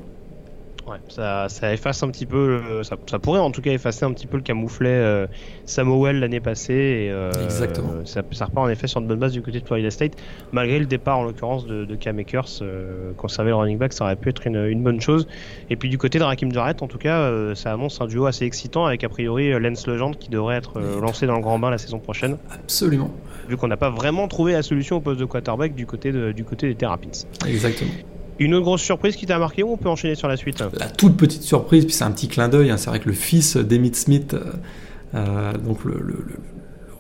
[0.88, 4.12] Ouais, ça, ça, efface un petit peu, ça, ça, pourrait en tout cas effacer un
[4.12, 5.28] petit peu le camouflet euh,
[5.66, 6.74] Samuel l'année passée.
[6.74, 8.06] Et, euh, Exactement.
[8.06, 10.14] Ça, ça, repart en effet sur de bonnes bases du côté de Florida State,
[10.52, 12.60] malgré le départ en l'occurrence de, de Cam Akers.
[12.62, 15.28] Euh, conserver le running back, ça aurait pu être une, une, bonne chose.
[15.70, 18.46] Et puis du côté de Rakim Jarrett, en tout cas, ça annonce un duo assez
[18.46, 21.78] excitant avec a priori Lance Legend qui devrait être lancé dans le grand bain la
[21.78, 22.38] saison prochaine.
[22.52, 23.12] Absolument.
[23.48, 26.32] Vu qu'on n'a pas vraiment trouvé la solution au poste de quarterback du côté, de,
[26.32, 27.10] du côté des Terrapins.
[27.48, 27.92] Exactement.
[28.44, 30.62] Une autre grosse surprise qui t'a marqué ou on peut enchaîner sur la suite?
[30.78, 33.16] La toute petite surprise, puis c'est un petit clin d'œil, hein, c'est vrai que le
[33.16, 34.52] fils d'Emmitt Smith, euh,
[35.16, 35.96] euh, donc le,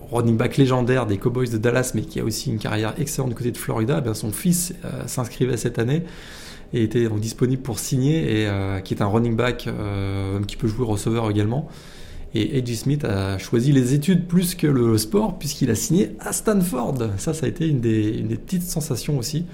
[0.09, 3.35] running back légendaire des Cowboys de Dallas, mais qui a aussi une carrière excellente du
[3.35, 6.03] côté de Florida, eh son fils euh, s'inscrivait cette année
[6.71, 8.47] et était donc disponible pour signer, et
[8.83, 9.69] qui est un running back
[10.47, 11.69] qui peut jouer receveur également.
[12.33, 12.75] Et A.J.
[12.75, 17.11] Smith a choisi les études plus que le sport, puisqu'il a signé à Stanford.
[17.17, 19.45] Ça, ça a été une des petites sensations aussi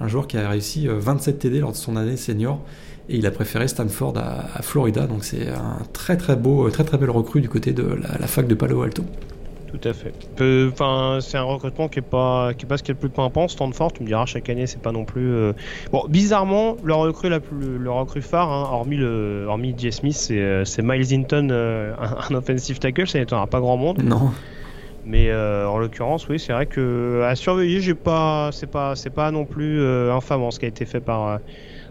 [0.00, 2.60] un joueur qui a réussi 27 euh, TD lors de son année senior
[3.08, 5.06] et il a préféré Stanford à, Florida.
[5.06, 8.46] Donc c'est un très très beau, très très belle recrue du côté de la, fac
[8.46, 9.04] de Palo Alto.
[9.68, 10.12] Tout à fait.
[10.72, 13.08] Enfin, c'est un recrutement qui est pas qui est pas ce qui est le plus
[13.08, 13.48] pimpant.
[13.48, 15.32] Stanford, tu me diras chaque année, c'est pas non plus.
[15.32, 15.52] Euh,
[15.90, 19.90] bon, bizarrement, leur recrue la plus, leur recrue phare, hein, hormis le, hormis J.
[19.90, 21.50] Smith, c'est euh, Miles Hinton,
[22.30, 23.08] un, offensive tackle.
[23.08, 24.00] Ça n'étonnera pas grand monde.
[24.04, 24.30] Non.
[25.04, 29.10] Mais euh, en l'occurrence, oui, c'est vrai que à surveiller, j'ai pas, c'est pas, c'est
[29.10, 31.38] pas non plus euh, infamant ce qui a été fait par euh,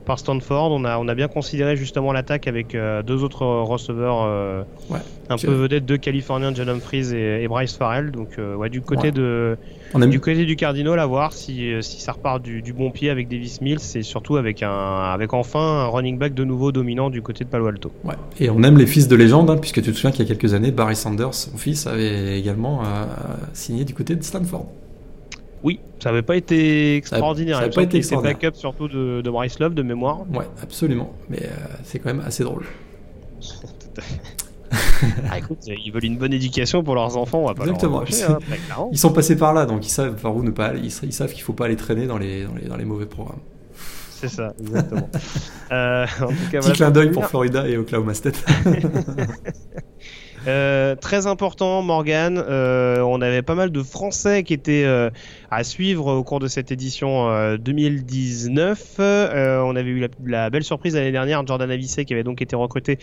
[0.05, 0.71] par Stanford.
[0.71, 4.65] On a, on a bien considéré justement l'attaque avec deux autres receveurs
[5.29, 8.11] un peu vedettes, deux Californiens, John Humphries et, Bryce Farrell.
[8.11, 9.57] Donc, ouais, du côté de,
[9.95, 13.27] du côté du Cardinal, à voir si, si ça repart du, du bon pied avec
[13.27, 14.71] Davis Mills et surtout avec un,
[15.13, 17.91] avec enfin un running back de nouveau dominant du côté de Palo Alto.
[18.03, 18.15] Ouais.
[18.39, 20.35] Et on aime les fils de légende, hein, puisque tu te souviens qu'il y a
[20.35, 23.05] quelques années, Barry Sanders, son fils, avait également euh,
[23.53, 24.67] signé du côté de Stanford.
[25.63, 27.55] Oui, ça n'avait pas été extraordinaire.
[27.55, 28.37] Ça n'avait pas été extraordinaire.
[28.37, 30.21] backup surtout de, de, Bryce Love de mémoire.
[30.31, 31.13] Ouais, absolument.
[31.29, 31.49] Mais euh,
[31.83, 32.65] c'est quand même assez drôle.
[35.31, 38.01] ah, écoute, ils veulent une bonne éducation pour leurs enfants, on va pas Exactement.
[38.01, 40.81] Leur hein, ils sont passés par là, donc ils savent par où ne pas aller.
[40.83, 43.39] Ils, savent qu'il faut pas aller traîner dans les, dans les, dans les mauvais programmes.
[44.09, 45.09] C'est ça, exactement.
[45.71, 48.43] euh, en tout cas, Petit clin d'œil pour Florida et Oklahoma State.
[50.47, 52.37] Euh, très important, Morgan.
[52.37, 55.09] Euh, on avait pas mal de Français qui étaient euh,
[55.55, 58.95] à suivre au cours de cette édition 2019.
[58.99, 62.99] on avait eu la, belle surprise l'année dernière, Jordan Avicet qui avait donc été recruté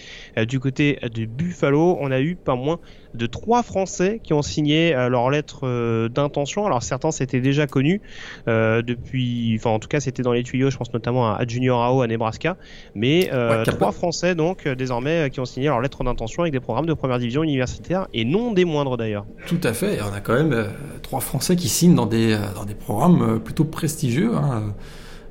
[0.48, 1.98] du côté de Buffalo.
[2.00, 2.78] On a eu pas moins
[3.14, 6.66] de trois Français qui ont signé leur lettre d'intention.
[6.66, 8.00] Alors certains c'était déjà connu
[8.46, 10.70] depuis, enfin en tout cas c'était dans les tuyaux.
[10.70, 12.56] Je pense notamment à, Junior Ao à Nebraska,
[12.94, 13.30] mais
[13.66, 17.18] trois Français donc désormais qui ont signé leur lettre d'intention avec des programmes de première
[17.18, 19.26] division universitaire et non des moindres d'ailleurs.
[19.46, 20.68] Tout à fait, on a quand même euh,
[21.02, 24.34] trois Français qui signent dans des, euh, dans des programmes euh, plutôt prestigieux.
[24.36, 24.74] Hein.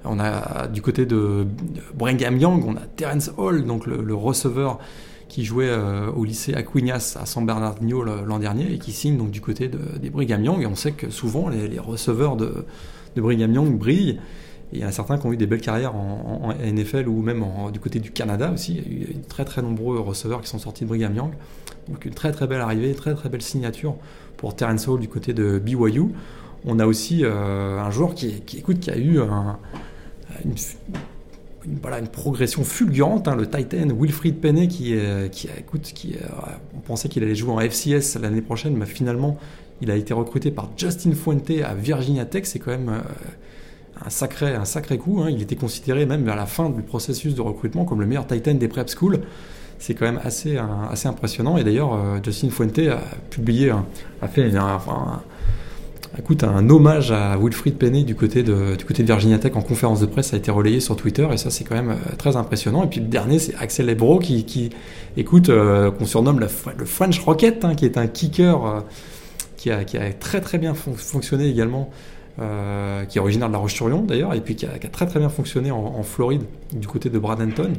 [0.05, 1.45] On a du côté de
[1.93, 4.79] Brigham Young, on a Terence Hall, donc le, receveur
[5.27, 5.69] qui jouait
[6.15, 9.77] au lycée Aquinas à San Bernardino l'an dernier et qui signe donc du côté de,
[10.01, 10.61] des Brigham Young.
[10.61, 12.65] Et on sait que souvent les, receveurs de,
[13.17, 14.21] de Brigham Young brillent.
[14.71, 17.43] Il y en a certains qui ont eu des belles carrières en, NFL ou même
[17.73, 18.81] du côté du Canada aussi.
[18.85, 21.31] Il y a eu très très nombreux receveurs qui sont sortis de Brigham Young.
[21.89, 23.95] Donc une très très belle arrivée, très très belle signature
[24.37, 26.13] pour Terence Hall du côté de BYU.
[26.65, 29.19] On a aussi euh, un joueur qui, écoute, qui a eu
[30.45, 30.55] une,
[32.11, 36.15] progression fulgurante, hein, le Titan Wilfried Penney qui, écoute, qui,
[36.75, 39.37] on pensait qu'il allait jouer en FCS l'année prochaine, mais finalement
[39.81, 42.43] il a été recruté par Justin Fuente à Virginia Tech.
[42.45, 45.21] C'est quand même euh, un sacré, un sacré coup.
[45.21, 45.29] Hein.
[45.29, 48.53] Il était considéré même vers la fin du processus de recrutement comme le meilleur Titan
[48.55, 49.19] des prep schools
[49.81, 50.59] c'est quand même assez,
[50.91, 51.55] assez impressionnant.
[51.55, 52.99] Et d'ailleurs, euh, Justin Fuente a
[53.29, 53.71] publié,
[54.21, 54.77] a fait un,
[56.17, 60.33] écoute, un hommage à Wilfried Penney du côté, de, Virginia Tech en conférence de presse,
[60.33, 62.83] a été relayé sur Twitter et ça c'est quand même euh, très impressionnant.
[62.83, 64.71] Et puis le dernier c'est Axel Lebro qui,
[65.17, 68.83] écoute, euh, qu'on surnomme le French Rocket, hein, qui est un kicker
[69.57, 71.89] qui, a, qui, très très bien fonctionné également.
[72.37, 75.19] qui est originaire de la Roche-sur-Yon d'ailleurs, et puis qui a, qui a, très très
[75.19, 77.73] bien fonctionné en, Floride du côté de Bradenton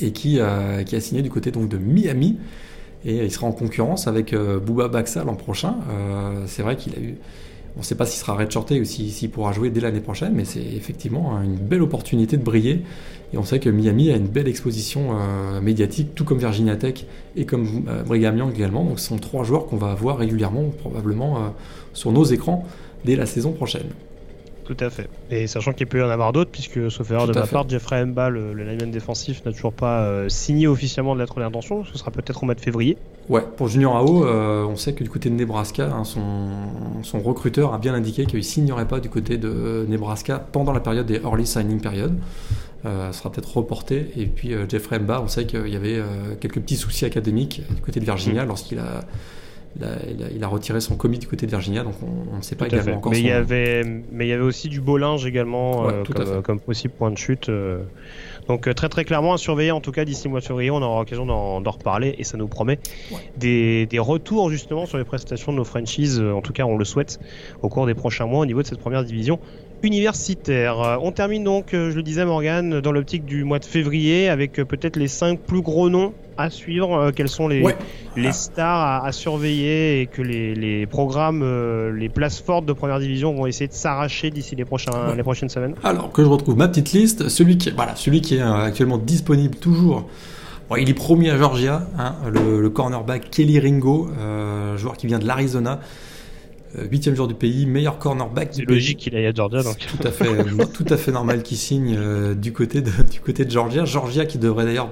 [0.00, 2.38] et qui, euh, qui a signé du côté donc de Miami.
[3.04, 5.76] Et il sera en concurrence avec euh, Bouba Baxa l'an prochain.
[5.90, 7.16] Euh, c'est vrai qu'il a eu.
[7.76, 10.44] On ne sait pas s'il sera redshorté ou s'il pourra jouer dès l'année prochaine, mais
[10.44, 12.82] c'est effectivement une belle opportunité de briller.
[13.32, 15.10] Et on sait que Miami a une belle exposition
[15.62, 17.04] médiatique, tout comme Virginia Tech
[17.36, 18.84] et comme Brigham Young également.
[18.84, 21.54] Donc ce sont trois joueurs qu'on va voir régulièrement, probablement
[21.92, 22.66] sur nos écrans
[23.04, 23.86] dès la saison prochaine.
[24.68, 25.08] Tout à fait.
[25.30, 28.04] Et sachant qu'il peut y en avoir d'autres, puisque sauf erreur de ma part, Jeffrey
[28.04, 31.86] Mba, le, le lineman défensif, n'a toujours pas euh, signé officiellement de lettre d'intention.
[31.86, 32.98] Ce sera peut-être au mois de février.
[33.30, 37.72] Ouais, pour Junior AO, euh, on sait que du côté de Nebraska, hein, son, recruteur
[37.72, 41.16] a bien indiqué qu'il ne signerait pas du côté de Nebraska pendant la période des
[41.16, 42.12] early signing period.
[42.84, 44.10] Euh, sera peut-être reporté.
[44.18, 46.02] Et puis Jeffrey Mba, on sait qu'il y avait
[46.40, 48.48] quelques petits soucis académiques du côté de Virginia mm.
[48.48, 49.00] lorsqu'il a
[50.34, 52.96] il a, retiré son commis du côté de Virginia, donc on ne sait pas également
[52.96, 53.12] encore.
[53.12, 56.58] Mais, il y avait, mais il y avait aussi du beau linge également euh, comme,
[56.58, 57.48] possible point de chute.
[57.48, 57.82] Euh.
[58.48, 60.70] Donc euh, très très clairement à surveiller en tout cas d'ici le mois de février,
[60.70, 62.78] on aura l'occasion d'en reparler et ça nous promet
[63.36, 66.84] des, des, retours justement sur les prestations de nos franchises, en tout cas on le
[66.84, 67.20] souhaite
[67.62, 69.38] au cours des prochains mois au niveau de cette première division
[69.82, 70.98] universitaire.
[71.02, 74.96] On termine donc, je le disais Morgan, dans l'optique du mois de février avec peut-être
[74.96, 77.64] les 5 plus gros noms à suivre, euh, quels sont les,
[78.16, 83.00] les stars à, surveiller et que les, les programmes, euh, les places fortes de première
[83.00, 85.74] division vont essayer de s'arracher d'ici les, prochains, les prochaines semaines?
[85.82, 88.98] Alors que je retrouve ma petite liste, celui qui, voilà, celui qui est euh, actuellement
[88.98, 90.08] disponible toujours.
[90.70, 94.08] Bon, il est promis à Georgia, hein, le, cornerback Kelly Ringo,
[94.76, 95.80] joueur qui vient de l'Arizona.
[96.90, 98.50] Huitième joueur du pays, meilleur cornerback.
[98.52, 99.62] C'est logique qu'il aille à Georgia.
[99.62, 99.78] Donc.
[99.78, 101.98] Tout à fait, tout à fait normal qu'il signe
[102.34, 103.84] du côté de du côté de Georgia.
[103.86, 104.90] Georgia qui devrait d'ailleurs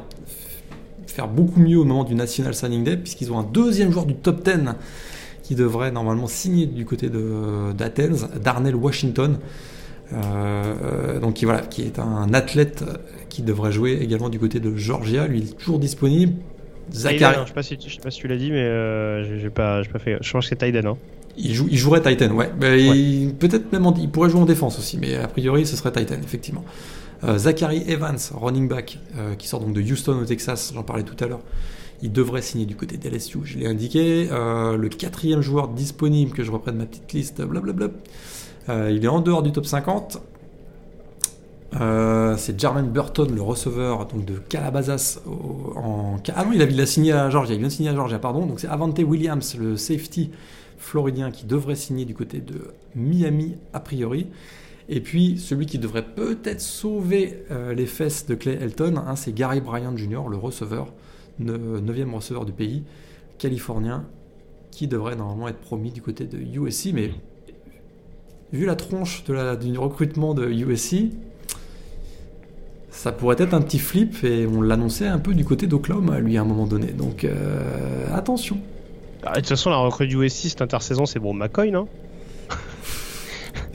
[1.07, 4.15] faire beaucoup mieux au moment du National Signing Day, puisqu'ils ont un deuxième joueur du
[4.15, 4.75] top 10
[5.43, 9.39] qui devrait normalement signer du côté d'Athens, Darnell Washington.
[10.13, 12.85] Euh, euh, donc qui, voilà, qui est un athlète
[13.29, 15.27] qui devrait jouer également du côté de Georgia.
[15.27, 16.35] Lui, il est toujours disponible.
[16.93, 17.39] Zachary.
[17.43, 19.99] je sais pas si, sais pas si tu l'as dit, mais euh, j'ai pas, pas
[19.99, 20.19] fait.
[20.21, 20.91] Je pense que c'est Titan.
[20.91, 20.97] Hein.
[21.39, 22.51] Il, joue, il jouerait Titan, ouais.
[23.39, 26.65] Peut-être même il pourrait jouer en défense aussi, mais a priori ce serait Titan, effectivement.
[27.25, 31.03] Euh, Zachary Evans, running back, euh, qui sort donc de Houston au Texas, j'en parlais
[31.03, 31.41] tout à l'heure.
[32.03, 34.29] Il devrait signer du côté d'LSU, je l'ai indiqué.
[34.31, 37.89] Euh, le quatrième joueur disponible, que je reprenne ma petite liste, blablabla.
[38.91, 40.21] il est en dehors du top 50.
[41.73, 45.21] c'est Jermaine Burton, le receveur donc de Calabasas.
[45.27, 46.17] en...
[46.35, 47.55] Ah non, il a, il a, signé à Georgia.
[47.55, 48.45] Il vient de signer à Georgia, pardon.
[48.45, 50.31] Donc c'est Avante Williams, le safety
[50.79, 54.27] floridien, qui devrait signer du côté de Miami a priori.
[54.89, 59.35] Et puis celui qui devrait peut-être sauver euh, les fesses de Clay Elton, hein, c'est
[59.35, 60.93] Gary Bryant Jr., le receveur
[61.41, 62.83] 9e receveur du pays,
[63.39, 64.07] californien,
[64.71, 66.93] qui devrait normalement être promis du côté de USC.
[66.95, 67.11] Mais
[68.53, 71.11] vu la tronche de du recrutement de USC,
[72.91, 76.39] ça pourrait être un petit flip et on l'annonçait un peu du côté d'Oklahoma lui
[76.39, 76.93] à un moment donné.
[76.93, 78.59] Donc euh, attention.
[79.27, 81.89] Ah, de toute façon, la recrue du USC cette intersaison, c'est bon McCoy, non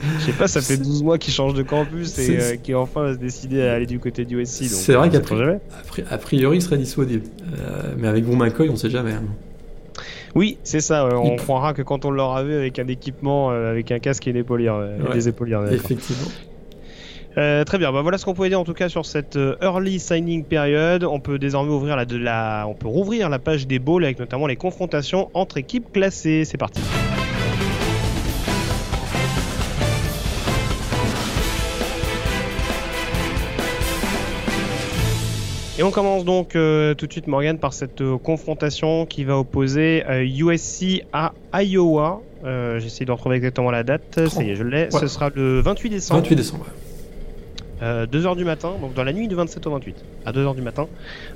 [0.00, 3.02] Je sais pas, ça fait 12 mois qu'il change de campus et euh, qu'il enfin
[3.02, 4.64] va se décider à aller du côté du USC.
[4.64, 7.24] C'est vrai euh, qu'à priori, il serait disponible.
[7.58, 9.12] Euh, mais avec bon McCoy, on sait jamais.
[9.12, 9.22] Hein.
[10.34, 11.06] Oui, c'est ça.
[11.14, 14.40] on croira que quand on l'aura vu avec un équipement, avec un casque et des
[14.40, 14.80] épaulières.
[15.12, 16.30] des épaulières Effectivement.
[17.38, 19.56] Euh, très bien, bah, voilà ce qu'on pouvait dire en tout cas sur cette euh,
[19.62, 21.04] early signing période.
[21.04, 24.18] On peut désormais ouvrir la, de la, on peut rouvrir la page des bowls avec
[24.18, 26.44] notamment les confrontations entre équipes classées.
[26.44, 26.82] C'est parti.
[35.78, 40.04] Et on commence donc euh, tout de suite Morgan par cette confrontation qui va opposer
[40.22, 42.20] USC à Iowa.
[42.76, 44.28] J'essaie de retrouver exactement la date.
[44.28, 44.90] Ça y est, je l'ai.
[44.90, 46.20] Ce sera le 28 décembre.
[46.20, 46.66] 28 décembre.
[47.82, 50.62] 2h euh, du matin, donc dans la nuit du 27 au 28, à 2h du
[50.62, 50.86] matin,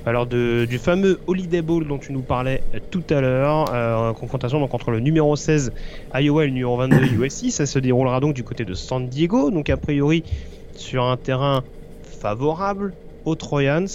[0.05, 4.59] alors du fameux Holiday Bowl dont tu nous parlais euh, tout à l'heure, euh, confrontation
[4.59, 5.73] donc entre le numéro 16
[6.13, 9.51] Iowa et le numéro 22 USC, ça se déroulera donc du côté de San Diego,
[9.51, 10.23] donc a priori
[10.73, 11.63] sur un terrain
[12.03, 12.93] favorable
[13.25, 13.87] aux Trojans.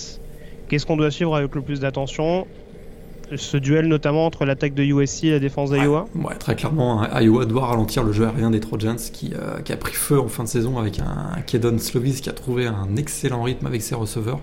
[0.68, 2.46] Qu'est-ce qu'on doit suivre avec le plus d'attention?
[3.36, 7.20] Ce duel notamment entre l'attaque de USC et la défense d'Iowa ouais, très clairement, hein,
[7.20, 10.28] Iowa doit ralentir le jeu aérien des Trojans qui, euh, qui a pris feu en
[10.28, 13.94] fin de saison avec un, Kedon Slovis qui a trouvé un excellent rythme avec ses
[13.94, 14.40] receveurs.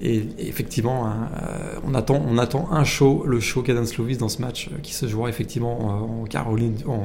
[0.00, 4.28] Et, effectivement, hein, euh, on, attend, on attend un show, le show Kedon Slovis dans
[4.28, 7.04] ce match euh, qui se jouera effectivement en, Caroline, en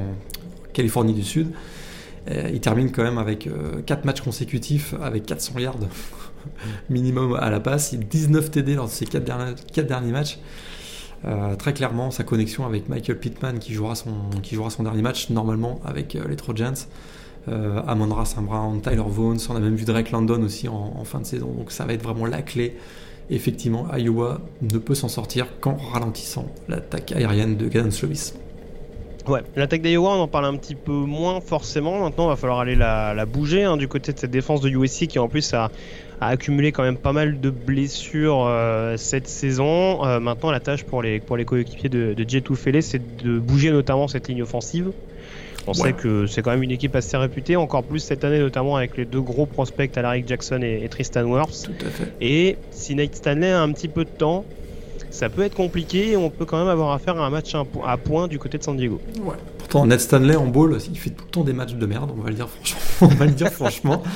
[0.72, 1.48] Californie du Sud.
[2.28, 3.48] il termine quand même avec
[3.86, 5.76] 4 matchs consécutifs avec 400 yards
[6.90, 10.38] minimum à la passe, 19 TD lors de ces 4 derniers, 4 derniers matchs.
[11.24, 14.12] Euh, très clairement, sa connexion avec Michael Pittman qui jouera son,
[14.42, 16.74] qui jouera son dernier match normalement avec euh, les Trojans.
[17.48, 21.20] Euh, Amon Saint Brown, Tyler Vaughn, on a même vu Drake London aussi en, fin
[21.20, 21.50] de saison.
[21.52, 22.76] Donc ça va être vraiment la clé.
[23.30, 28.34] Effectivement, Iowa ne peut s'en sortir qu'en ralentissant l'attaque aérienne de Gaden Slovis.
[29.26, 32.00] Ouais, l'attaque d'Iowa, on en parle un petit peu moins forcément.
[32.00, 35.06] Maintenant, il va falloir aller la, bouger hein, du côté de cette défense de USC
[35.06, 35.70] qui en plus a,
[36.20, 40.04] a accumulé quand même pas mal de blessures euh, cette saison.
[40.04, 42.44] Euh, maintenant, la tâche pour les, pour les coéquipiers de, de Jet
[42.80, 44.90] c'est de bouger notamment cette ligne offensive.
[45.66, 48.76] On sait que c'est quand même une équipe assez réputée, encore plus cette année, notamment
[48.76, 51.64] avec les deux gros prospects, Alaric Jackson et, Tristan Wirfs.
[51.64, 52.12] Tout à fait.
[52.22, 54.46] Et si Nate Stanley a un petit peu de temps,
[55.10, 57.96] ça peut être compliqué et on peut quand même avoir affaire à un match à
[57.98, 58.98] point du côté de San Diego.
[59.20, 59.34] Ouais.
[59.58, 62.22] Pourtant, Ned Stanley en ball, il fait tout le temps des matchs de merde, on
[62.22, 62.80] va le dire franchement.
[63.02, 64.02] on va le dire franchement.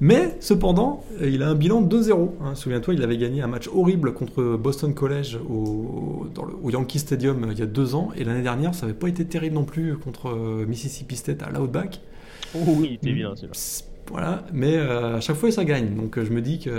[0.00, 2.30] Mais cependant, il a un bilan de 2-0.
[2.42, 2.54] Hein.
[2.54, 6.26] Souviens-toi, il avait gagné un match horrible contre Boston College au,
[6.70, 8.08] Yankee Stadium il y a deux ans.
[8.16, 11.50] Et l'année dernière, ça n'avait pas été terrible non plus contre euh, Mississippi State à
[11.50, 12.00] l'Outback.
[12.54, 13.34] Oh oui, il était bien,
[14.10, 15.94] Voilà, mais euh, à chaque fois, ça gagne.
[15.94, 16.70] Donc je me dis que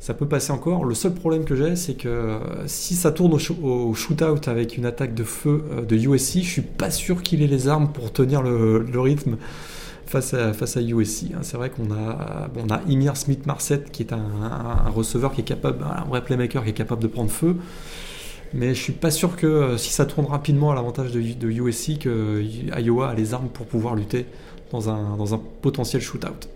[0.00, 0.84] ça peut passer encore.
[0.84, 5.14] Le seul problème que j'ai, c'est que si ça tourne au, shootout avec une attaque
[5.14, 8.42] de feu euh, de USC, je suis pas sûr qu'il ait les armes pour tenir
[8.42, 9.38] le rythme
[10.10, 11.26] face à, face à USC.
[11.32, 11.38] Hein.
[11.42, 15.44] C'est vrai qu'on a, bon, on a Emir Smith-Marset qui est un, receveur qui est
[15.44, 17.56] capable, un vrai playmaker qui est capable de prendre feu.
[18.52, 21.48] Mais je suis pas sûr que euh, si ça tourne rapidement à l'avantage de, de,
[21.48, 22.42] USC, que
[22.76, 24.26] Iowa a les armes pour pouvoir lutter
[24.72, 26.48] dans un, dans un potentiel shootout.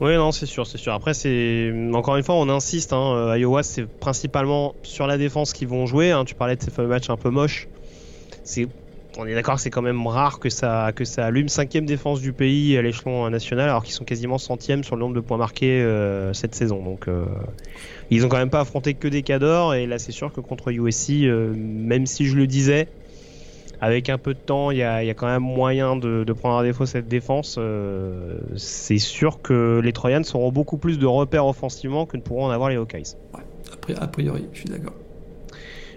[0.00, 0.92] Oui, non, c'est sûr, c'est sûr.
[0.94, 2.92] Après, c'est encore une fois, on insiste.
[2.92, 6.12] Hein, euh, Iowa, c'est principalement sur la défense qu'ils vont jouer.
[6.12, 6.24] Hein.
[6.24, 7.66] Tu parlais de ces fameux matchs un peu moches.
[8.44, 8.68] C'est
[9.18, 12.20] on est d'accord que c'est quand même rare que ça, que ça allume cinquième défense
[12.20, 15.36] du pays à l'échelon national alors qu'ils sont quasiment centième sur le nombre de points
[15.36, 16.82] marqués euh, cette saison.
[16.82, 17.26] Donc euh,
[18.10, 20.70] ils ont quand même pas affronté que des cadors et là c'est sûr que contre
[20.70, 22.88] USC, euh, même si je le disais,
[23.80, 26.86] avec un peu de temps, il y a, quand même moyen de, prendre à défaut
[26.86, 27.58] cette défense.
[28.56, 32.50] c'est sûr que les Troyans auront beaucoup plus de repères offensivement que ne pourront en
[32.50, 33.16] avoir les Hawkeyes.
[33.98, 34.94] A priori, je suis d'accord.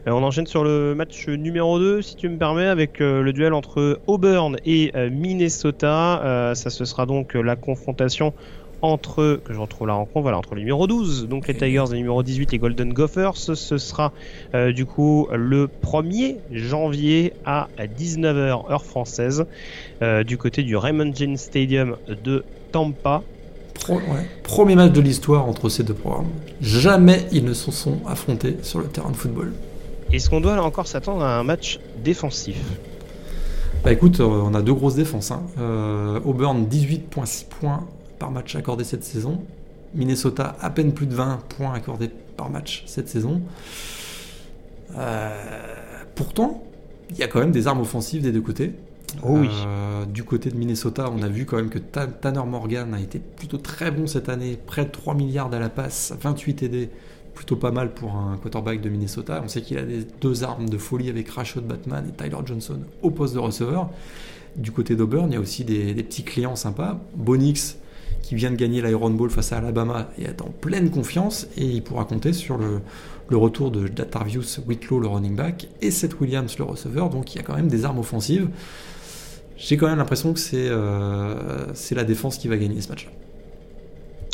[0.08, 3.34] Euh, on enchaîne sur le match numéro 2, si tu me permets, avec euh, le
[3.34, 6.54] duel entre Auburn et euh, Minnesota.
[6.56, 8.34] ça, ce sera donc la confrontation
[8.82, 11.94] entre, que je retrouve la rencontre, voilà, entre le numéro 12, donc les Tigers, et
[11.94, 13.36] le numéro 18, les Golden Gophers.
[13.36, 14.12] Ce sera
[14.54, 19.46] du coup le 1er janvier à 19h heure française
[20.26, 23.24] du côté du Raymond James Stadium de Tampa.
[24.44, 26.30] Premier match de l'histoire entre ces deux programmes.
[26.62, 29.54] Jamais ils ne se sont affrontés sur le terrain de football.
[30.16, 32.58] Est-ce qu'on doit encore s'attendre à un match défensif
[33.84, 35.32] Bah écoute, euh, on a deux grosses défenses.
[35.32, 35.44] Hein.
[35.60, 37.86] Euh, Auburn, 18,6 points
[38.18, 39.44] par match accordé cette saison.
[39.94, 43.42] Minnesota, à peine plus de 20 points accordés par match cette saison.
[46.16, 46.64] pourtant,
[47.10, 48.74] il y a quand même des armes offensives des deux côtés.
[49.24, 49.50] Oh oui.
[49.66, 53.20] Euh, du côté de Minnesota, on a vu quand même que Tanner Morgan a été
[53.20, 56.90] plutôt très bon cette année, près de 3 milliards à la passe, 28 TD,
[57.36, 59.42] plutôt pas mal pour un quarterback de Minnesota.
[59.44, 62.80] On sait qu'il a des deux armes de folie avec Rashad Batman et Tyler Johnson
[63.04, 63.90] au poste de receveur.
[64.56, 67.00] Du côté d'Auburn, il y a aussi des, petits clients sympas.
[67.14, 67.78] Bonix,
[68.22, 71.66] qui vient de gagner l'Iron Bowl face à Alabama et est en pleine confiance, et
[71.66, 72.82] il pourra compter sur le,
[73.38, 77.10] retour de Datarvius Whitlow, le running back, et Seth Williams, le receveur.
[77.10, 78.48] Donc il y a quand même des armes offensives.
[79.58, 83.12] J'ai quand même l'impression que euh, c'est la défense qui va gagner ce match-là.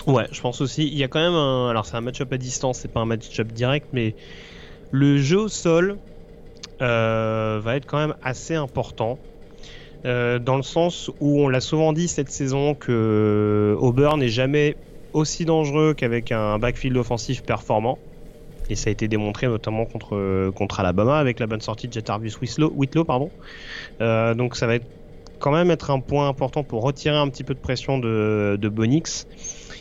[0.08, 0.88] Ouais, je pense aussi.
[0.88, 1.70] Il y a quand même un.
[1.70, 4.16] Alors, c'est un match-up à distance, c'est pas un match-up direct, mais
[4.92, 5.98] le jeu au sol
[6.82, 9.20] euh, va être quand même assez important.
[10.04, 14.76] Euh, dans le sens où on l'a souvent dit cette saison que Auburn n'est jamais
[15.14, 18.00] aussi dangereux qu'avec un backfield offensif performant.
[18.70, 22.40] Et ça a été démontré notamment contre, contre Alabama avec la bonne sortie de Jetarvius
[22.40, 23.04] Whitlow.
[23.04, 23.30] pardon.
[24.00, 24.88] donc ça va être
[25.42, 28.70] quand même être un point important pour retirer un petit peu de pression de, de
[28.70, 29.28] Bonix.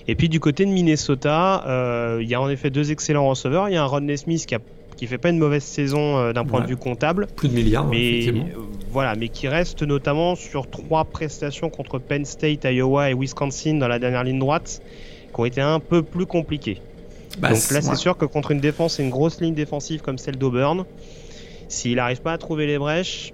[0.08, 3.68] Et puis du côté de Minnesota, euh, il y a en effet deux excellents receveurs.
[3.68, 4.60] Il y a un Rodney Smith qui a
[5.00, 7.26] qui fait pas une mauvaise saison euh, d'un point de vue comptable.
[7.34, 8.42] Plus de milliards, mais euh,
[8.90, 13.88] voilà, mais qui reste notamment sur trois prestations contre Penn State, Iowa et Wisconsin dans
[13.88, 14.82] la dernière ligne droite,
[15.32, 16.82] qui ont été un peu plus compliquées.
[17.38, 20.18] Bah, Donc là, c'est sûr que contre une défense et une grosse ligne défensive comme
[20.18, 20.84] celle d'Auburn,
[21.68, 23.32] s'il n'arrive pas à trouver les brèches,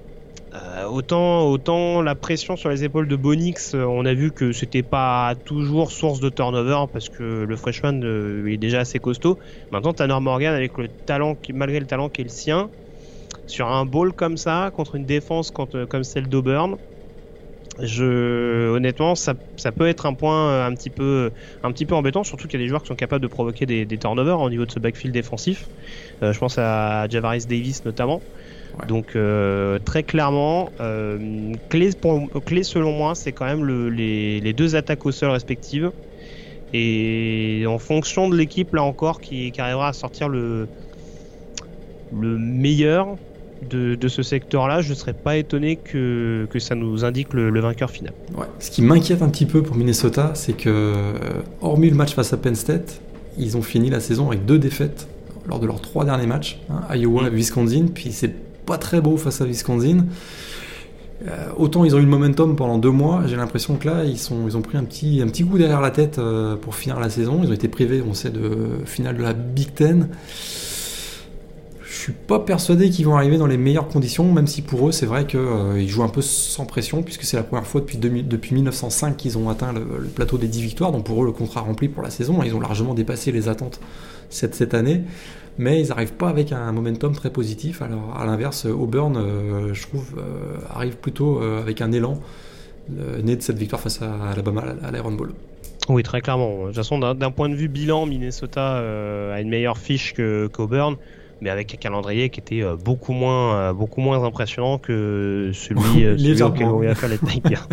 [0.57, 4.83] euh, autant, la pression sur les épaules de Bonix, euh, on a vu que c'était
[4.83, 9.39] pas toujours source de turnover parce que le freshman euh, est déjà assez costaud.
[9.71, 12.71] Maintenant, Tanner Morgan avec le talent, malgré le talent qui est le sien,
[13.47, 16.77] sur un ball comme ça contre une défense comme celle d'Auburn,
[17.79, 19.35] honnêtement, ça,
[19.77, 22.65] peut être un point un petit peu, un petit peu embêtant, surtout qu'il y a
[22.65, 25.69] des joueurs qui sont capables de provoquer des, turnovers au niveau de ce backfield défensif.
[26.23, 28.23] je pense à Javaris Davis notamment.
[28.89, 31.91] Donc euh, très clairement, euh, clé,
[32.45, 35.91] clé, selon moi, c'est quand même les, deux attaques au sol respectives.
[36.73, 40.69] Et en fonction de l'équipe, là encore, qui, arrivera à sortir le,
[42.13, 43.17] le meilleur
[43.69, 48.13] de, ce secteur-là, je ne serais pas étonné que, ça nous indique le, vainqueur final.
[48.59, 51.15] Ce qui m'inquiète un petit peu pour Minnesota, c'est que, euh,
[51.61, 53.01] hormis le match face à Penn State,
[53.39, 55.09] ils ont fini la saison avec deux défaites
[55.47, 57.35] lors de leurs trois derniers matchs, hein, Iowa mm.
[57.35, 58.35] Wisconsin, puis c'est
[58.67, 60.05] pas très beau face à Wisconsin.
[61.27, 64.19] Euh, autant ils ont eu le momentum pendant deux mois, j'ai l'impression que là ils,
[64.19, 67.01] sont, ils ont pris un petit, un petit coup derrière la tête euh, pour finir
[67.01, 67.41] la saison.
[67.43, 70.09] Ils ont été privés, on sait, de finale de la Big Ten.
[71.83, 74.93] Je suis pas persuadé qu'ils vont arriver dans les meilleures conditions, même si pour eux
[74.93, 77.97] c'est vrai qu'ils euh, jouent un peu sans pression, puisque c'est la première fois depuis,
[77.97, 80.93] depuis 1905 qu'ils ont atteint le, plateau des 10 victoires.
[80.93, 83.81] Donc pour eux le contrat rempli pour la saison, ils ont largement dépassé les attentes
[84.29, 85.03] cette, cette année
[85.59, 87.83] mais ils n'arrivent pas avec un momentum très positif.
[87.83, 92.21] Alors, à l'inverse, Auburn, euh, je trouve, euh, arrive plutôt euh, avec un élan
[92.89, 95.33] né de cette victoire face à Alabama à l'Iron Bowl.
[95.89, 96.63] Oui, très clairement.
[96.63, 98.77] De toute façon, d'un point de vue bilan, Minnesota
[99.35, 100.15] a une meilleure fiche
[100.53, 100.95] qu'Auburn,
[101.41, 105.81] mais avec un calendrier qui était beaucoup moins, beaucoup moins impressionnant que celui,
[106.17, 107.67] celui auquel on a fait les Tigers.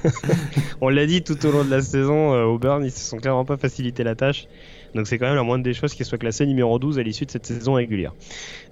[0.80, 3.58] on l'a dit tout au long de la saison, Auburn, ils se sont clairement pas
[3.58, 4.48] facilité la tâche.
[4.94, 7.26] Donc c'est quand même la moindre des choses qu'il soit classé numéro 12 à l'issue
[7.26, 8.14] de cette saison régulière.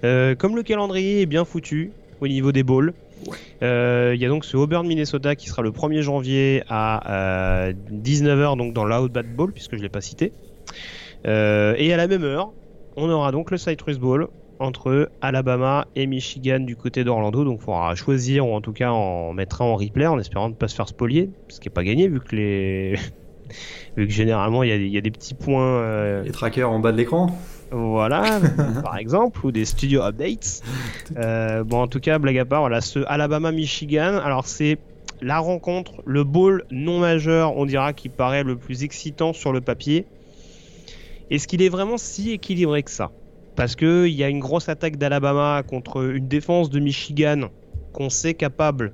[0.03, 1.91] Euh, comme le calendrier est bien foutu
[2.21, 2.93] au niveau des bowls,
[3.63, 8.57] euh, il y a donc ce Auburn Minnesota qui sera le 1er janvier à 19h
[8.57, 10.33] donc dans l'Outback Bowl puisque je l'ai pas cité.
[11.27, 12.51] Euh, et à la même heure,
[12.95, 14.27] on aura donc le Citrus Bowl
[14.59, 17.43] entre Alabama et Michigan du côté d'Orlando.
[17.43, 20.53] Donc il faudra choisir ou en tout cas en mettra en replay en espérant ne
[20.53, 22.95] pas se faire spolier, ce qui n'est pas gagné vu que les
[23.97, 25.81] vu que généralement il y, a des petits points.
[25.81, 27.29] Euh, les trackers en bas de l'écran
[27.71, 28.39] voilà,
[28.83, 30.61] par exemple, ou des studio updates.
[31.17, 34.19] Euh, bon, en tout cas, blague à part, voilà, ce Alabama-Michigan.
[34.23, 34.77] Alors, c'est
[35.21, 39.59] la rencontre, le bowl non majeur, on dira, qui paraît le plus excitant sur le
[39.59, 40.05] papier.
[41.31, 43.11] Est-ce qu'il est vraiment si équilibré que ça?
[43.55, 47.49] Parce qu'il y a une grosse attaque d'Alabama contre une défense de Michigan
[47.91, 48.93] qu'on sait capable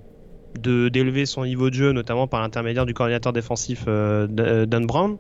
[0.60, 5.18] d'élever son niveau de jeu, notamment par l'intermédiaire du coordinateur défensif euh, euh, Dan Brown.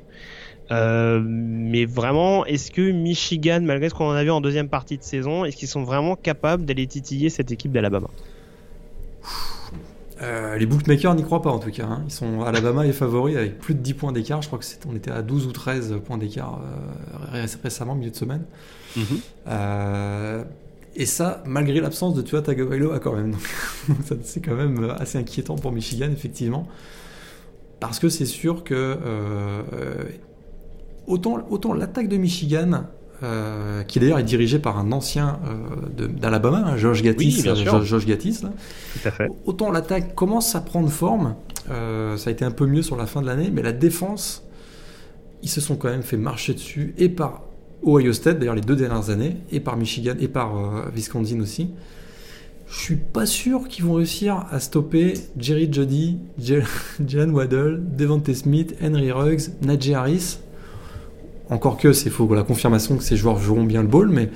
[0.71, 4.97] Euh, mais vraiment, est-ce que Michigan, malgré ce qu'on en a vu en deuxième partie
[4.97, 8.07] de saison, est-ce qu'ils sont vraiment capables d'aller titiller cette équipe d'Alabama?
[10.57, 11.85] Les bookmakers n'y croient pas en tout cas.
[11.85, 12.03] Hein.
[12.07, 14.41] Ils sont Alabama est favori avec plus de 10 points d'écart.
[14.41, 16.61] Je crois que on était à 12 ou 13 points d'écart
[17.61, 18.45] récemment, milieu de semaine.
[18.97, 20.45] Mm-hmm.
[20.95, 23.35] Et ça, malgré l'absence de Tua Tagovailoa quand même.
[24.23, 26.67] c'est quand même assez inquiétant pour Michigan, effectivement.
[27.79, 30.03] Parce que c'est sûr que euh,
[31.07, 32.85] autant, autant l'attaque de Michigan,
[33.23, 37.63] euh, qui d'ailleurs est dirigée par un ancien euh, d'Alabama, hein, Josh Gattis, Oui.
[37.63, 38.49] Josh, Josh Gattis, là.
[38.93, 39.29] Tout à fait.
[39.45, 41.35] Autant l'attaque commence à prendre forme,
[41.71, 44.43] euh, ça a été un peu mieux sur la fin de l'année, mais la défense,
[45.43, 47.43] ils se sont quand même fait marcher dessus, et par
[47.85, 51.69] Ohio State, d'ailleurs les deux dernières années, et par Michigan, et par euh, Wisconsin aussi.
[52.67, 56.65] Je suis pas sûr qu'ils vont réussir à stopper Jerry Jody, Jal-
[57.07, 60.39] Jalen Waddle, Devontae Smith, Henry Ruggs, Najee Harris.
[61.49, 64.31] Encore que c'est faux, la confirmation que ces joueurs joueront bien le ball, mais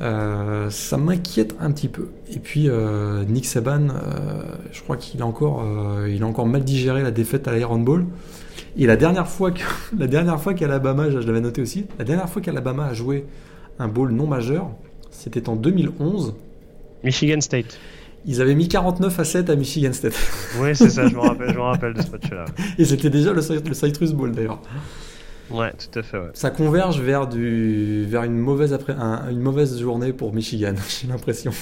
[0.00, 2.08] euh, ça m'inquiète un petit peu.
[2.30, 3.88] Et puis euh, Nick Saban,
[4.70, 8.04] je crois qu'il a encore, a encore mal digéré la défaite à l'Iron Bowl.
[8.78, 9.60] Et la dernière fois que,
[9.98, 13.24] la dernière fois qu'Alabama, je, je l'avais noté aussi, la dernière fois qu'Alabama a joué
[13.78, 14.68] un bowl non majeur,
[15.10, 16.34] c'était en 2011.
[17.04, 17.78] Michigan State.
[18.28, 20.14] Ils avaient mis 49 à 7 à Michigan State.
[20.60, 22.44] Oui, c'est ça, je me rappelle, je me rappelle de ce match-là.
[22.78, 24.60] Et c'était déjà le, le Citrus Bowl d'ailleurs.
[25.50, 26.30] Ouais, tout à fait, ouais.
[26.34, 31.06] Ça converge vers, du, vers une, mauvaise après, un- une mauvaise journée pour Michigan, j'ai
[31.06, 31.52] l'impression.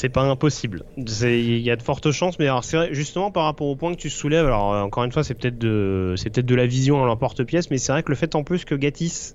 [0.00, 0.84] C'est pas impossible.
[0.96, 4.00] Il y a de fortes chances, mais alors c'est justement par rapport au point que
[4.00, 7.04] tu soulèves, alors euh, encore une fois, c'est peut-être de, c'est peut-être de la vision
[7.04, 9.34] à l'emporte-pièce, mais c'est vrai que le fait en plus que Gattis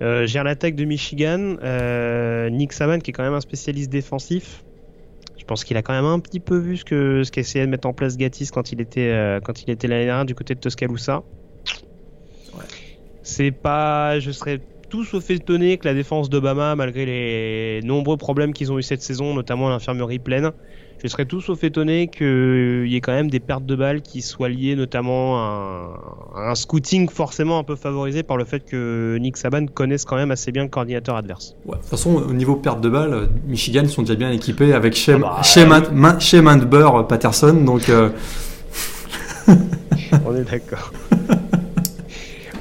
[0.00, 4.64] euh, gère l'attaque de Michigan, euh, Nick Saban qui est quand même un spécialiste défensif,
[5.36, 7.70] je pense qu'il a quand même un petit peu vu ce que ce qu'essayait de
[7.70, 10.54] mettre en place Gattis quand il était euh, quand il était l'année dernière du côté
[10.54, 11.24] de Tuscaloosa.
[12.54, 12.64] Ouais.
[13.22, 14.62] C'est pas, je serais
[14.94, 19.02] tout sauf étonné que la défense d'Obama, malgré les nombreux problèmes qu'ils ont eu cette
[19.02, 20.52] saison, notamment à l'infirmerie pleine,
[21.02, 24.22] je serais tout sauf étonné qu'il y ait quand même des pertes de balles qui
[24.22, 25.98] soient liées notamment à
[26.36, 30.04] un, à un scouting forcément un peu favorisé par le fait que Nick Saban connaisse
[30.04, 31.56] quand même assez bien le coordinateur adverse.
[31.66, 34.74] Ouais, de toute façon, au niveau perte de balles, euh, Michigan sont déjà bien équipés
[34.74, 38.10] avec Shem, Ah bah, Burr Patterson, donc euh,
[40.24, 40.92] On est d'accord.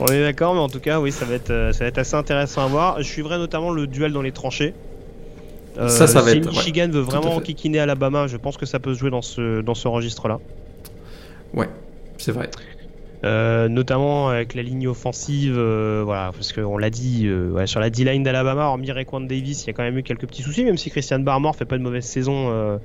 [0.05, 1.97] On est d'accord, mais en tout cas, oui, ça va être, euh, ça va être
[1.97, 2.97] assez intéressant à voir.
[3.01, 4.73] Je suivrai notamment le duel dans les tranchées.
[5.79, 7.45] Euh, Ça, ça va si être- ouais, Michigan veut à vraiment fait.
[7.45, 10.39] kikiner Alabama, je pense que ça peut se jouer dans ce, dans ce registre-là.
[11.53, 11.69] ouais,
[12.17, 12.49] c'est vrai.
[13.23, 17.89] Euh, notamment avec la ligne offensive, euh, voilà, parce qu'on l'a dit, ouais, sur la
[17.89, 20.77] D-line d'Alabama, hormis Raekwon Davis, il y a quand même eu quelques petits soucis, même
[20.77, 22.79] si Christian Barmore fait pas de mauvaise saison.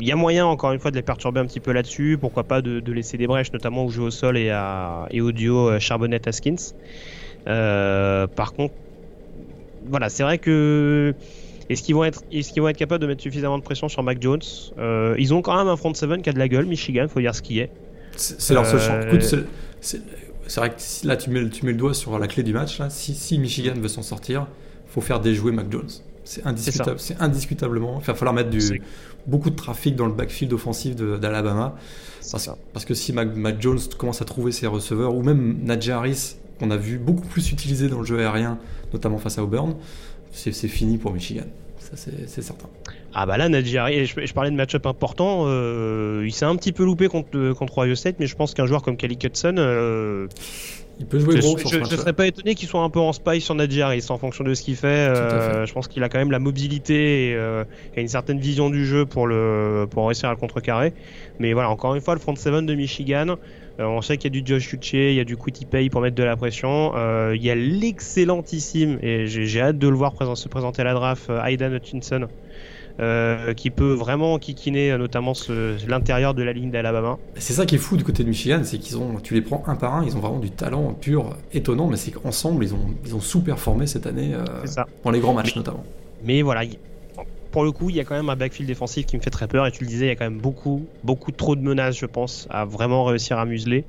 [0.00, 2.18] Il y a moyen, encore une fois, de les perturber un petit peu là-dessus.
[2.20, 5.20] Pourquoi pas de, de laisser des brèches, notamment au jeu au sol et, à, et
[5.20, 6.74] au duo euh, Charbonnet-Haskins.
[7.48, 8.74] Euh, par contre,
[9.86, 11.14] voilà, c'est vrai que.
[11.70, 14.02] Est-ce qu'ils vont être, est-ce qu'ils vont être capables de mettre suffisamment de pression sur
[14.02, 14.40] Mac Jones?
[14.78, 17.20] Euh, Ils ont quand même un front seven qui a de la gueule, Michigan, faut
[17.20, 17.70] dire ce qui est.
[18.16, 19.06] C'est leur seule Euh.
[19.06, 19.22] Écoute,
[19.80, 20.02] c'est-
[20.58, 22.78] vrai que là, tu mets, le- tu mets le doigt sur la clé du match.
[22.78, 22.90] Là.
[22.90, 24.48] Si, si Michigan veut s'en sortir,
[24.88, 25.88] faut faire déjouer Mac Jones.
[26.24, 26.98] C'est indiscutable.
[26.98, 27.98] C'est indiscutablement.
[28.00, 28.82] Il va falloir mettre du,
[29.26, 31.76] beaucoup de trafic dans le backfield offensif d'Alabama.
[32.72, 36.36] Parce, que si Mac, Mac Jones commence à trouver ses receveurs, ou même Najee Harris,
[36.58, 38.58] qu'on a vu beaucoup plus utilisé dans le jeu aérien,
[38.92, 39.74] notamment face à Auburn,
[40.30, 41.44] c'est fini pour Michigan.
[41.78, 42.68] Ça, c'est certain.
[43.12, 46.56] Ah bah là, Najee Harris, je, je parlais de match-up important, euh, il s'est un
[46.56, 49.56] petit peu loupé contre, contre Ohio State, mais je pense qu'un joueur comme Kelly Hudson,
[49.58, 50.28] euh,
[51.00, 53.12] Il peut jouer je, gros je, match serais pas étonné qu'il soit un peu en
[53.12, 54.86] spy sur Najee Harris en fonction de ce qu'il fait.
[54.86, 55.66] euh, fait.
[55.66, 57.64] je pense qu'il a quand même la mobilité et, euh,
[57.96, 60.92] et une certaine vision du jeu pour, le, pour réussir à le contrecarrer.
[61.40, 63.36] Mais voilà, encore une fois, le front seven de Michigan,
[63.80, 65.88] euh, on sait qu'il y a du Josh Uche, il y a du Quitty Pay
[65.90, 66.92] pour mettre de la pression.
[67.32, 70.94] Il y a l'excellentissime, et j'ai hâte de le voir présent- se présenter à la
[70.94, 72.28] draft, Aidan Hutchinson.
[73.00, 75.32] Euh, qui peut vraiment kikiner euh, notamment
[75.88, 77.18] l'intérieur de la ligne d'Alabama.
[77.36, 79.62] C'est ça qui est fou du côté de Michigan, c'est qu'ils ont, tu les prends
[79.66, 82.86] un par un, ils ont vraiment du talent pur, étonnant, mais c'est qu'ensemble ils ont,
[83.06, 84.86] ils ont sous-performé cette année euh, ça.
[85.04, 85.84] dans les grands matchs Mais- notamment.
[86.24, 86.78] Mais voilà, il-
[87.50, 89.46] pour le coup, il y a quand même un backfield défensif qui me fait très
[89.46, 89.66] peur.
[89.66, 92.06] Et tu le disais, il y a quand même beaucoup, beaucoup trop de menaces, je
[92.06, 93.84] pense, à vraiment réussir à museler.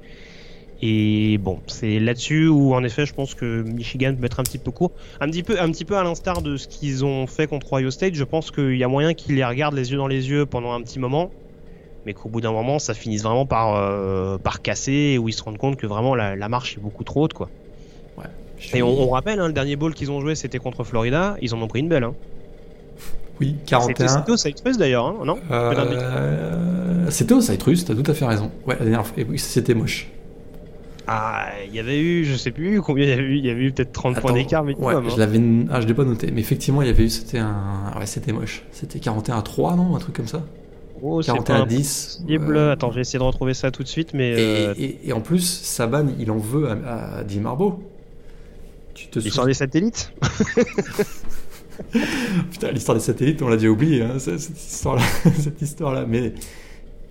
[0.85, 4.57] Et bon, c'est là-dessus où, en effet, je pense que Michigan peut être un petit
[4.57, 4.91] peu court.
[5.21, 7.89] Un petit peu, un petit peu à l'instar de ce qu'ils ont fait contre Ohio
[7.89, 10.45] State, je pense qu'il y a moyen qu'ils les regardent les yeux dans les yeux
[10.45, 11.31] pendant un petit moment.
[12.05, 15.41] Mais qu'au bout d'un moment, ça finisse vraiment par, euh, par casser, où ils se
[15.41, 17.33] rendent compte que vraiment la, la marche est beaucoup trop haute.
[17.33, 17.49] Quoi.
[18.59, 21.37] Suis- Et on, on rappelle, hein, le dernier ball qu'ils ont joué, c'était contre Florida.
[21.41, 22.03] Ils en ont pris une belle.
[22.03, 22.13] Hein.
[23.39, 24.07] Oui, C'était 41.
[24.09, 25.37] c'était au Cypress d'ailleurs, hein, non?
[25.49, 28.51] Euh, C'était au Citrus, t'as tout à fait raison.
[28.67, 30.09] Ouais, la dernière fois, et c'était moche.
[31.07, 33.49] Ah, il y avait eu, je sais plus combien il y avait eu, il y
[33.49, 36.31] avait eu peut-être 30 points d'écart, mais ouais, je l'avais, ah, je l'ai pas noté,
[36.31, 38.63] mais effectivement, il y avait eu, c'était un, ouais, c'était moche.
[38.71, 40.43] C'était 41 à 3, non, un truc comme ça?
[41.01, 42.19] oh, c'est 41 pas à 10.
[42.23, 42.57] impossible.
[42.57, 45.09] euh, Attends, je vais essayer de retrouver ça tout de suite, mais Et, euh, et-
[45.09, 47.23] et en plus, Saban, il en veut à, à.
[48.93, 50.13] Tu te l'histoire des satellites?
[52.51, 55.01] Putain, l'histoire des satellites, on l'a déjà oublié, hein, cette, cette histoire-là.
[55.39, 56.05] cette histoire-là.
[56.07, 56.33] Mais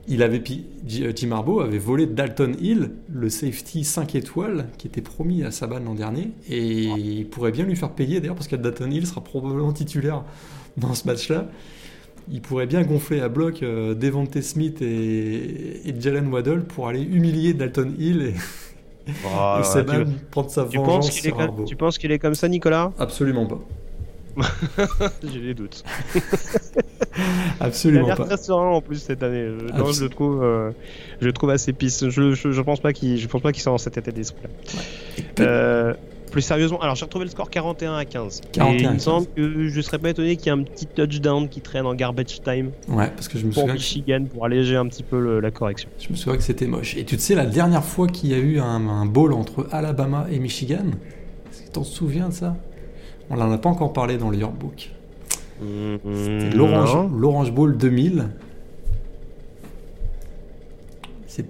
[0.09, 0.43] il avait
[0.87, 5.81] Jim Harbaugh avait volé Dalton Hill, le safety 5 étoiles qui était promis à Saban
[5.81, 9.23] l'an dernier, et il pourrait bien lui faire payer d'ailleurs parce que Dalton Hill sera
[9.23, 10.25] probablement titulaire
[10.77, 11.47] dans ce match-là.
[12.31, 17.53] Il pourrait bien gonfler à bloc euh, Devonte Smith et, Jalen Waddle pour aller humilier
[17.53, 18.35] Dalton Hill et,
[19.27, 21.11] oh, Saban prendre sa vengeance
[21.67, 22.93] Tu penses qu'il est comme ça, Nicolas?
[22.99, 23.61] Absolument pas.
[25.23, 25.83] J'ai des doutes.
[27.61, 29.49] Absolument il a l'air très serein en plus cette année.
[29.77, 30.71] Non, je le trouve, euh,
[31.21, 32.09] je le trouve assez pisse.
[32.09, 34.49] Je, je, pense pas qu'il, je pense pas qu'il soit dans cet état d'esprit.
[35.41, 35.95] Euh,
[36.31, 38.41] plus sérieusement, alors j'ai retrouvé le score 41 à 15.
[38.53, 40.87] 41 et il me semble que je serais pas étonné qu'il y ait un petit
[40.87, 42.71] touchdown qui traîne en garbage time.
[42.89, 45.91] Ouais, parce que je me pour Michigan pour alléger un petit peu la correction.
[45.99, 46.97] Je me souviens que c'était moche.
[46.97, 49.69] Et tu te sais, la dernière fois qu'il y a eu un, un bowl entre
[49.73, 50.87] Alabama et Michigan,
[51.51, 52.57] est-ce que t'en souviens de ça?
[53.33, 54.91] On n'en a pas encore parlé dans le yearbook.
[55.59, 58.29] C'était mm, l'Orange Bowl 2000.
[61.35, 61.49] Tu te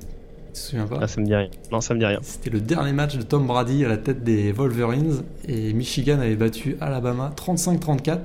[0.52, 1.48] souviens pas ah, ça me dit rien.
[1.72, 2.20] Non, ça me dit rien.
[2.22, 6.36] C'était le dernier match de Tom Brady à la tête des Wolverines et Michigan avait
[6.36, 8.18] battu Alabama 35-34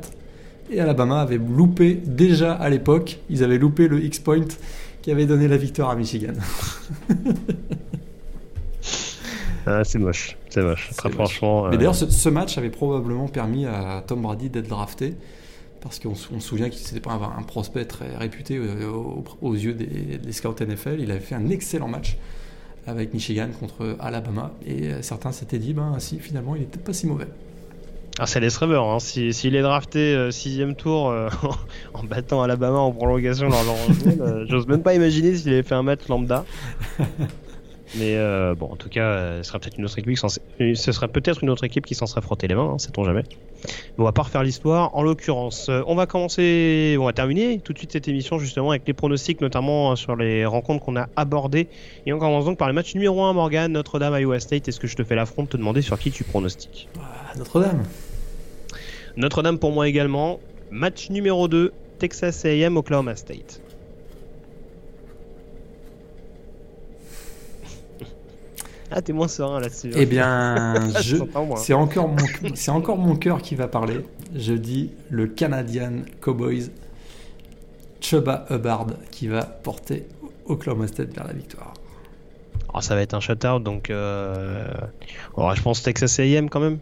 [0.70, 4.46] et Alabama avait loupé déjà à l'époque, ils avaient loupé le X-point
[5.02, 6.34] qui avait donné la victoire à Michigan.
[9.66, 11.70] ah, c'est moche, c'est moche, très franchement.
[11.70, 15.14] Mais d'ailleurs, ce, ce, match avait probablement permis à Tom Brady d'être drafté
[15.82, 18.90] parce qu'on se souvient qu'il n'était pas un, prospect très réputé euh,
[19.42, 20.98] aux, yeux des, scouts NFL.
[21.00, 22.18] Il avait fait un excellent match
[22.86, 26.94] avec Michigan contre Alabama, et euh, certains s'étaient dit, ben si finalement il n'était pas
[26.94, 27.28] si mauvais.
[28.20, 29.00] Ah, c'est les rêveurs, hein.
[29.00, 31.14] S'il est drafté 6 euh, sixième tour
[31.94, 35.84] en battant Alabama en prolongation dans leur j'ose même pas imaginer s'il avait fait un
[35.84, 36.44] match lambda.
[37.96, 40.92] Mais euh, bon, en tout cas, euh, ce sera peut-être une autre équipe qui ce
[40.92, 43.24] serait peut-être une autre équipe qui s'en serait frotté les mains, hein, sait-on jamais.
[43.64, 44.96] Mais on va pas refaire l'histoire.
[44.96, 48.72] En l'occurrence, euh, on va commencer, on va terminer tout de suite cette émission justement
[48.72, 51.68] avec les pronostics, notamment sur les rencontres qu'on a abordées.
[52.06, 54.68] Et on commence donc par le match numéro 1, Morgan, Notre-Dame Iowa State.
[54.68, 56.90] Est-ce que je te fais l'affront de te demander sur qui tu pronostiques?
[57.00, 57.84] Ah, Notre-Dame.
[59.16, 60.40] Notre-Dame pour moi également.
[60.70, 63.62] Match numéro 2, Texas A&M Oklahoma State.
[68.92, 69.92] Ah, t'es moins serein là-dessus.
[69.96, 70.76] Eh bien,
[71.58, 72.72] c'est encore, mon...
[72.74, 74.02] encore mon cœur qui va parler.
[74.36, 76.70] Je dis le Canadian Cowboys
[78.00, 80.08] Chuba Hubbard qui va porter
[80.46, 81.74] Oklahoma State vers la victoire.
[82.74, 84.66] Oh, ça va être un shutout, donc euh...
[85.38, 86.80] je pense Texas A&M quand même.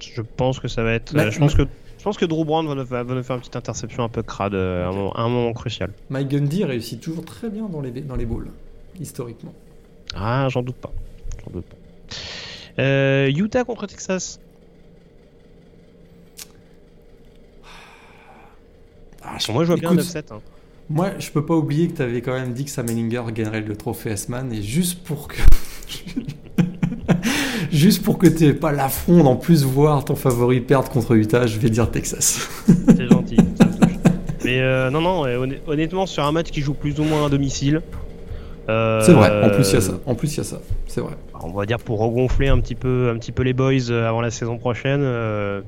[0.00, 1.18] Je pense que ça va être.
[1.30, 1.62] je pense que
[1.98, 4.84] je pense que Drew Brown va nous, faire une petite interception un peu crade euh,
[4.86, 5.90] à un moment, crucial.
[6.08, 8.48] Mike Gundy réussit toujours très bien dans les dans les bowls
[9.00, 9.52] historiquement.
[10.16, 10.92] Ah, j'en doute pas.
[11.44, 12.82] J'en doute pas.
[12.82, 14.40] Euh, Utah contre Texas.
[19.22, 20.32] Ah, moi, je vois bien 9-7.
[20.32, 20.40] Hein.
[20.88, 23.60] Moi, je peux pas oublier que tu avais quand même dit que Sam Ellinger gagnerait
[23.60, 25.36] le trophée S-Man et juste pour que.
[27.72, 31.58] juste pour que tu pas l'affront d'en plus voir ton favori perdre contre Utah, je
[31.58, 32.48] vais dire Texas.
[32.96, 33.36] C'est gentil.
[34.44, 35.24] Mais euh, non, non,
[35.66, 37.82] honnêtement, sur un match qui joue plus ou moins à domicile,
[38.66, 39.92] c'est vrai, en plus il y a ça.
[40.06, 41.14] En plus il y a ça, c'est vrai.
[41.42, 44.20] On va dire pour regonfler un petit peu, un petit peu les boys euh, avant
[44.20, 45.00] la saison prochaine.
[45.02, 45.60] Euh,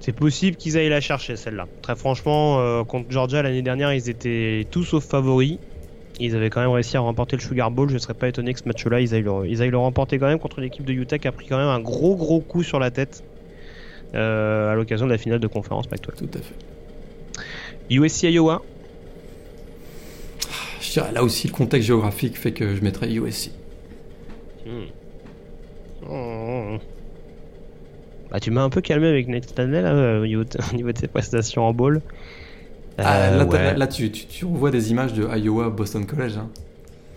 [0.00, 1.66] c'est possible qu'ils aillent la chercher celle-là.
[1.82, 5.58] Très franchement, euh, contre Georgia l'année dernière, ils étaient tous sauf favoris.
[6.20, 7.88] Ils avaient quand même réussi à remporter le Sugar Bowl.
[7.88, 10.18] Je ne serais pas étonné que ce match-là, ils aillent, le, ils aillent le remporter
[10.18, 12.62] quand même contre l'équipe de Utah qui a pris quand même un gros gros coup
[12.62, 13.22] sur la tête
[14.14, 16.16] à l'occasion de la finale de conférence Pac-12.
[16.16, 17.44] Tout à fait.
[17.90, 18.62] USC Iowa,
[21.12, 23.50] là aussi, le contexte géographique fait que je mettrais USC.
[24.66, 24.86] Hmm.
[28.30, 29.82] Bah, tu m'as un peu calmé avec Nate Stanley
[30.22, 32.00] au, niveau de, ses prestations en ball.
[32.98, 36.36] Ah, euh, là, tu, tu, revois des images de Iowa Boston College.
[36.36, 36.50] Hein.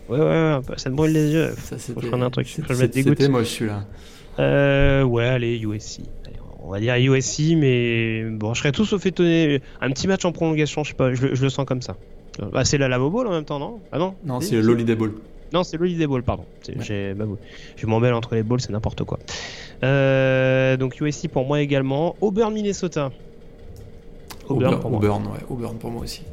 [0.09, 1.53] Ouais, ouais, ça te brûle les yeux.
[1.57, 2.47] Ça, Faut un truc.
[2.47, 3.85] C'était moche celui-là.
[4.39, 6.01] Euh, ouais, allez, USC.
[6.61, 9.61] on va dire USC, mais bon, je serais tout sauf étonné.
[9.81, 11.97] Un petit match en prolongation, je sais pas, je le sens comme ça.
[12.39, 13.79] Bah, c'est la Lavo Ball en même temps, non?
[13.91, 14.15] Ah non?
[14.23, 15.11] Non, c'est l'Holiday Ball.
[15.53, 16.45] Non, c'est l'Holiday Ball, pardon.
[16.75, 19.19] Bah, je m'emmêle entre les balls, c'est n'importe quoi.
[19.83, 22.15] Euh, donc USC pour moi également.
[22.21, 23.11] Auburn, Minnesota.
[24.47, 24.99] Auburn, pour moi.
[24.99, 25.45] ouais.
[25.49, 26.23] Auburn pour moi aussi.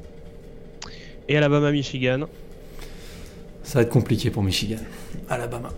[1.28, 2.26] Et Alabama, Michigan.
[3.62, 4.78] Ça va être compliqué pour Michigan.
[5.28, 5.70] Alabama.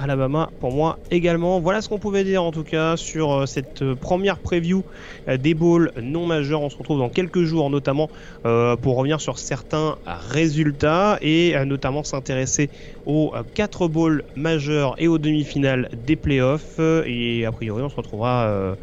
[0.00, 1.60] Alabama pour moi également.
[1.60, 4.82] Voilà ce qu'on pouvait dire en tout cas sur euh, cette euh, première preview
[5.28, 6.62] euh, des bowls non majeurs.
[6.62, 8.08] On se retrouve dans quelques jours notamment
[8.42, 12.70] pour revenir sur certains résultats et notamment s'intéresser
[13.06, 16.80] aux 4 bowls majeurs et aux demi-finales des playoffs.
[17.06, 18.74] Et a priori on se retrouvera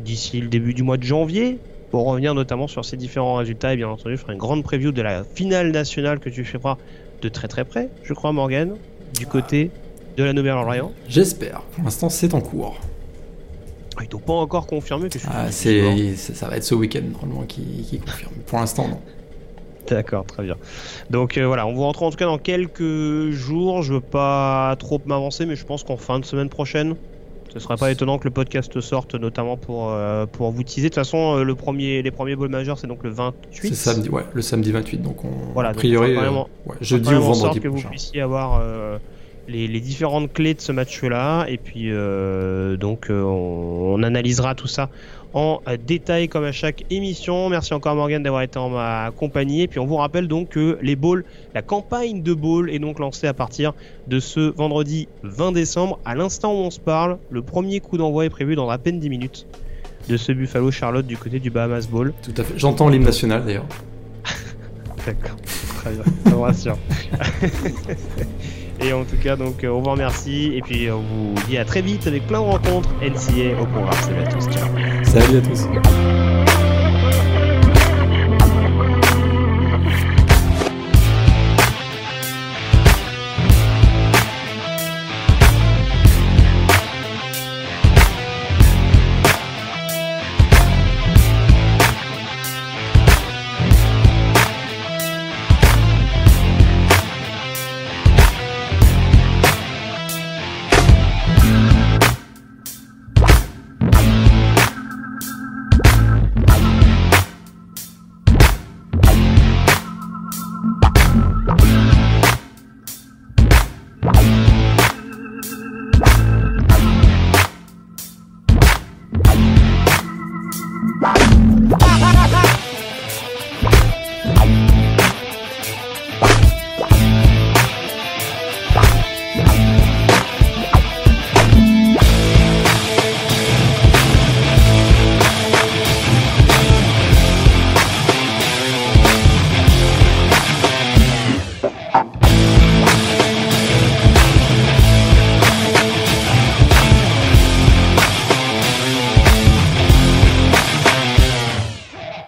[0.00, 1.58] d'ici le début du mois de janvier
[1.90, 3.72] pour revenir notamment sur ces différents résultats.
[3.72, 6.76] Et bien entendu, ferai une grande preview de la finale nationale que tu feras
[7.22, 8.74] de très très près, je crois, Morgan,
[9.16, 9.70] du côté
[10.16, 10.92] de la Nouvelle-Orléans.
[11.08, 11.60] J'espère.
[11.74, 12.76] Pour l'instant, c'est en cours.
[13.96, 16.74] Ah, ils t'ont pas encore confirmé que je suis Ah, c'est, ça va être ce
[16.74, 18.32] week-end normalement qui, qui confirme.
[18.46, 18.98] Pour l'instant, non.
[19.88, 20.56] D'accord, très bien.
[21.10, 23.82] Donc euh, voilà, on vous rentre en tout cas dans quelques jours.
[23.82, 26.96] Je veux pas trop m'avancer, mais je pense qu'en fin de semaine prochaine,
[27.52, 30.84] ce serait pas étonnant que le podcast sorte, notamment pour, euh, pour vous teaser.
[30.84, 33.68] De toute façon, euh, le premier, les premiers balls majeurs, c'est donc le 28.
[33.68, 35.02] C'est samedi, ouais, le samedi 28.
[35.02, 37.74] Donc on, Voilà, a donc priori, on fera euh, ouais, jeudi ou vendredi que vous
[37.74, 37.90] prochain.
[37.90, 38.60] puissiez avoir
[39.48, 41.46] les, les différentes clés de ce match-là.
[41.48, 44.90] Et puis, euh, donc, euh, on, on analysera tout ça
[45.34, 47.48] en détail comme à chaque émission.
[47.48, 49.62] Merci encore Morgan d'avoir été en ma compagnie.
[49.62, 53.00] Et puis, on vous rappelle donc que les balls, la campagne de ball est donc
[53.00, 53.74] lancée à partir
[54.06, 55.98] de ce vendredi 20 décembre.
[56.04, 59.00] À l'instant où on se parle, le premier coup d'envoi est prévu dans à peine
[59.00, 59.46] 10 minutes
[60.08, 62.12] de ce Buffalo Charlotte du côté du Bahamas Bowl.
[62.22, 62.54] Tout à fait.
[62.56, 63.66] J'entends l'hymne national d'ailleurs.
[65.06, 65.36] D'accord,
[65.76, 66.78] très bien, ça me rassure.
[68.80, 71.64] Et en tout cas, donc, euh, on vous remercie et puis on vous dit à
[71.64, 73.94] très vite avec plein de rencontres NCA au programme.
[74.02, 74.68] Salut à tous, ciao.
[75.04, 76.33] Salut à tous.